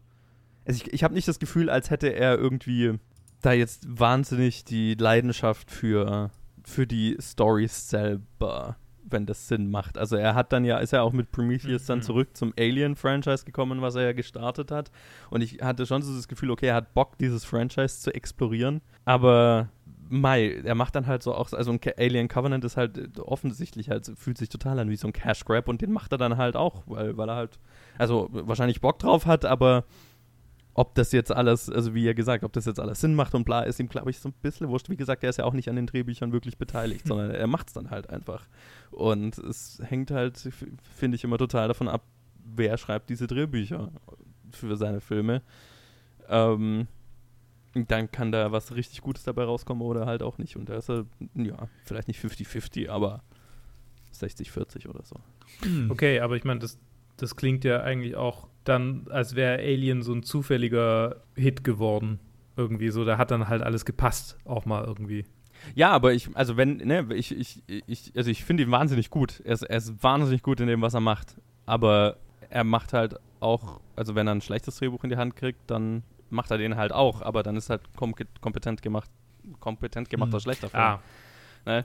Also 0.66 0.82
ich, 0.82 0.92
ich 0.92 1.04
habe 1.04 1.14
nicht 1.14 1.28
das 1.28 1.38
Gefühl, 1.38 1.68
als 1.68 1.90
hätte 1.90 2.08
er 2.08 2.38
irgendwie 2.38 2.98
da 3.42 3.52
jetzt 3.52 3.86
wahnsinnig 3.86 4.64
die 4.64 4.94
Leidenschaft 4.94 5.70
für, 5.70 6.30
für 6.64 6.86
die 6.86 7.16
Stories 7.20 7.90
selber, 7.90 8.76
wenn 9.14 9.24
das 9.24 9.48
Sinn 9.48 9.70
macht. 9.70 9.96
Also 9.96 10.16
er 10.16 10.34
hat 10.34 10.52
dann 10.52 10.66
ja, 10.66 10.76
ist 10.76 10.90
ja 10.92 11.00
auch 11.00 11.12
mit 11.14 11.32
Prometheus 11.32 11.86
dann 11.86 12.00
Mhm. 12.00 12.02
zurück 12.02 12.36
zum 12.36 12.52
Alien-Franchise 12.58 13.46
gekommen, 13.46 13.80
was 13.80 13.94
er 13.94 14.02
ja 14.02 14.12
gestartet 14.12 14.70
hat. 14.70 14.90
Und 15.30 15.40
ich 15.40 15.62
hatte 15.62 15.86
schon 15.86 16.02
so 16.02 16.14
das 16.14 16.28
Gefühl, 16.28 16.50
okay, 16.50 16.66
er 16.66 16.74
hat 16.74 16.92
Bock, 16.92 17.16
dieses 17.16 17.46
Franchise 17.46 18.00
zu 18.00 18.14
explorieren. 18.14 18.82
Aber 19.06 19.70
Mai, 20.10 20.60
er 20.64 20.74
macht 20.74 20.94
dann 20.96 21.06
halt 21.06 21.22
so 21.22 21.34
auch, 21.34 21.50
also 21.54 21.72
ein 21.72 21.80
Alien 21.96 22.28
Covenant 22.28 22.62
ist 22.64 22.76
halt 22.76 22.98
äh, 22.98 23.20
offensichtlich 23.22 23.88
halt, 23.88 24.12
fühlt 24.16 24.36
sich 24.36 24.50
total 24.50 24.78
an 24.78 24.90
wie 24.90 24.96
so 24.96 25.06
ein 25.08 25.14
Cash 25.14 25.46
Grab 25.46 25.66
und 25.66 25.80
den 25.80 25.92
macht 25.92 26.12
er 26.12 26.18
dann 26.18 26.36
halt 26.36 26.56
auch, 26.56 26.82
weil, 26.86 27.16
weil 27.16 27.28
er 27.30 27.36
halt, 27.36 27.58
also 27.96 28.28
wahrscheinlich 28.30 28.82
Bock 28.82 28.98
drauf 28.98 29.24
hat, 29.24 29.46
aber 29.46 29.84
ob 30.74 30.94
das 30.96 31.12
jetzt 31.12 31.32
alles, 31.32 31.70
also 31.70 31.94
wie 31.94 32.06
er 32.06 32.14
gesagt, 32.14 32.42
ob 32.42 32.52
das 32.52 32.66
jetzt 32.66 32.80
alles 32.80 33.00
Sinn 33.00 33.14
macht 33.14 33.34
und 33.34 33.44
bla, 33.44 33.62
ist 33.62 33.78
ihm, 33.78 33.88
glaube 33.88 34.10
ich, 34.10 34.18
so 34.18 34.28
ein 34.28 34.34
bisschen 34.42 34.68
wurscht. 34.68 34.90
Wie 34.90 34.96
gesagt, 34.96 35.22
er 35.22 35.30
ist 35.30 35.38
ja 35.38 35.44
auch 35.44 35.52
nicht 35.52 35.68
an 35.68 35.76
den 35.76 35.86
Drehbüchern 35.86 36.32
wirklich 36.32 36.58
beteiligt, 36.58 37.06
sondern 37.06 37.30
er 37.30 37.46
macht 37.46 37.68
es 37.68 37.74
dann 37.74 37.90
halt 37.90 38.10
einfach. 38.10 38.46
Und 38.90 39.38
es 39.38 39.80
hängt 39.84 40.10
halt, 40.10 40.36
finde 40.96 41.14
ich, 41.14 41.24
immer 41.24 41.38
total 41.38 41.68
davon 41.68 41.88
ab, 41.88 42.02
wer 42.44 42.76
schreibt 42.76 43.08
diese 43.08 43.28
Drehbücher 43.28 43.92
für 44.50 44.76
seine 44.76 45.00
Filme. 45.00 45.42
Ähm, 46.28 46.88
dann 47.74 48.10
kann 48.10 48.32
da 48.32 48.52
was 48.52 48.74
richtig 48.74 49.00
Gutes 49.00 49.24
dabei 49.24 49.44
rauskommen 49.44 49.82
oder 49.82 50.06
halt 50.06 50.22
auch 50.22 50.38
nicht. 50.38 50.56
Und 50.56 50.68
da 50.68 50.76
ist 50.76 50.90
er, 50.90 51.06
ja, 51.34 51.68
vielleicht 51.84 52.08
nicht 52.08 52.22
50-50, 52.22 52.88
aber 52.88 53.22
60-40 54.12 54.88
oder 54.88 55.04
so. 55.04 55.16
Okay, 55.88 56.20
aber 56.20 56.36
ich 56.36 56.44
meine, 56.44 56.60
das, 56.60 56.78
das 57.16 57.36
klingt 57.36 57.64
ja 57.64 57.82
eigentlich 57.82 58.16
auch 58.16 58.48
dann, 58.64 59.06
als 59.10 59.34
wäre 59.34 59.58
Alien 59.58 60.02
so 60.02 60.12
ein 60.12 60.22
zufälliger 60.22 61.16
Hit 61.34 61.64
geworden. 61.64 62.20
Irgendwie 62.56 62.90
so, 62.90 63.04
da 63.04 63.18
hat 63.18 63.30
dann 63.30 63.48
halt 63.48 63.62
alles 63.62 63.84
gepasst, 63.84 64.38
auch 64.44 64.64
mal 64.64 64.84
irgendwie. 64.84 65.24
Ja, 65.74 65.90
aber 65.90 66.12
ich, 66.12 66.28
also 66.36 66.56
wenn, 66.56 66.76
ne, 66.76 67.06
ich, 67.14 67.36
ich, 67.36 67.62
ich, 67.86 68.12
also 68.16 68.30
ich 68.30 68.44
finde 68.44 68.62
ihn 68.62 68.70
wahnsinnig 68.70 69.10
gut. 69.10 69.40
Er 69.44 69.54
ist, 69.54 69.62
er 69.62 69.76
ist 69.78 70.02
wahnsinnig 70.02 70.42
gut 70.42 70.60
in 70.60 70.66
dem, 70.66 70.82
was 70.82 70.94
er 70.94 71.00
macht. 71.00 71.36
Aber 71.66 72.16
er 72.50 72.64
macht 72.64 72.92
halt 72.92 73.16
auch, 73.40 73.80
also 73.96 74.14
wenn 74.14 74.26
er 74.26 74.34
ein 74.34 74.40
schlechtes 74.40 74.76
Drehbuch 74.76 75.02
in 75.04 75.10
die 75.10 75.16
Hand 75.16 75.36
kriegt, 75.36 75.58
dann 75.70 76.02
macht 76.30 76.50
er 76.50 76.58
den 76.58 76.76
halt 76.76 76.92
auch, 76.92 77.22
aber 77.22 77.42
dann 77.42 77.56
ist 77.56 77.70
halt 77.70 77.82
kom 77.96 78.14
kompetent 78.40 78.82
gemacht, 78.82 79.10
kompetent 79.60 80.10
gemachter 80.10 80.36
Mhm. 80.36 80.40
schlechter 80.40 80.68
Film. 80.70 80.82
Ah, 80.82 81.00
Ne? 81.66 81.84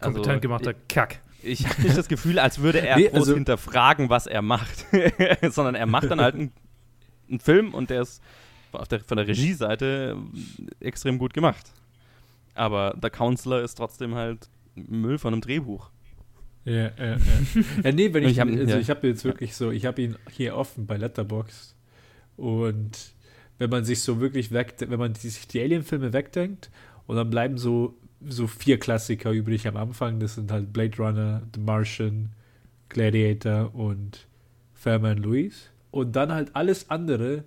kompetent 0.00 0.28
Also, 0.28 0.40
gemachter 0.40 0.74
Kack. 0.88 1.20
Ich, 1.42 1.66
habe 1.68 1.82
nicht 1.82 1.96
das 1.96 2.08
Gefühl, 2.08 2.38
als 2.38 2.60
würde 2.60 2.86
er 2.86 2.96
Nee, 2.96 3.08
groß 3.08 3.20
also- 3.20 3.34
hinterfragen, 3.34 4.08
was 4.10 4.26
er 4.26 4.42
macht, 4.42 4.86
sondern 5.50 5.74
er 5.74 5.86
macht 5.86 6.10
dann 6.10 6.20
halt 6.20 6.34
einen, 6.34 6.52
einen 7.28 7.40
Film 7.40 7.74
und 7.74 7.90
der 7.90 8.02
ist 8.02 8.22
auf 8.72 8.88
der, 8.88 9.00
von 9.00 9.16
der 9.18 9.26
Regieseite 9.26 10.16
extrem 10.80 11.18
gut 11.18 11.34
gemacht. 11.34 11.72
Aber 12.54 12.96
The 13.00 13.10
Counselor 13.10 13.60
ist 13.62 13.74
trotzdem 13.74 14.14
halt 14.14 14.48
Müll 14.74 15.18
von 15.18 15.32
einem 15.34 15.40
Drehbuch. 15.42 15.90
Ja, 16.64 16.74
ja, 16.74 16.90
ja. 16.98 17.16
ja 17.84 17.92
nee, 17.92 18.12
wenn 18.14 18.24
ich, 18.24 18.32
Ich 18.32 18.40
hab- 18.40 18.48
also 18.48 18.62
ja. 18.64 18.78
ich 18.78 18.88
habe 18.90 19.08
jetzt 19.08 19.24
wirklich 19.24 19.54
so, 19.56 19.70
ich 19.70 19.84
habe 19.84 20.00
ihn 20.02 20.16
hier 20.30 20.56
offen 20.56 20.86
bei 20.86 20.96
Letterboxd 20.96 21.74
und 22.36 22.90
wenn 23.58 23.68
man 23.70 23.84
sich 23.84 24.02
so 24.02 24.20
wirklich 24.20 24.50
weg, 24.52 24.74
wenn 24.78 24.98
man 24.98 25.12
die, 25.12 25.28
sich 25.28 25.46
die 25.48 25.60
Alien-Filme 25.60 26.12
wegdenkt 26.12 26.70
und 27.06 27.16
dann 27.16 27.30
bleiben 27.30 27.58
so, 27.58 27.94
so 28.28 28.46
vier 28.46 28.78
Klassiker 28.78 29.30
übrig 29.30 29.66
am 29.66 29.76
Anfang, 29.76 30.20
das 30.20 30.34
sind 30.36 30.50
halt 30.50 30.72
Blade 30.72 30.96
Runner, 30.98 31.42
The 31.54 31.60
Martian, 31.60 32.30
Gladiator 32.88 33.74
und 33.74 34.26
Fairman 34.74 35.18
Louise. 35.18 35.66
Und 35.90 36.16
dann 36.16 36.32
halt 36.32 36.54
alles 36.54 36.90
andere, 36.90 37.44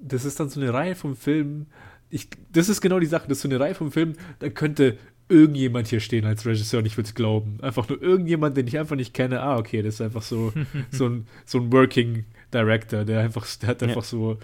das 0.00 0.24
ist 0.24 0.40
dann 0.40 0.48
so 0.48 0.60
eine 0.60 0.72
Reihe 0.72 0.94
von 0.94 1.14
Filmen. 1.16 1.66
Ich, 2.10 2.28
das 2.52 2.68
ist 2.68 2.80
genau 2.80 2.98
die 2.98 3.06
Sache, 3.06 3.28
das 3.28 3.38
ist 3.38 3.42
so 3.42 3.48
eine 3.48 3.60
Reihe 3.60 3.74
von 3.74 3.90
Filmen, 3.90 4.16
da 4.38 4.48
könnte 4.48 4.98
irgendjemand 5.28 5.88
hier 5.88 6.00
stehen 6.00 6.24
als 6.24 6.46
Regisseur 6.46 6.78
und 6.78 6.86
ich 6.86 6.96
würde 6.96 7.08
es 7.08 7.14
glauben. 7.14 7.58
Einfach 7.60 7.88
nur 7.88 8.00
irgendjemand, 8.00 8.56
den 8.56 8.66
ich 8.66 8.78
einfach 8.78 8.96
nicht 8.96 9.12
kenne. 9.12 9.40
Ah, 9.42 9.58
okay, 9.58 9.82
das 9.82 9.94
ist 9.94 10.00
einfach 10.00 10.22
so, 10.22 10.52
so, 10.90 11.08
ein, 11.08 11.26
so 11.44 11.58
ein 11.58 11.72
Working 11.72 12.24
Director, 12.52 13.04
der 13.04 13.20
einfach, 13.20 13.46
der 13.56 13.70
hat 13.70 13.82
einfach 13.82 14.02
ja. 14.02 14.08
so 14.08 14.38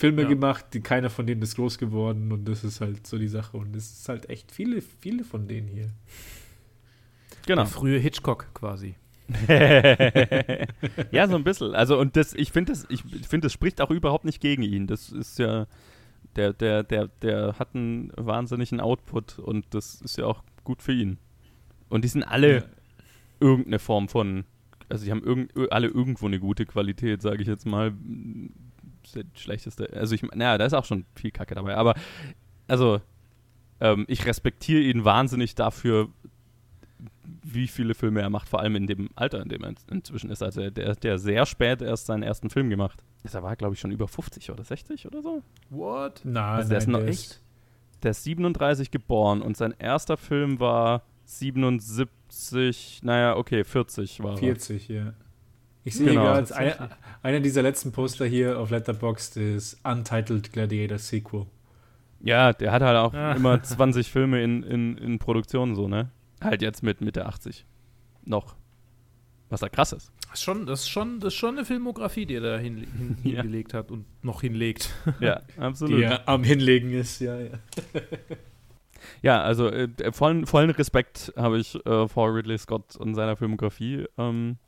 Filme 0.00 0.22
ja. 0.22 0.28
gemacht, 0.28 0.64
die 0.72 0.80
keiner 0.80 1.10
von 1.10 1.26
denen 1.26 1.42
ist 1.42 1.56
groß 1.56 1.76
geworden 1.76 2.32
und 2.32 2.46
das 2.48 2.64
ist 2.64 2.80
halt 2.80 3.06
so 3.06 3.18
die 3.18 3.28
Sache. 3.28 3.58
Und 3.58 3.76
es 3.76 3.92
ist 3.92 4.08
halt 4.08 4.30
echt 4.30 4.50
viele, 4.50 4.80
viele 4.80 5.24
von 5.24 5.46
denen 5.46 5.68
hier. 5.68 5.90
Genau. 7.46 7.64
Der 7.64 7.66
frühe 7.66 7.98
Hitchcock 7.98 8.46
quasi. 8.54 8.94
ja, 11.10 11.28
so 11.28 11.36
ein 11.36 11.44
bisschen. 11.44 11.74
Also, 11.74 12.00
und 12.00 12.16
das, 12.16 12.32
ich 12.32 12.50
finde, 12.50 12.72
das, 12.72 12.86
ich 12.88 13.02
finde, 13.02 13.44
das 13.44 13.52
spricht 13.52 13.82
auch 13.82 13.90
überhaupt 13.90 14.24
nicht 14.24 14.40
gegen 14.40 14.62
ihn. 14.62 14.86
Das 14.86 15.10
ist 15.10 15.38
ja, 15.38 15.66
der, 16.34 16.54
der, 16.54 16.82
der, 16.82 17.08
der 17.20 17.58
hat 17.58 17.74
einen 17.74 18.10
wahnsinnigen 18.16 18.80
Output 18.80 19.38
und 19.38 19.66
das 19.70 20.00
ist 20.00 20.16
ja 20.16 20.24
auch 20.24 20.42
gut 20.64 20.80
für 20.80 20.94
ihn. 20.94 21.18
Und 21.90 22.04
die 22.04 22.08
sind 22.08 22.22
alle 22.22 22.54
ja. 22.54 22.62
irgendeine 23.38 23.78
Form 23.78 24.08
von, 24.08 24.44
also 24.88 25.04
die 25.04 25.10
haben 25.10 25.22
irgend, 25.22 25.52
alle 25.70 25.88
irgendwo 25.88 26.24
eine 26.24 26.40
gute 26.40 26.64
Qualität, 26.64 27.20
sage 27.20 27.42
ich 27.42 27.48
jetzt 27.48 27.66
mal. 27.66 27.92
Der 29.12 29.24
schlechteste, 29.34 29.90
also 29.94 30.14
ich, 30.14 30.22
naja, 30.22 30.58
da 30.58 30.64
ist 30.64 30.74
auch 30.74 30.84
schon 30.84 31.04
viel 31.14 31.30
Kacke 31.30 31.54
dabei, 31.54 31.76
aber 31.76 31.94
also 32.68 33.00
ähm, 33.80 34.04
ich 34.08 34.26
respektiere 34.26 34.82
ihn 34.82 35.04
wahnsinnig 35.04 35.54
dafür, 35.54 36.08
wie 37.42 37.66
viele 37.66 37.94
Filme 37.94 38.20
er 38.20 38.30
macht, 38.30 38.48
vor 38.48 38.60
allem 38.60 38.76
in 38.76 38.86
dem 38.86 39.08
Alter, 39.14 39.42
in 39.42 39.48
dem 39.48 39.64
er 39.64 39.74
inzwischen 39.90 40.30
ist. 40.30 40.42
Also 40.42 40.68
der, 40.70 40.94
der 40.94 41.18
sehr 41.18 41.46
spät 41.46 41.82
erst 41.82 42.06
seinen 42.06 42.22
ersten 42.22 42.50
Film 42.50 42.70
gemacht. 42.70 43.02
Er 43.22 43.42
war, 43.42 43.56
glaube 43.56 43.74
ich, 43.74 43.80
schon 43.80 43.90
über 43.90 44.08
50 44.08 44.50
oder 44.50 44.64
60 44.64 45.06
oder 45.06 45.22
so. 45.22 45.42
What? 45.70 46.20
Nein, 46.24 46.42
also 46.44 46.68
der 46.68 46.78
nein, 46.78 46.78
ist 46.78 46.88
noch 46.88 47.02
echt. 47.02 47.42
Der 48.02 48.12
ist 48.12 48.24
37 48.24 48.90
geboren 48.90 49.42
und 49.42 49.56
sein 49.56 49.74
erster 49.78 50.16
Film 50.16 50.58
war 50.58 51.02
77, 51.24 53.00
naja, 53.02 53.36
okay, 53.36 53.62
40 53.62 54.22
war 54.22 54.36
40, 54.38 54.90
er. 54.90 54.96
ja. 54.96 55.14
Ich 55.84 55.94
sehe 55.94 56.08
genau. 56.08 56.24
gerade, 56.24 56.54
einer, 56.56 56.90
einer 57.22 57.40
dieser 57.40 57.62
letzten 57.62 57.92
Poster 57.92 58.26
hier 58.26 58.58
auf 58.58 58.70
Letterboxd 58.70 59.38
ist 59.38 59.80
Untitled 59.84 60.52
Gladiator 60.52 60.98
Sequel. 60.98 61.46
Ja, 62.20 62.52
der 62.52 62.72
hat 62.72 62.82
halt 62.82 62.98
auch 62.98 63.14
ah. 63.14 63.32
immer 63.32 63.62
20 63.62 64.10
Filme 64.10 64.42
in, 64.42 64.62
in, 64.62 64.98
in 64.98 65.18
Produktion 65.18 65.74
so, 65.74 65.88
ne? 65.88 66.10
Halt 66.42 66.62
jetzt 66.62 66.82
mit 66.82 67.00
Mitte 67.00 67.26
80. 67.26 67.64
Noch. 68.24 68.56
Was 69.48 69.60
da 69.60 69.68
krass 69.68 69.92
ist. 69.92 70.12
Das 70.22 70.34
ist 70.34 70.44
schon, 70.44 70.66
das 70.66 70.80
ist 70.80 70.88
schon, 70.88 71.18
das 71.18 71.32
ist 71.32 71.38
schon 71.38 71.56
eine 71.56 71.64
Filmografie, 71.64 72.24
die 72.24 72.34
er 72.34 72.40
da 72.40 72.58
hin, 72.58 72.76
hin, 72.76 73.16
ja. 73.24 73.42
hingelegt 73.42 73.74
hat 73.74 73.90
und 73.90 74.04
noch 74.22 74.42
hinlegt. 74.42 74.94
Ja, 75.18 75.40
absolut. 75.56 75.98
Die 75.98 76.04
er 76.04 76.28
am 76.28 76.44
Hinlegen 76.44 76.92
ist, 76.92 77.20
ja, 77.20 77.36
ja. 77.40 77.50
ja, 79.22 79.42
also 79.42 79.68
äh, 79.68 79.88
vollen, 80.12 80.46
vollen 80.46 80.70
Respekt 80.70 81.32
habe 81.36 81.58
ich 81.58 81.74
äh, 81.84 82.06
vor 82.06 82.32
Ridley 82.32 82.58
Scott 82.58 82.94
und 82.96 83.14
seiner 83.14 83.36
Filmografie. 83.36 84.06
Ähm, 84.18 84.58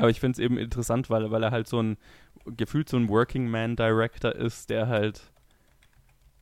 aber 0.00 0.10
ich 0.10 0.20
finde 0.20 0.32
es 0.32 0.38
eben 0.38 0.58
interessant, 0.58 1.10
weil, 1.10 1.30
weil 1.30 1.42
er 1.42 1.50
halt 1.50 1.68
so 1.68 1.80
ein 1.80 1.96
gefühlt 2.44 2.88
so 2.88 2.96
ein 2.96 3.08
Working 3.08 3.48
Man 3.48 3.76
Director 3.76 4.34
ist, 4.34 4.70
der 4.70 4.88
halt, 4.88 5.32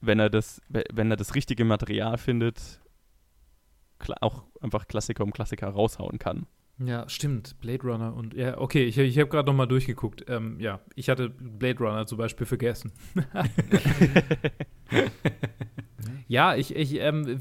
wenn 0.00 0.18
er 0.18 0.30
das, 0.30 0.62
wenn 0.68 1.10
er 1.10 1.16
das 1.16 1.34
richtige 1.34 1.64
Material 1.64 2.18
findet, 2.18 2.80
auch 4.20 4.44
einfach 4.60 4.86
Klassiker 4.86 5.24
um 5.24 5.32
Klassiker 5.32 5.68
raushauen 5.68 6.18
kann. 6.18 6.46
Ja, 6.78 7.08
stimmt. 7.08 7.58
Blade 7.60 7.82
Runner 7.82 8.14
und 8.14 8.34
ja, 8.34 8.56
okay, 8.58 8.84
ich, 8.84 8.96
ich 8.96 9.18
habe 9.18 9.28
gerade 9.28 9.46
noch 9.46 9.56
mal 9.56 9.66
durchgeguckt. 9.66 10.24
Ähm, 10.28 10.60
ja, 10.60 10.80
ich 10.94 11.08
hatte 11.08 11.28
Blade 11.28 11.78
Runner 11.80 12.06
zum 12.06 12.18
Beispiel 12.18 12.46
vergessen. 12.46 12.92
ja, 16.28 16.54
ich, 16.54 16.74
ich 16.74 17.00
ähm, 17.00 17.38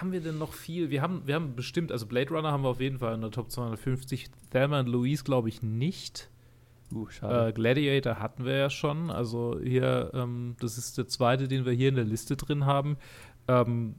haben 0.00 0.12
wir 0.12 0.20
denn 0.20 0.38
noch 0.38 0.52
viel? 0.52 0.90
Wir 0.90 1.02
haben, 1.02 1.22
wir 1.26 1.34
haben 1.34 1.54
bestimmt, 1.54 1.92
also 1.92 2.06
Blade 2.06 2.30
Runner 2.30 2.50
haben 2.50 2.62
wir 2.62 2.68
auf 2.68 2.80
jeden 2.80 2.98
Fall 2.98 3.14
in 3.14 3.20
der 3.20 3.30
Top 3.30 3.50
250. 3.50 4.30
Thelma 4.50 4.80
und 4.80 4.88
Louise 4.88 5.24
glaube 5.24 5.48
ich 5.48 5.62
nicht. 5.62 6.28
Uh, 6.90 7.06
äh, 7.22 7.52
Gladiator 7.52 8.18
hatten 8.18 8.44
wir 8.44 8.56
ja 8.56 8.70
schon. 8.70 9.10
Also 9.10 9.60
hier, 9.62 10.10
ähm, 10.14 10.56
das 10.60 10.78
ist 10.78 10.96
der 10.96 11.06
zweite, 11.06 11.46
den 11.46 11.66
wir 11.66 11.72
hier 11.72 11.90
in 11.90 11.96
der 11.96 12.04
Liste 12.04 12.36
drin 12.36 12.64
haben. 12.64 12.96
Ähm, 13.46 13.96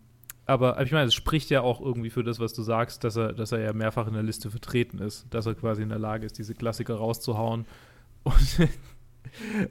aber 0.50 0.82
ich 0.82 0.92
meine, 0.92 1.06
es 1.06 1.14
spricht 1.14 1.52
ja 1.52 1.62
auch 1.62 1.80
irgendwie 1.80 2.10
für 2.10 2.24
das, 2.24 2.40
was 2.40 2.54
du 2.54 2.64
sagst, 2.64 3.04
dass 3.04 3.16
er, 3.16 3.34
dass 3.34 3.52
er 3.52 3.60
ja 3.60 3.74
mehrfach 3.74 4.08
in 4.08 4.14
der 4.14 4.24
Liste 4.24 4.50
vertreten 4.50 4.98
ist, 4.98 5.28
dass 5.30 5.46
er 5.46 5.54
quasi 5.54 5.84
in 5.84 5.90
der 5.90 6.00
Lage 6.00 6.26
ist, 6.26 6.40
diese 6.40 6.56
Klassiker 6.56 6.96
rauszuhauen 6.96 7.68
und, 8.24 8.70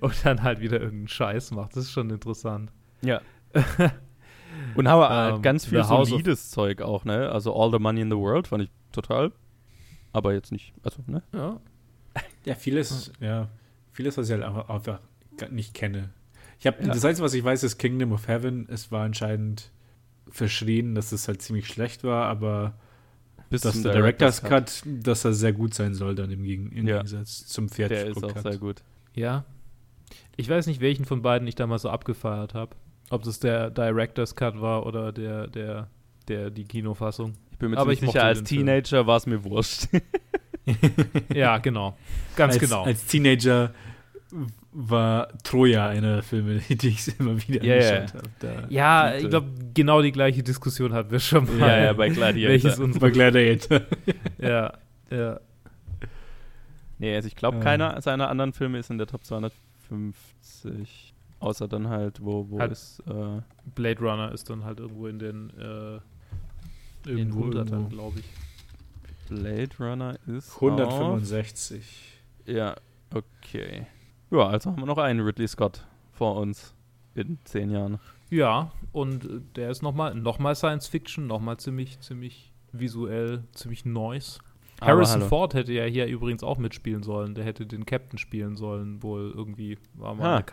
und 0.01 0.15
dann 0.25 0.45
halt 0.45 0.61
wieder 0.61 0.81
irgendeinen 0.81 1.09
Scheiß 1.09 1.51
macht. 1.51 1.77
Das 1.77 1.85
ist 1.85 1.91
schon 1.91 2.11
interessant. 2.11 2.71
Ja. 3.03 3.21
und 4.75 4.87
aber 4.87 5.33
um, 5.33 5.37
ähm, 5.37 5.43
ganz 5.43 5.67
viel 5.67 5.83
solides 5.85 6.51
Zeug 6.51 6.83
auch, 6.83 7.05
ne? 7.05 7.31
Also 7.31 7.55
All 7.55 7.71
the 7.71 7.79
Money 7.79 8.03
in 8.03 8.11
the 8.11 8.17
World 8.17 8.49
fand 8.49 8.65
ich 8.65 8.71
total. 8.93 9.33
Aber 10.13 10.33
jetzt 10.33 10.53
nicht, 10.53 10.73
also, 10.83 11.03
ne? 11.07 11.23
Ja. 11.33 11.61
Ja, 12.45 12.55
vieles, 12.55 13.13
ja, 13.21 13.49
vieles, 13.93 14.17
was 14.17 14.29
ich 14.29 14.33
halt 14.33 14.43
einfach, 14.43 14.69
einfach 14.69 15.01
nicht 15.51 15.75
kenne. 15.75 16.11
Ich 16.59 16.67
habe 16.67 16.83
ja. 16.83 16.89
das 16.89 17.05
Einzige, 17.05 17.25
was 17.25 17.35
ich 17.35 17.45
weiß, 17.45 17.63
ist 17.63 17.79
Kingdom 17.79 18.13
of 18.13 18.27
Heaven. 18.27 18.67
Es 18.69 18.91
war 18.91 19.05
anscheinend 19.05 19.71
verschrien, 20.29 20.95
dass 20.95 21.13
es 21.13 21.29
halt 21.29 21.43
ziemlich 21.43 21.67
schlecht 21.69 22.05
war, 22.05 22.27
aber 22.27 22.75
bis 23.51 23.63
dass 23.63 23.81
der 23.81 23.93
Director's 23.93 24.43
Cut, 24.43 24.51
Cut, 24.51 24.83
dass 24.85 25.25
er 25.25 25.33
sehr 25.33 25.53
gut 25.53 25.75
sein 25.75 25.95
soll, 25.95 26.15
dann 26.15 26.31
im, 26.31 26.43
Gegen 26.43 26.71
im 26.73 26.87
ja. 26.87 26.97
Gegensatz 26.97 27.47
zum 27.47 27.69
Pferd. 27.69 27.91
Der 27.91 28.09
ist 28.09 28.23
auch 28.23 28.35
Cut. 28.35 28.43
sehr 28.43 28.59
gut. 28.59 28.83
Ja. 29.15 29.45
Ich 30.37 30.49
weiß 30.49 30.67
nicht, 30.67 30.81
welchen 30.81 31.05
von 31.05 31.23
beiden 31.23 31.49
ich 31.49 31.55
damals 31.55 31.83
so 31.83 31.91
abgefeiert 31.91 32.55
habe. 32.55 32.77
Ob 33.11 33.23
das 33.23 33.41
der 33.41 33.71
Director's 33.71 34.35
Cut 34.35 34.61
war 34.61 34.87
oder 34.87 35.13
der, 35.13 35.47
der, 35.47 35.89
der, 36.29 36.51
die 36.51 36.65
Kinofassung. 36.65 37.35
Ich 37.51 37.59
bin 37.59 37.71
mir 37.71 37.79
Aber 37.79 37.93
ich 37.93 38.01
sicher, 38.01 38.25
als 38.25 38.43
Teenager 38.45 39.07
war 39.07 39.17
es 39.17 39.27
mir 39.27 39.43
wurscht. 39.45 39.89
ja, 41.35 41.59
genau. 41.59 41.97
Ganz 42.37 42.55
als, 42.55 42.63
genau. 42.63 42.85
Als 42.85 43.07
Teenager 43.07 43.73
war 44.73 45.29
Troja 45.43 45.89
einer 45.89 46.15
der 46.17 46.23
Filme, 46.23 46.61
die 46.69 46.89
ich 46.89 47.19
immer 47.19 47.37
wieder 47.49 47.65
yeah, 47.65 47.97
angeschaut 48.01 48.23
habe. 48.43 48.67
Ja, 48.69 49.15
ich 49.15 49.29
glaube, 49.29 49.49
genau 49.75 50.03
die 50.03 50.13
gleiche 50.13 50.43
Diskussion 50.43 50.93
hatten 50.93 51.11
wir 51.11 51.21
schon 51.21 51.47
mal. 51.59 51.69
Ja, 51.69 51.85
ja, 51.85 51.93
bei 51.95 52.11
Gladiator. 52.11 52.53
Welches 52.53 52.79
uns 52.79 52.99
bei 52.99 53.11
Gladiator. 53.11 53.81
ja, 54.39 54.75
ja. 55.11 55.41
Nee, 56.99 57.15
also 57.15 57.29
ich 57.29 57.37
glaube, 57.37 57.61
keiner 57.61 58.01
seiner 58.03 58.29
anderen 58.29 58.53
Filme 58.53 58.79
ist 58.79 58.91
in 58.91 58.99
der 58.99 59.07
Top 59.07 59.25
250. 59.25 61.08
Außer 61.41 61.69
dann 61.69 61.89
halt, 61.89 62.25
wo, 62.25 62.51
wo 62.51 62.59
halt 62.59 62.73
ist. 62.73 63.01
Äh, 63.07 63.43
Blade 63.75 64.01
Runner 64.01 64.33
ist 64.33 64.51
dann 64.51 64.65
halt 64.65 64.81
irgendwo 64.81 65.07
in 65.07 65.19
den. 65.19 65.51
Äh, 65.51 66.01
irgendwo, 67.09 67.51
irgendwo. 67.51 67.89
glaube 67.89 68.21
ich. 68.21 68.27
Blade 69.29 69.71
Runner 69.79 70.19
ist. 70.27 70.55
165. 70.57 71.79
Auf, 72.41 72.49
ja, 72.49 72.75
okay. 73.15 73.87
Ja, 74.31 74.49
also 74.49 74.71
haben 74.71 74.81
wir 74.81 74.87
noch 74.87 74.99
einen 74.99 75.21
Ridley 75.21 75.49
Scott 75.49 75.87
vor 76.13 76.37
uns 76.37 76.75
in 77.15 77.39
zehn 77.45 77.71
Jahren. 77.71 77.99
Ja, 78.31 78.73
und 78.93 79.27
der 79.57 79.71
ist 79.71 79.83
nochmal 79.83 80.15
noch 80.15 80.39
mal 80.39 80.55
Science 80.55 80.87
Fiction, 80.87 81.27
nochmal 81.27 81.57
ziemlich, 81.59 82.01
ziemlich 82.01 82.53
visuell, 82.73 83.45
ziemlich 83.53 83.85
Noise. 83.85 84.41
Harrison 84.81 85.23
Ford 85.23 85.55
hätte 85.55 85.73
ja 85.73 85.85
hier 85.85 86.07
übrigens 86.07 86.45
auch 86.45 86.59
mitspielen 86.59 87.03
sollen. 87.03 87.35
Der 87.35 87.45
hätte 87.45 87.67
den 87.67 87.85
Captain 87.85 88.19
spielen 88.19 88.57
sollen, 88.57 89.03
wohl 89.03 89.33
irgendwie 89.35 89.79
war 89.95 90.15
mal 90.15 90.25
ha. 90.25 90.35
eine 90.37 90.45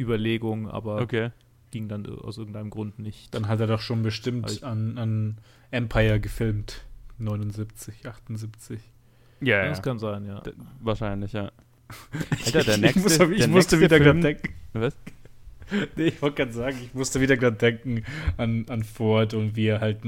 Casting-Überlegung, 0.00 0.68
aber 0.68 1.00
okay. 1.00 1.30
ging 1.70 1.88
dann 1.88 2.06
aus 2.06 2.38
irgendeinem 2.38 2.70
Grund 2.70 2.98
nicht. 2.98 3.34
Dann 3.34 3.48
hat 3.48 3.60
er 3.60 3.66
doch 3.66 3.80
schon 3.80 4.02
bestimmt 4.02 4.62
an, 4.62 4.98
an 4.98 5.38
Empire 5.70 6.20
gefilmt. 6.20 6.84
79, 7.18 8.06
78. 8.06 8.80
Ja, 9.42 9.56
yeah, 9.56 9.68
das 9.68 9.82
kann 9.82 9.98
sein, 9.98 10.24
ja. 10.26 10.40
D 10.40 10.52
wahrscheinlich, 10.80 11.32
ja. 11.32 11.50
Alter, 12.46 12.64
der 12.64 12.78
nächste. 12.78 12.98
ich, 12.98 13.18
muss, 13.18 13.38
ich 13.38 13.48
musste 13.48 13.80
wieder 13.80 13.98
gerade 13.98 14.20
denken. 14.20 14.54
Was? 14.72 14.96
Nee, 15.94 16.08
ich 16.08 16.20
wollte 16.20 16.38
gerade 16.38 16.52
sagen, 16.52 16.78
ich 16.82 16.94
musste 16.94 17.20
wieder 17.20 17.36
gerade 17.36 17.56
denken 17.56 18.04
an, 18.36 18.66
an 18.68 18.82
Ford 18.82 19.34
und 19.34 19.54
wie 19.54 19.66
er 19.66 19.80
halt 19.80 20.00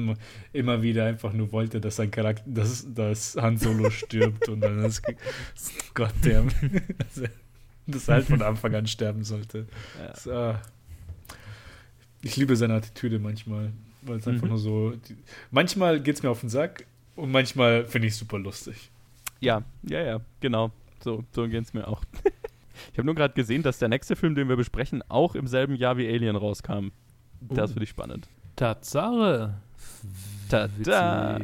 immer 0.53 0.82
wieder 0.82 1.07
einfach 1.07 1.32
nur 1.32 1.53
wollte, 1.53 1.80
dass 1.80 1.95
sein 1.95 2.11
Charakter, 2.11 2.43
dass, 2.47 2.93
dass 2.93 3.36
Han 3.36 3.59
Solo 3.59 3.90
stirbt 3.90 4.49
und 4.49 4.61
dann 4.61 4.84
ist 4.84 5.03
Goddamn, 5.95 6.49
dass 6.99 7.22
dass 7.86 8.08
er 8.08 8.14
halt 8.14 8.26
von 8.26 8.42
Anfang 8.42 8.74
an 8.74 8.86
sterben 8.86 9.24
sollte. 9.24 9.66
Ja. 9.98 10.16
So, 10.16 10.32
ah. 10.32 10.62
ich 12.22 12.36
liebe 12.36 12.56
seine 12.56 12.74
Attitüde 12.74 13.18
manchmal, 13.18 13.72
weil 14.02 14.18
es 14.18 14.28
einfach 14.28 14.44
mhm. 14.44 14.50
nur 14.50 14.58
so. 14.58 14.90
Die, 14.90 15.16
manchmal 15.50 16.00
geht 16.00 16.16
es 16.16 16.22
mir 16.22 16.30
auf 16.30 16.40
den 16.40 16.48
Sack 16.48 16.86
und 17.16 17.30
manchmal 17.30 17.84
finde 17.86 18.08
ich 18.08 18.14
es 18.14 18.18
super 18.18 18.38
lustig. 18.38 18.90
Ja, 19.40 19.62
ja, 19.82 20.02
ja, 20.02 20.20
genau. 20.40 20.70
So, 21.02 21.24
so 21.32 21.48
geht 21.48 21.64
es 21.64 21.74
mir 21.74 21.88
auch. 21.88 22.02
ich 22.92 22.98
habe 22.98 23.06
nur 23.06 23.14
gerade 23.14 23.34
gesehen, 23.34 23.62
dass 23.62 23.78
der 23.78 23.88
nächste 23.88 24.14
Film, 24.14 24.34
den 24.34 24.48
wir 24.48 24.56
besprechen, 24.56 25.02
auch 25.08 25.34
im 25.34 25.48
selben 25.48 25.74
Jahr 25.74 25.96
wie 25.96 26.06
Alien 26.08 26.36
rauskam. 26.36 26.88
Das 27.40 27.70
uh. 27.70 27.74
finde 27.74 27.84
ich 27.84 27.90
spannend. 27.90 28.28
Tatsache. 28.54 29.54
Tada. 30.48 31.40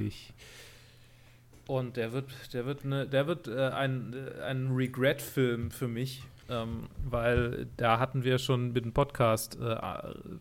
Und 1.69 1.97
der 1.99 2.13
wird, 2.15 2.25
der 2.55 2.65
wird, 2.65 2.85
ne, 2.87 3.07
der 3.07 3.27
wird 3.27 3.47
äh, 3.47 3.69
ein, 3.69 4.15
äh, 4.15 4.43
ein 4.43 4.73
Regret-Film 4.73 5.71
für 5.71 5.87
mich, 5.87 6.23
ähm, 6.49 6.89
weil 7.05 7.67
da 7.77 7.99
hatten 7.99 8.25
wir 8.25 8.39
schon 8.39 8.73
mit 8.73 8.87
dem 8.87 8.95
Podcast, 8.95 9.57
äh, 9.61 9.77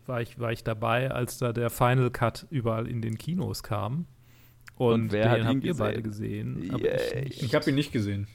war, 0.06 0.22
ich, 0.22 0.38
war 0.38 0.52
ich 0.52 0.64
dabei, 0.64 1.10
als 1.10 1.36
da 1.36 1.52
der 1.52 1.68
Final 1.68 2.10
Cut 2.10 2.46
überall 2.48 2.88
in 2.88 3.02
den 3.02 3.18
Kinos 3.18 3.62
kam. 3.62 4.06
Und, 4.76 4.92
Und 4.94 5.12
wer 5.12 5.30
hat 5.30 5.40
ihn 5.40 5.46
habt 5.46 5.64
ihr 5.64 5.74
beide 5.74 6.00
gesehen? 6.02 6.62
Yay. 6.78 7.26
ich, 7.26 7.42
Ich 7.42 7.54
habe 7.54 7.68
ihn 7.68 7.74
nicht 7.74 7.92
gesehen. 7.92 8.26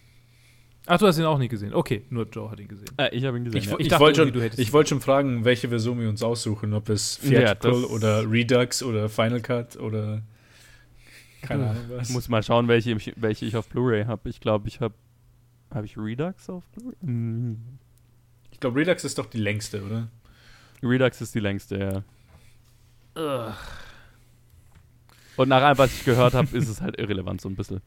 Ach, 0.86 1.00
du 1.00 1.08
hast 1.08 1.18
ihn 1.18 1.26
auch 1.26 1.39
nicht 1.39 1.50
gesehen. 1.50 1.74
Okay, 1.74 2.04
nur 2.12 2.28
Joe 2.30 2.52
hat 2.52 2.60
ihn 2.60 2.68
gesehen. 2.68 2.89
Äh, 2.98 3.10
ich 3.16 3.26
habe 3.26 3.38
ihn 3.38 3.46
gesehen. 3.46 3.58
Ich, 3.60 3.66
ja. 3.72 3.76
ich, 3.80 3.88
dachte 3.88 4.04
wollte 4.04 4.22
schon, 4.22 4.34
du 4.34 4.41
hättest- 4.41 4.60
ich 4.60 4.72
wollte 4.72 4.89
schon 4.89 5.02
fragen, 5.02 5.46
welche 5.46 5.70
Version 5.70 6.00
wir 6.00 6.10
uns 6.10 6.22
aussuchen, 6.22 6.74
ob 6.76 6.89
es 6.89 7.20
Ja, 7.24 7.39
Theatrical 7.39 7.82
das- 7.82 7.89
oder 7.89 8.30
Redux 8.30 8.84
oder 8.84 9.10
Final 9.10 9.41
Cut 9.41 9.78
oder 9.78 10.22
keine 11.44 11.70
Ahnung 11.70 11.84
was. 11.89 12.08
Ich 12.10 12.14
muss 12.16 12.30
mal 12.30 12.41
schauen, 12.44 12.68
welche, 12.68 12.91
ich- 12.91 13.14
welche 13.18 13.46
ich 13.46 13.56
auf 13.56 13.68
Blu-ray 13.70 14.06
habe. 14.06 14.30
Ich 14.30 14.39
glaube, 14.39 14.68
ich 14.68 14.80
habe. 14.82 14.96
Habe 15.74 15.86
ich 15.86 15.98
Redux 15.98 16.50
auf 16.50 16.64
Blu-ray? 16.76 16.96
Hm. 17.02 17.58
Ich 18.52 18.60
glaube, 18.60 18.80
Redux 18.80 19.04
ist 19.04 19.18
doch 19.18 19.26
die 19.26 19.39
längste, 19.39 19.84
oder? 19.84 20.08
Redux 20.84 21.20
ist 21.22 21.34
die 21.36 21.39
längste, 21.39 22.04
ja. 23.16 23.56
Und 25.36 25.50
nach 25.50 25.62
allem, 25.64 25.78
was 25.78 25.94
ich 25.94 26.06
gehört 26.06 26.34
habe, 26.34 26.56
ist 26.58 26.68
es 26.68 26.82
halt 26.82 27.00
irrelevant 27.00 27.41
so 27.41 27.50
ein 27.50 27.56
bisschen. 27.56 27.82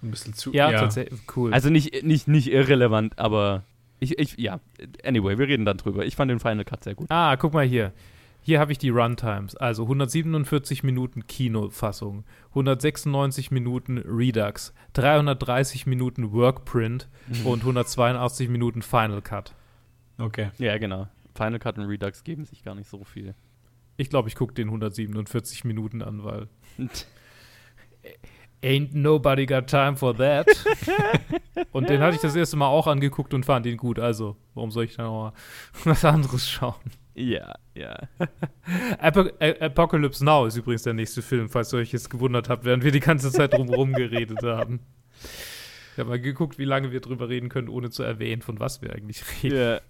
So 0.00 0.06
ein 0.06 0.10
bisschen 0.10 0.34
zu. 0.34 0.52
Ja, 0.52 0.70
tatsächlich. 0.72 1.20
Cool. 1.36 1.52
Also 1.52 1.70
nicht, 1.70 2.04
nicht, 2.04 2.28
nicht 2.28 2.50
irrelevant, 2.50 3.18
aber 3.18 3.64
ich, 4.00 4.18
ich, 4.18 4.36
ja, 4.38 4.60
anyway, 5.04 5.38
wir 5.38 5.46
reden 5.48 5.64
dann 5.64 5.76
drüber. 5.76 6.04
Ich 6.06 6.16
fand 6.16 6.30
den 6.30 6.40
Final 6.40 6.64
Cut 6.64 6.84
sehr 6.84 6.94
gut. 6.94 7.06
Ah, 7.10 7.36
guck 7.36 7.52
mal 7.52 7.66
hier. 7.66 7.92
Hier 8.40 8.60
habe 8.60 8.72
ich 8.72 8.78
die 8.78 8.88
Runtimes. 8.88 9.56
Also 9.56 9.82
147 9.82 10.82
Minuten 10.82 11.26
Kinofassung, 11.26 12.24
196 12.50 13.50
Minuten 13.50 13.98
Redux, 13.98 14.72
330 14.94 15.86
Minuten 15.86 16.32
Workprint 16.32 17.08
und 17.44 17.60
182 17.60 18.48
Minuten 18.48 18.82
Final 18.82 19.22
Cut. 19.22 19.54
Okay. 20.18 20.50
Ja, 20.58 20.78
genau. 20.78 21.08
Final 21.34 21.58
Cut 21.58 21.78
und 21.78 21.84
Redux 21.84 22.24
geben 22.24 22.44
sich 22.44 22.64
gar 22.64 22.74
nicht 22.74 22.88
so 22.88 23.04
viel. 23.04 23.34
Ich 23.96 24.10
glaube, 24.10 24.28
ich 24.28 24.34
gucke 24.34 24.54
den 24.54 24.68
147 24.68 25.64
Minuten 25.64 26.02
an, 26.02 26.24
weil 26.24 26.48
Ain't 28.62 28.92
nobody 28.92 29.46
got 29.46 29.68
time 29.68 29.96
for 29.96 30.16
that. 30.16 30.48
und 31.72 31.88
den 31.88 32.00
hatte 32.00 32.16
ich 32.16 32.22
das 32.22 32.34
erste 32.34 32.56
Mal 32.56 32.66
auch 32.66 32.88
angeguckt 32.88 33.32
und 33.32 33.46
fand 33.46 33.66
ihn 33.66 33.76
gut. 33.76 34.00
Also, 34.00 34.36
warum 34.54 34.72
soll 34.72 34.84
ich 34.84 34.96
dann 34.96 35.06
auch 35.06 35.22
mal 35.22 35.32
was 35.84 36.04
anderes 36.04 36.48
schauen? 36.48 36.74
Ja, 37.20 37.54
ja. 37.74 37.98
Apo 39.00 39.22
Ä- 39.40 39.60
Apocalypse 39.60 40.24
Now 40.24 40.46
ist 40.46 40.56
übrigens 40.56 40.84
der 40.84 40.94
nächste 40.94 41.20
Film, 41.20 41.48
falls 41.48 41.72
ihr 41.72 41.78
euch 41.80 41.92
jetzt 41.92 42.10
gewundert 42.10 42.48
habt, 42.48 42.64
während 42.64 42.84
wir 42.84 42.92
die 42.92 43.00
ganze 43.00 43.32
Zeit 43.32 43.54
drumherum 43.54 43.92
geredet 43.92 44.42
haben. 44.44 44.80
Ich 45.94 45.98
habe 45.98 46.10
mal 46.10 46.20
geguckt, 46.20 46.58
wie 46.58 46.64
lange 46.64 46.92
wir 46.92 47.00
drüber 47.00 47.28
reden 47.28 47.48
können, 47.48 47.68
ohne 47.68 47.90
zu 47.90 48.04
erwähnen, 48.04 48.40
von 48.42 48.60
was 48.60 48.82
wir 48.82 48.92
eigentlich 48.92 49.22
reden. 49.42 49.56
ja. 49.58 49.80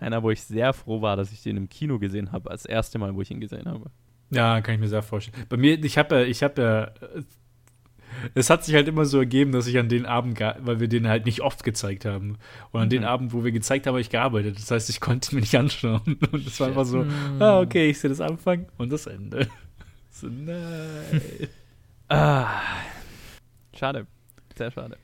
Einer, 0.00 0.22
wo 0.22 0.30
ich 0.30 0.42
sehr 0.42 0.72
froh 0.72 1.00
war, 1.02 1.16
dass 1.16 1.32
ich 1.32 1.42
den 1.42 1.56
im 1.56 1.68
Kino 1.68 1.98
gesehen 1.98 2.32
habe, 2.32 2.50
als 2.50 2.64
erste 2.66 2.98
Mal, 2.98 3.14
wo 3.14 3.22
ich 3.22 3.30
ihn 3.30 3.40
gesehen 3.40 3.66
habe. 3.66 3.90
Ja, 4.30 4.60
kann 4.62 4.74
ich 4.74 4.80
mir 4.80 4.88
sehr 4.88 5.02
vorstellen. 5.02 5.44
Bei 5.48 5.56
mir, 5.58 5.82
ich 5.82 5.98
habe 5.98 6.20
ja, 6.20 6.22
ich 6.26 6.42
habe 6.42 6.62
ja, 6.62 6.82
äh, 7.18 7.22
es 8.34 8.50
hat 8.50 8.64
sich 8.64 8.74
halt 8.74 8.88
immer 8.88 9.04
so 9.04 9.18
ergeben, 9.18 9.52
dass 9.52 9.66
ich 9.66 9.78
an 9.78 9.88
den 9.88 10.06
Abend, 10.06 10.38
weil 10.40 10.80
wir 10.80 10.88
den 10.88 11.08
halt 11.08 11.26
nicht 11.26 11.40
oft 11.40 11.64
gezeigt 11.64 12.04
haben. 12.04 12.38
Und 12.70 12.80
an 12.82 12.88
den 12.90 13.02
Mhm. 13.02 13.08
Abend, 13.08 13.32
wo 13.32 13.44
wir 13.44 13.52
gezeigt 13.52 13.86
haben, 13.86 13.92
habe 13.94 14.00
ich 14.00 14.10
gearbeitet. 14.10 14.56
Das 14.58 14.70
heißt, 14.70 14.90
ich 14.90 15.00
konnte 15.00 15.32
ihn 15.32 15.36
mir 15.36 15.40
nicht 15.42 15.56
anschauen. 15.56 16.00
Und 16.32 16.46
es 16.46 16.58
war 16.60 16.68
einfach 16.68 16.84
so, 16.84 17.04
Mm. 17.04 17.40
ah, 17.42 17.60
okay, 17.60 17.90
ich 17.90 17.98
sehe 18.00 18.10
das 18.10 18.20
Anfang 18.20 18.66
und 18.78 18.90
das 18.92 19.06
Ende. 19.06 19.48
So, 20.10 20.28
nein. 20.28 21.20
Ah. 22.08 22.46
Schade. 23.74 24.06
Sehr 24.56 24.70
schade. 24.70 24.96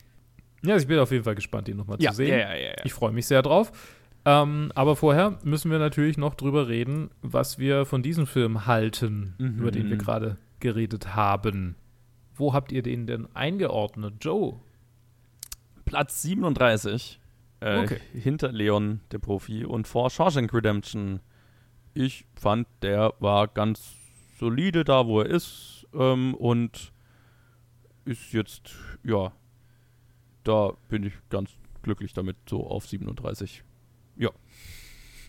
Ja, 0.62 0.74
also 0.74 0.82
ich 0.84 0.88
bin 0.88 0.98
auf 0.98 1.10
jeden 1.10 1.24
Fall 1.24 1.34
gespannt, 1.34 1.68
ihn 1.68 1.76
nochmal 1.76 1.96
Ja, 2.00 2.10
zu 2.10 2.16
sehen. 2.18 2.28
ja, 2.28 2.36
ja, 2.38 2.54
ja, 2.54 2.68
ja. 2.70 2.84
Ich 2.84 2.92
freue 2.92 3.12
mich 3.12 3.26
sehr 3.26 3.42
drauf. 3.42 3.72
Ähm, 4.24 4.70
aber 4.74 4.96
vorher 4.96 5.38
müssen 5.44 5.70
wir 5.70 5.78
natürlich 5.78 6.18
noch 6.18 6.34
drüber 6.34 6.68
reden, 6.68 7.10
was 7.22 7.58
wir 7.58 7.86
von 7.86 8.02
diesem 8.02 8.26
Film 8.26 8.66
halten, 8.66 9.34
Mhm. 9.38 9.58
über 9.60 9.70
den 9.70 9.88
wir 9.88 9.96
gerade 9.96 10.36
geredet 10.60 11.14
haben. 11.16 11.76
Wo 12.38 12.52
habt 12.52 12.72
ihr 12.72 12.82
den 12.82 13.06
denn 13.06 13.26
eingeordnet? 13.34 14.14
Joe? 14.20 14.60
Platz 15.84 16.22
37. 16.22 17.20
Äh, 17.60 17.78
Okay. 17.82 18.00
Hinter 18.12 18.52
Leon, 18.52 19.00
der 19.10 19.18
Profi, 19.18 19.64
und 19.64 19.88
vor 19.88 20.10
Shawshank 20.10 20.54
Redemption. 20.54 21.20
Ich 21.94 22.24
fand, 22.34 22.68
der 22.82 23.14
war 23.18 23.48
ganz 23.48 23.96
solide 24.38 24.84
da, 24.84 25.06
wo 25.06 25.20
er 25.20 25.26
ist. 25.26 25.86
Ähm, 25.92 26.34
und 26.34 26.92
ist 28.04 28.32
jetzt, 28.32 28.74
ja, 29.02 29.32
da 30.44 30.72
bin 30.88 31.02
ich 31.02 31.14
ganz 31.30 31.50
glücklich 31.82 32.12
damit, 32.12 32.36
so 32.48 32.66
auf 32.66 32.86
37. 32.86 33.64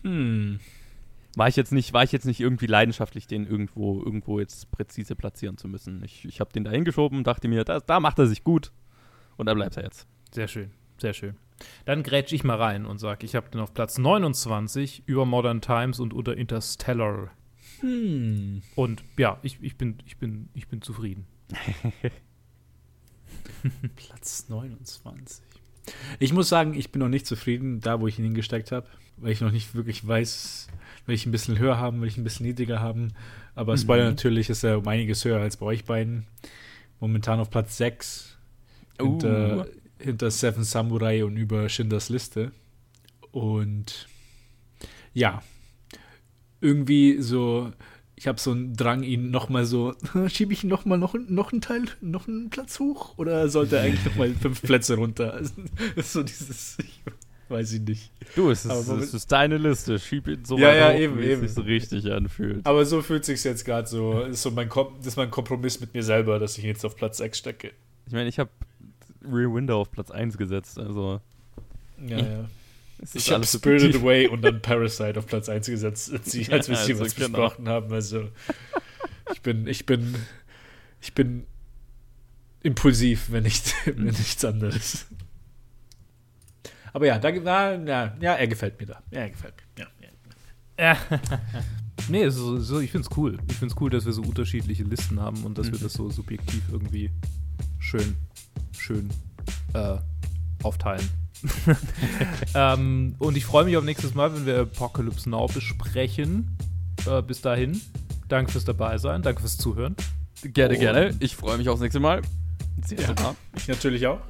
Hm. 0.02 0.60
War 1.36 1.46
ich 1.48 1.56
jetzt 1.56 1.72
nicht, 1.72 1.92
war 1.92 2.02
ich 2.02 2.12
jetzt 2.12 2.26
nicht 2.26 2.40
irgendwie 2.40 2.66
leidenschaftlich, 2.66 3.26
den 3.26 3.46
irgendwo, 3.46 4.02
irgendwo 4.02 4.40
jetzt 4.40 4.70
präzise 4.72 5.14
platzieren 5.14 5.56
zu 5.56 5.68
müssen. 5.68 6.02
Ich, 6.04 6.24
ich 6.24 6.40
habe 6.40 6.52
den 6.52 6.64
da 6.64 6.70
hingeschoben 6.70 7.18
und 7.18 7.26
dachte 7.26 7.46
mir, 7.46 7.64
da, 7.64 7.80
da 7.80 8.00
macht 8.00 8.18
er 8.18 8.26
sich 8.26 8.42
gut. 8.42 8.72
Und 9.36 9.46
da 9.46 9.54
bleibt 9.54 9.76
er 9.76 9.84
jetzt. 9.84 10.06
Sehr 10.32 10.48
schön, 10.48 10.70
sehr 10.98 11.14
schön. 11.14 11.36
Dann 11.84 12.02
grätsch 12.02 12.32
ich 12.32 12.42
mal 12.42 12.56
rein 12.56 12.84
und 12.86 12.98
sag, 12.98 13.22
ich 13.22 13.34
habe 13.34 13.50
den 13.50 13.60
auf 13.60 13.74
Platz 13.74 13.98
29 13.98 15.04
über 15.06 15.24
Modern 15.24 15.60
Times 15.60 16.00
und 16.00 16.12
unter 16.12 16.36
Interstellar. 16.36 17.30
Hm. 17.80 18.62
Und 18.74 19.04
ja, 19.16 19.38
ich, 19.42 19.58
ich, 19.62 19.76
bin, 19.76 19.98
ich, 20.06 20.16
bin, 20.18 20.48
ich 20.54 20.68
bin 20.68 20.82
zufrieden. 20.82 21.26
Platz 23.96 24.48
29. 24.48 25.44
Ich 26.18 26.32
muss 26.32 26.48
sagen, 26.48 26.74
ich 26.74 26.92
bin 26.92 27.00
noch 27.00 27.08
nicht 27.08 27.26
zufrieden, 27.26 27.80
da 27.80 28.00
wo 28.00 28.06
ich 28.06 28.18
ihn 28.18 28.24
hingesteckt 28.24 28.72
habe, 28.72 28.86
weil 29.16 29.32
ich 29.32 29.40
noch 29.40 29.50
nicht 29.50 29.74
wirklich 29.74 30.06
weiß, 30.06 30.68
will 31.10 31.16
ich 31.16 31.26
ein 31.26 31.32
bisschen 31.32 31.58
höher 31.58 31.76
haben, 31.76 32.00
will 32.00 32.08
ich 32.08 32.16
ein 32.16 32.24
bisschen 32.24 32.46
niedriger 32.46 32.80
haben. 32.80 33.12
Aber 33.56 33.76
Spoiler 33.76 34.04
Mhm. 34.04 34.10
natürlich 34.10 34.48
ist 34.48 34.62
er 34.62 34.78
um 34.78 34.86
einiges 34.86 35.24
höher 35.24 35.40
als 35.40 35.56
bei 35.56 35.66
euch 35.66 35.84
beiden. 35.84 36.24
Momentan 37.00 37.40
auf 37.40 37.50
Platz 37.50 37.76
6. 37.78 38.38
Uh. 39.00 39.06
Hinter, 39.06 39.66
hinter 39.98 40.30
Seven 40.30 40.62
Samurai 40.62 41.24
und 41.24 41.36
über 41.36 41.68
Schindlers 41.68 42.10
Liste. 42.10 42.52
Und 43.32 44.06
ja, 45.12 45.42
irgendwie 46.60 47.20
so, 47.20 47.72
ich 48.14 48.28
habe 48.28 48.38
so 48.38 48.52
einen 48.52 48.76
Drang, 48.76 49.02
ihn 49.02 49.32
nochmal 49.32 49.64
so, 49.64 49.94
schiebe 50.28 50.52
ich 50.52 50.62
ihn 50.62 50.70
nochmal 50.70 50.98
noch, 50.98 51.14
noch 51.14 51.50
einen 51.50 51.60
Teil, 51.60 51.86
noch 52.00 52.28
einen 52.28 52.50
Platz 52.50 52.78
hoch? 52.78 53.18
Oder 53.18 53.48
sollte 53.48 53.78
er 53.78 53.82
eigentlich 53.82 54.04
nochmal 54.04 54.32
fünf 54.40 54.62
Plätze 54.62 54.94
runter? 54.94 55.34
Also, 55.34 55.54
so 55.96 56.22
dieses, 56.22 56.78
ich 56.78 57.00
weiß 57.50 57.72
ich 57.72 57.80
nicht. 57.80 58.10
Du, 58.36 58.50
es 58.50 58.64
ist, 58.64 58.88
es 58.88 59.14
ist 59.14 59.32
deine 59.32 59.58
Liste. 59.58 59.98
Schieb 59.98 60.28
ihn 60.28 60.44
so 60.44 60.56
Ja, 60.58 60.68
weit 60.68 60.76
ja, 60.76 60.88
hoch, 60.92 60.98
eben, 60.98 61.18
wie 61.18 61.24
es 61.24 61.30
eben. 61.30 61.40
sich 61.42 61.52
so 61.52 61.62
richtig 61.62 62.10
anfühlt. 62.12 62.64
Aber 62.66 62.84
so 62.86 63.02
fühlt 63.02 63.24
sich 63.24 63.42
jetzt 63.44 63.64
gerade 63.64 63.88
so, 63.88 64.22
ist 64.22 64.42
so 64.42 64.50
mein, 64.50 64.68
Kom 64.68 64.94
das 64.98 65.08
ist 65.08 65.16
mein 65.16 65.30
Kompromiss 65.30 65.80
mit 65.80 65.92
mir 65.94 66.02
selber, 66.02 66.38
dass 66.38 66.56
ich 66.56 66.64
ihn 66.64 66.68
jetzt 66.70 66.84
auf 66.84 66.96
Platz 66.96 67.18
6 67.18 67.36
stecke. 67.38 67.72
Ich 68.06 68.12
meine, 68.12 68.28
ich 68.28 68.38
habe 68.38 68.50
Rear 69.22 69.52
Window 69.52 69.80
auf 69.80 69.90
Platz 69.90 70.10
1 70.10 70.38
gesetzt, 70.38 70.78
also 70.78 71.20
Ja, 72.06 72.18
ja. 72.18 72.48
es 73.02 73.14
Ich 73.14 73.30
habe 73.30 73.44
Spirited. 73.46 73.96
Away 74.02 74.28
und 74.28 74.42
dann 74.42 74.62
Parasite 74.62 75.18
auf 75.18 75.26
Platz 75.26 75.48
1 75.48 75.66
gesetzt, 75.66 76.12
als, 76.12 76.32
wir 76.34 76.42
Ja, 76.42 76.56
es 76.56 76.66
jeweils 76.68 76.88
also 76.88 77.04
genau. 77.16 77.28
besprochen 77.28 77.68
haben. 77.68 77.92
Also 77.92 78.28
ich 79.32 79.42
bin, 79.42 79.66
ich 79.66 79.86
bin, 79.86 80.14
ich 81.00 81.12
bin 81.14 81.44
impulsiv, 82.62 83.28
wenn 83.30 83.42
nicht, 83.44 83.74
wenn 83.86 84.04
nichts 84.04 84.44
anderes. 84.44 85.06
Aber 86.92 87.06
ja, 87.06 87.18
da, 87.18 87.30
na, 87.32 87.76
na, 87.78 88.16
ja, 88.20 88.34
er 88.34 88.46
gefällt 88.48 88.78
mir 88.80 88.86
da. 88.86 89.02
Ja, 89.10 89.20
er 89.20 89.30
gefällt 89.30 89.54
mir. 89.76 89.86
Ja, 90.78 90.92
ja. 90.92 90.96
Nee, 92.08 92.28
so, 92.30 92.58
so, 92.58 92.80
ich 92.80 92.90
finde 92.90 93.06
es 93.08 93.16
cool. 93.16 93.38
Ich 93.50 93.56
finde 93.56 93.74
es 93.74 93.80
cool, 93.80 93.90
dass 93.90 94.06
wir 94.06 94.12
so 94.12 94.22
unterschiedliche 94.22 94.82
Listen 94.84 95.20
haben 95.20 95.44
und 95.44 95.58
dass 95.58 95.70
wir 95.70 95.78
das 95.78 95.92
so 95.92 96.08
subjektiv 96.10 96.62
irgendwie 96.72 97.10
schön, 97.78 98.16
schön 98.76 99.10
äh, 99.74 99.96
aufteilen. 100.62 101.06
ähm, 102.54 103.14
und 103.18 103.36
ich 103.36 103.44
freue 103.44 103.64
mich 103.64 103.76
auf 103.76 103.84
nächstes 103.84 104.14
Mal, 104.14 104.34
wenn 104.34 104.46
wir 104.46 104.60
Apocalypse 104.60 105.28
Now 105.28 105.46
besprechen. 105.46 106.56
Äh, 107.06 107.22
bis 107.22 107.42
dahin, 107.42 107.80
danke 108.28 108.50
fürs 108.52 108.64
dabei 108.64 108.98
sein, 108.98 109.22
danke 109.22 109.40
fürs 109.42 109.56
Zuhören. 109.58 109.94
Gerne, 110.42 110.74
Und- 110.74 110.80
gerne. 110.80 111.14
Ich 111.20 111.36
freue 111.36 111.58
mich 111.58 111.68
aufs 111.68 111.82
nächste 111.82 112.00
Mal. 112.00 112.22
Sehr 112.84 112.98
Ja. 113.00 113.06
sogar. 113.08 113.36
Ich 113.56 113.68
natürlich 113.68 114.06
auch. 114.06 114.20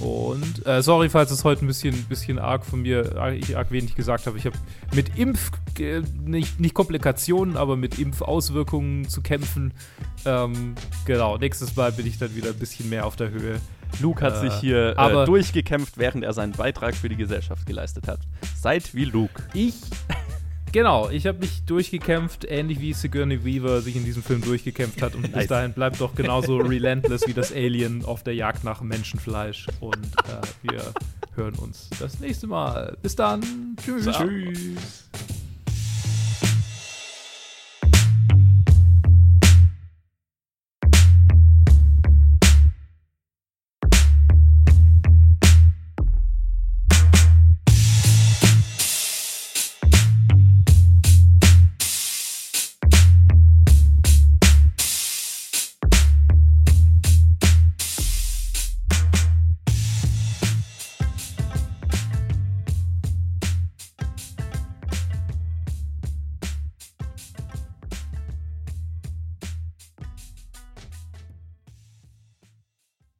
Und 0.00 0.66
äh, 0.66 0.82
sorry, 0.82 1.08
falls 1.08 1.30
es 1.30 1.44
heute 1.44 1.64
ein 1.64 1.68
bisschen, 1.68 1.94
bisschen 2.04 2.38
arg 2.38 2.64
von 2.64 2.82
mir, 2.82 3.16
arg- 3.16 3.36
ich 3.36 3.56
arg 3.56 3.70
wenig 3.70 3.94
gesagt 3.94 4.26
habe. 4.26 4.36
Ich 4.36 4.44
habe 4.44 4.56
mit 4.92 5.16
Impf, 5.16 5.52
äh, 5.78 6.02
nicht, 6.24 6.58
nicht 6.58 6.74
Komplikationen, 6.74 7.56
aber 7.56 7.76
mit 7.76 7.98
Impfauswirkungen 7.98 9.08
zu 9.08 9.22
kämpfen. 9.22 9.72
Ähm, 10.24 10.74
genau, 11.06 11.38
nächstes 11.38 11.76
Mal 11.76 11.92
bin 11.92 12.06
ich 12.06 12.18
dann 12.18 12.34
wieder 12.34 12.48
ein 12.48 12.58
bisschen 12.58 12.88
mehr 12.90 13.06
auf 13.06 13.16
der 13.16 13.30
Höhe. 13.30 13.60
Luke 14.00 14.24
hat 14.24 14.38
Äh, 14.42 14.50
sich 14.50 14.54
hier 14.60 14.94
aber- 14.96 15.22
äh, 15.22 15.26
durchgekämpft, 15.26 15.96
während 15.96 16.24
er 16.24 16.32
seinen 16.32 16.52
Beitrag 16.52 16.96
für 16.96 17.08
die 17.08 17.16
Gesellschaft 17.16 17.64
geleistet 17.64 18.08
hat. 18.08 18.18
Seid 18.60 18.94
wie 18.94 19.04
Luke. 19.04 19.42
Ich 19.54 19.74
Genau, 20.74 21.08
ich 21.08 21.28
habe 21.28 21.38
mich 21.38 21.64
durchgekämpft, 21.66 22.44
ähnlich 22.48 22.80
wie 22.80 22.92
Sigourney 22.94 23.44
Weaver 23.44 23.80
sich 23.80 23.94
in 23.94 24.04
diesem 24.04 24.24
Film 24.24 24.40
durchgekämpft 24.40 25.02
hat. 25.02 25.14
Und 25.14 25.22
bis 25.22 25.30
Nice. 25.30 25.46
dahin 25.46 25.72
bleibt 25.72 26.00
doch 26.00 26.16
genauso 26.16 26.56
relentless 26.58 27.28
wie 27.28 27.32
das 27.32 27.52
Alien 27.52 28.04
auf 28.04 28.24
der 28.24 28.34
Jagd 28.34 28.64
nach 28.64 28.80
Menschenfleisch. 28.80 29.68
Und 29.78 29.94
äh, 29.94 30.68
wir 30.68 30.82
hören 31.36 31.54
uns 31.54 31.88
das 32.00 32.18
nächste 32.18 32.48
Mal. 32.48 32.96
Bis 33.02 33.14
dann. 33.14 33.76
Tschüss. 33.84 34.04
Tschüss. 34.06 35.04